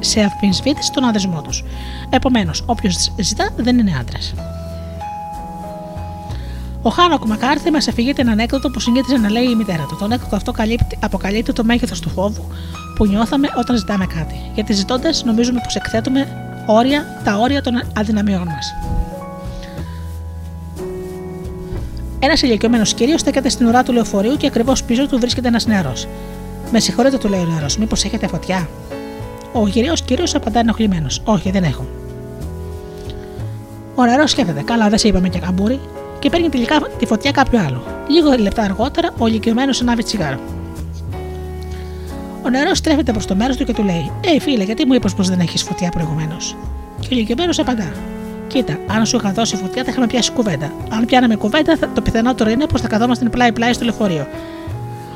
[0.00, 1.64] σε αμφισβήτηση τον ανδρισμό τους.
[2.10, 4.34] Επομένως, όποιος ζητά δεν είναι άντρας.
[6.82, 9.96] Ο Χάνοκ Μακάρθι μας αφηγείται έναν έκδοτο που συνήθιζε να λέει η μητέρα του.
[9.98, 10.52] Τον έκδοτο αυτό
[11.00, 12.46] αποκαλύπτει το μέγεθος του φόβου
[12.96, 14.34] που νιώθαμε όταν ζητάμε κάτι.
[14.54, 16.28] Γιατί ζητώντας, νομίζουμε πως εκθέτουμε
[16.66, 18.74] όρια, τα όρια των αδυναμιών μας.
[22.18, 26.08] Ένας ηλικιωμένος κύριος στέκεται στην ουρά του λεωφορείου και ακριβώς πίσω του βρίσκεται ένας νεαρός.
[26.72, 28.68] Με συγχωρείτε, του λέει ο νεαρός, μήπως έχετε φωτιά;
[29.52, 31.86] Ο γυρίο κύριος απαντά ενοχλημένος: Όχι, δεν έχω.
[33.94, 35.80] Ο νεαρός σκέφτεται: Καλά, δεν σε είπαμε και καμπούρι,
[36.20, 37.80] και παίρνει τελικά τη φωτιά κάποιου άλλου.
[38.08, 40.38] Λίγο λεπτά αργότερα, ο ηλικιωμένος ανάβει τσιγάρο.
[42.44, 45.14] Ο νεαρός στρέφεται προς το μέρος του και του λέει: Ε, φίλε, γιατί μου είπες
[45.14, 46.56] πως δεν έχεις φωτιά προηγουμένως;
[47.00, 47.92] Και ο ηλικιωμένος απαντά:
[48.46, 50.72] Κοίτα, αν σου είχα δώσει φωτιά θα είχαμε πιάσει κουβέντα.
[50.88, 54.26] Αν πιάναμε κουβέντα, το πιθανότερο είναι πως θα καθόμαστε πλάι-πλάι στο λεωφορείο.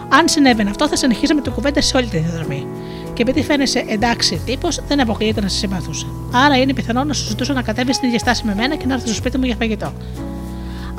[0.08, 2.66] Αν συνέβαινε αυτό, θα συνεχίζαμε την κουβέντα σε όλη τη διαδρομή.
[3.12, 6.06] Και επειδή φαίνεσαι εντάξει τύπος, δεν αποκλείεται να σε συμπαθούσε.
[6.32, 8.94] Άρα είναι πιθανό να σου ζητούσα να κατέβεις στην ίδια στάση με μένα και να
[8.94, 9.92] έρθεις στο σπίτι μου για φαγητό.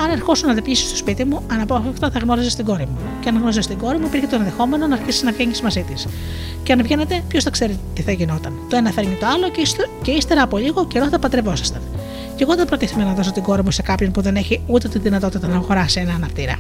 [0.06, 2.98] Αν ερχόσουν να δεπίσει στο σπίτι μου, αναπόφευκτα θα γνώριζε την κόρη μου.
[3.22, 6.08] Και αν γνώριζε την κόρη μου, υπήρχε το ενδεχόμενο να αρχίσει να βγαίνει μαζί της.
[6.64, 8.54] Και αν βγαίνετε, ποιος θα ξέρει τι θα γινόταν.
[8.70, 9.50] Το ένα φέρνει το άλλο
[10.02, 11.82] και ύστερα από λίγο καιρό θα παντρευόσασταν.
[12.36, 14.88] Και εγώ δεν προτίθεμαι να δώσω την κόρη μου σε κάποιον που δεν έχει ούτε
[14.88, 16.56] τη δυνατότητα να αγοράσει ένα αναπτήρα.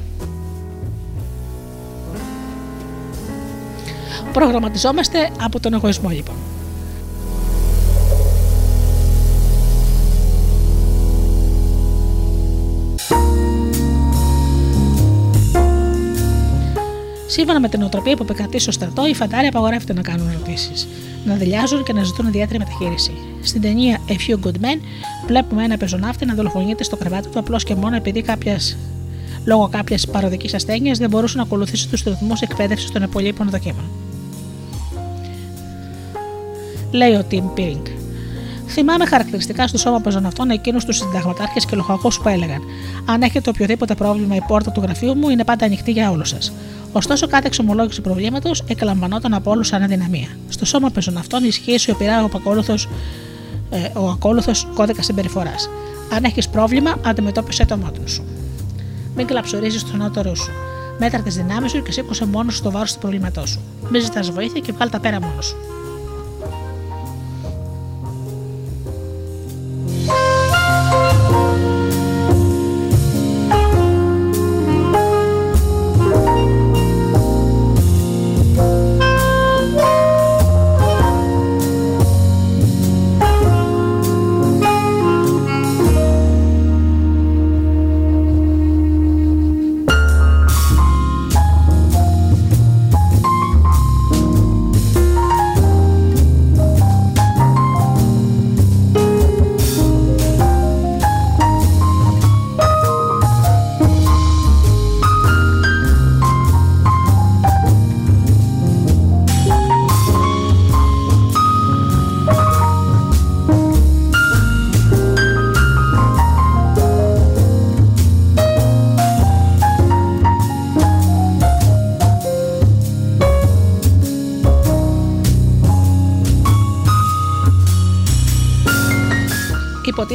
[4.33, 6.35] Προγραμματιζόμαστε από τον εγωισμό λοιπόν.
[17.37, 20.87] Σύμφωνα με την οτροπία που επικρατεί στο στρατό, οι φαντάροι απαγορεύεται να κάνουν ερωτήσεις,
[21.25, 23.11] να δηλιάζουν και να ζητούν ιδιαίτερη μεταχείριση.
[23.41, 24.79] Στην ταινία A Few Good Men
[25.27, 28.77] βλέπουμε ένα πεζοναύτη να δολοφονείται στο κρεβάτι του απλώς και μόνο επειδή κάποιες,
[29.45, 33.85] λόγω κάποιας παροδικής ασθένειας δεν μπορούσε να ακολουθήσει τους ρυθμούς εκπαίδευσης των υπολείπων δοκίμων.
[36.91, 37.85] Λέει ο Τιμ Πίρινγκ.
[38.67, 42.61] Θυμάμαι χαρακτηριστικά στο σώμα πεζοναυτών εκείνους τους συνταγματάρχες και λοχαγούς που έλεγαν:
[43.05, 46.51] Αν έχετε οποιοδήποτε πρόβλημα, η πόρτα του γραφείου μου είναι πάντα ανοιχτή για όλους σας.
[46.91, 50.27] Ωστόσο, κάθε εξομολόγηση προβλήματος εκλαμβανόταν από όλους σαν αδυναμία.
[50.49, 52.87] Στο σώμα πεζοναυτών ισχύει σιωπηρά ο ακόλουθος
[53.69, 55.69] ε, ο ακόλουθος κώδικα συμπεριφοράς.
[56.15, 58.23] Αν έχεις πρόβλημα, αντιμετώπισε το μόνο σου.
[59.15, 60.51] Μην κλαψουρίζει τον ανώτερό σου.
[60.99, 63.59] Μέτρα τις δυνάμεις σου και σήκωσε μόνος στο βάρος του προβλήματός σου.
[63.89, 65.74] Μην ζητάς βοήθεια και βγάλει τα πέρα μόνος σου.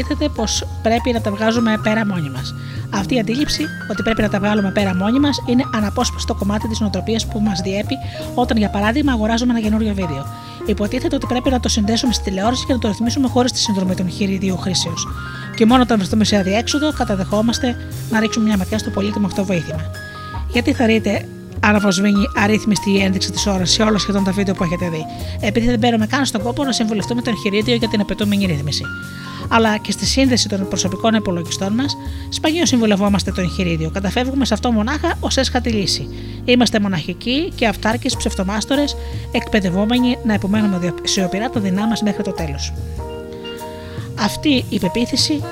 [0.00, 2.54] Υποτίθεται πως πρέπει να τα βγάζουμε πέρα μόνοι μας.
[2.90, 6.80] Αυτή η αντίληψη ότι πρέπει να τα βγάλουμε πέρα μόνοι μας είναι αναπόσπαστο κομμάτι της
[6.80, 7.94] νοοτροπίας που μας διέπει
[8.34, 10.26] όταν, για παράδειγμα, αγοράζουμε ένα καινούριο βίντεο.
[10.66, 13.94] Υποτίθεται ότι πρέπει να το συνδέσουμε στη τηλεόραση και να το ρυθμίσουμε χωρίς τη συνδρομή
[13.94, 15.08] των χειριδίου χρήσεως.
[15.56, 17.76] Και μόνο όταν βρεθούμε σε αδιέξοδο, καταδεχόμαστε
[18.10, 19.90] να ρίξουμε μια ματιά στο πολύτιμο αυτό βοήθημα.
[20.52, 21.26] Γιατί θα ρείτε
[21.60, 25.04] αν αποσβήνει αρρύθμιστη η ένδειξη της ώρας σε όλα σχεδόν τα βίντεο που έχετε δει,
[25.40, 28.84] επειδή δεν παίρνουμε καν στον κόπο να συμβουλευτούμε το εγχειρίδιο για την απαιτούμενη ρύθμιση.
[29.52, 31.96] Αλλά και στη σύνδεση των προσωπικών υπολογιστών μας,
[32.28, 33.90] σπανίως συμβουλευόμαστε το εγχειρίδιο.
[33.90, 36.08] Καταφεύγουμε σε αυτό μονάχα ως έσχατη λύση.
[36.44, 38.96] Είμαστε μοναχικοί και αυτάρκε ψευτομάστορες,
[39.32, 42.72] εκπαιδευόμενοι να επομένουμε σιωπηρά το δεινά μας μέχρι το τέλος.
[44.18, 45.42] Αυτή η πεποίθηση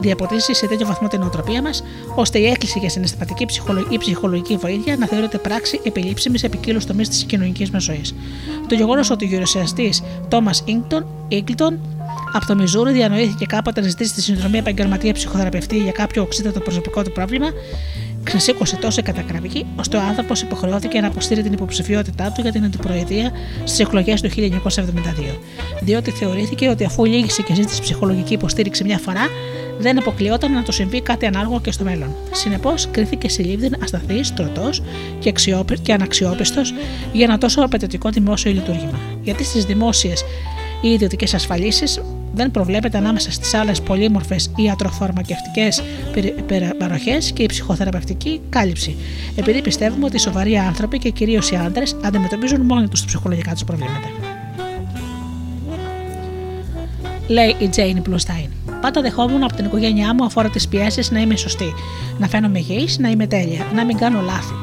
[0.00, 1.84] διαποτίσει σε τέτοιο βαθμό την νοοτροπία μας,
[2.14, 3.46] ώστε η έκκληση για συναισθηματική
[3.88, 8.14] ή ψυχολογική βοήθεια να θεωρείται πράξη επιλήψιμης σε ποικίλου τομείς της κοινωνικής μας ζωής.
[8.68, 10.50] Το γεγονός ότι ο γερουσιαστής Τόμα
[11.28, 11.78] Ίγκλτον
[12.32, 17.02] από το Μιζούρι διανοήθηκε κάποτε να ζητήσει τη συνδρομή επαγγελματία ψυχοθεραπευτή για κάποιο οξύτατο προσωπικό
[17.02, 17.46] του πρόβλημα,
[18.22, 23.30] ξεσήκωσε τόσο κατακραυγή, ώστε ο άνθρωπος υποχρεώθηκε να αποστείλει την υποψηφιότητά του για την αντιπροεδρία
[23.64, 25.38] στις εκλογές του 1972.
[25.80, 29.28] Διότι θεωρήθηκε ότι αφού λύγησε και ζήτησε ψυχολογική υποστήριξη μια φορά,
[29.78, 32.14] δεν αποκλειόταν να του συμβεί κάτι ανάλογο και στο μέλλον.
[32.32, 34.70] Συνεπώς, κρίθηκε συλλήβδιν ασταθής, τροτό
[35.18, 35.32] και,
[35.82, 36.74] και αναξιόπιστος
[37.12, 39.00] για ένα τόσο απαιτητικό δημόσιο λειτουργήμα.
[39.22, 40.24] Γιατί στις δημόσιες
[40.80, 42.00] ή ιδιωτικές ασφαλίσεις
[42.34, 45.68] δεν προβλέπεται ανάμεσα στις άλλες πολύμορφες ιατροφαρμακευτικέ
[46.78, 48.96] παροχέ και η ψυχοθεραπευτική κάλυψη,
[49.36, 53.52] επειδή πιστεύουμε ότι οι σοβαροί άνθρωποι και κυρίως οι άντρες αντιμετωπίζουν μόνοι τους τα ψυχολογικά
[53.52, 54.08] τους προβλήματα.
[57.28, 58.48] Λέει η Τζέιν Μπλουστάιν.
[58.80, 61.72] Πάντα δεχόμουν από την οικογένειά μου αφορά τις πιέσεις να είμαι σωστή,
[62.18, 64.54] να φαίνομαι υγιής, να είμαι τέλεια, να μην κάνω λάθη.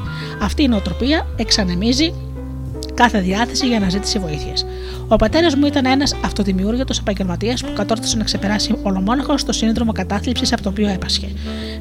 [0.42, 2.14] Αυτή η νοοτροπία εξανεμίζει
[3.04, 4.66] κάθε διάθεση για αναζήτηση βοήθειας.
[5.08, 10.54] Ο πατέρας μου ήταν ένας αυτοδημιούργητος επαγγελματίας που κατόρθωσε να ξεπεράσει ολομόναχος το σύνδρομο κατάθλιψης
[10.54, 11.28] από το οποίο έπασχε.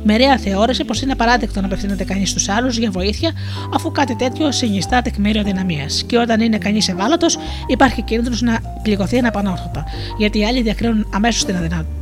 [0.03, 3.33] Μερέα θεώρησε πως είναι απαράδεκτο να απευθύνεται κανείς στους άλλους για βοήθεια,
[3.75, 6.03] αφού κάτι τέτοιο συνιστά τεκμήριο δυναμίας.
[6.07, 9.85] Και όταν είναι κανείς ευάλωτος, υπάρχει κίνδυνος να πληγωθεί αναπανόρθωτα,
[10.19, 11.45] γιατί οι άλλοι διακρίνουν αμέσως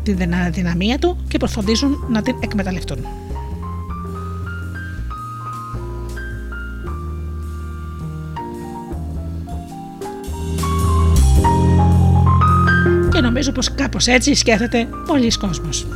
[0.03, 3.07] την αδυναμία του και προφροντίζουν να την εκμεταλλευτούν.
[13.37, 15.87] Νομίζω πως κάπως έτσι σκέφτεται πολλοί κόσμος.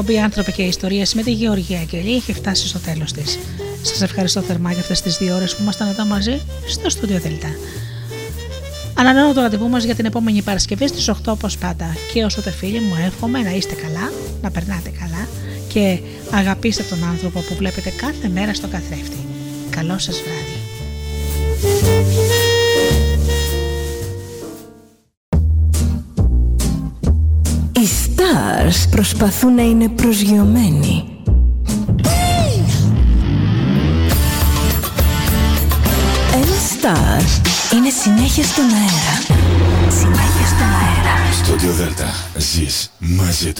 [0.00, 3.38] Εκπομπή Άνθρωποι και Ιστορίες με τη Γεωργία Αγγελή έχει φτάσει στο τέλος της.
[3.82, 7.48] Σας ευχαριστώ θερμά για αυτές τις δύο ώρες που ήμασταν εδώ μαζί στο στούντιο Δελτά.
[8.94, 11.96] Ανανεώνω το ραντεβού μας για την επόμενη Παρασκευή στις 8 όπως πάντα.
[12.12, 14.12] Και όσο τε φίλοι μου, εύχομαι να είστε καλά,
[14.42, 15.28] να περνάτε καλά
[15.72, 15.98] και
[16.30, 19.26] αγαπήστε τον άνθρωπο που βλέπετε κάθε μέρα στο καθρέφτη.
[19.70, 20.58] Καλό σας βράδυ.
[29.18, 31.04] Προσπαθούν να είναι προσγειωμένοι.
[36.32, 37.22] Ένα star
[37.74, 39.42] είναι συνέχεια στον αέρα.
[39.90, 41.32] Συνέχεια στον αέρα.
[41.32, 43.56] Στο Δέλτα ζεις μαζί του.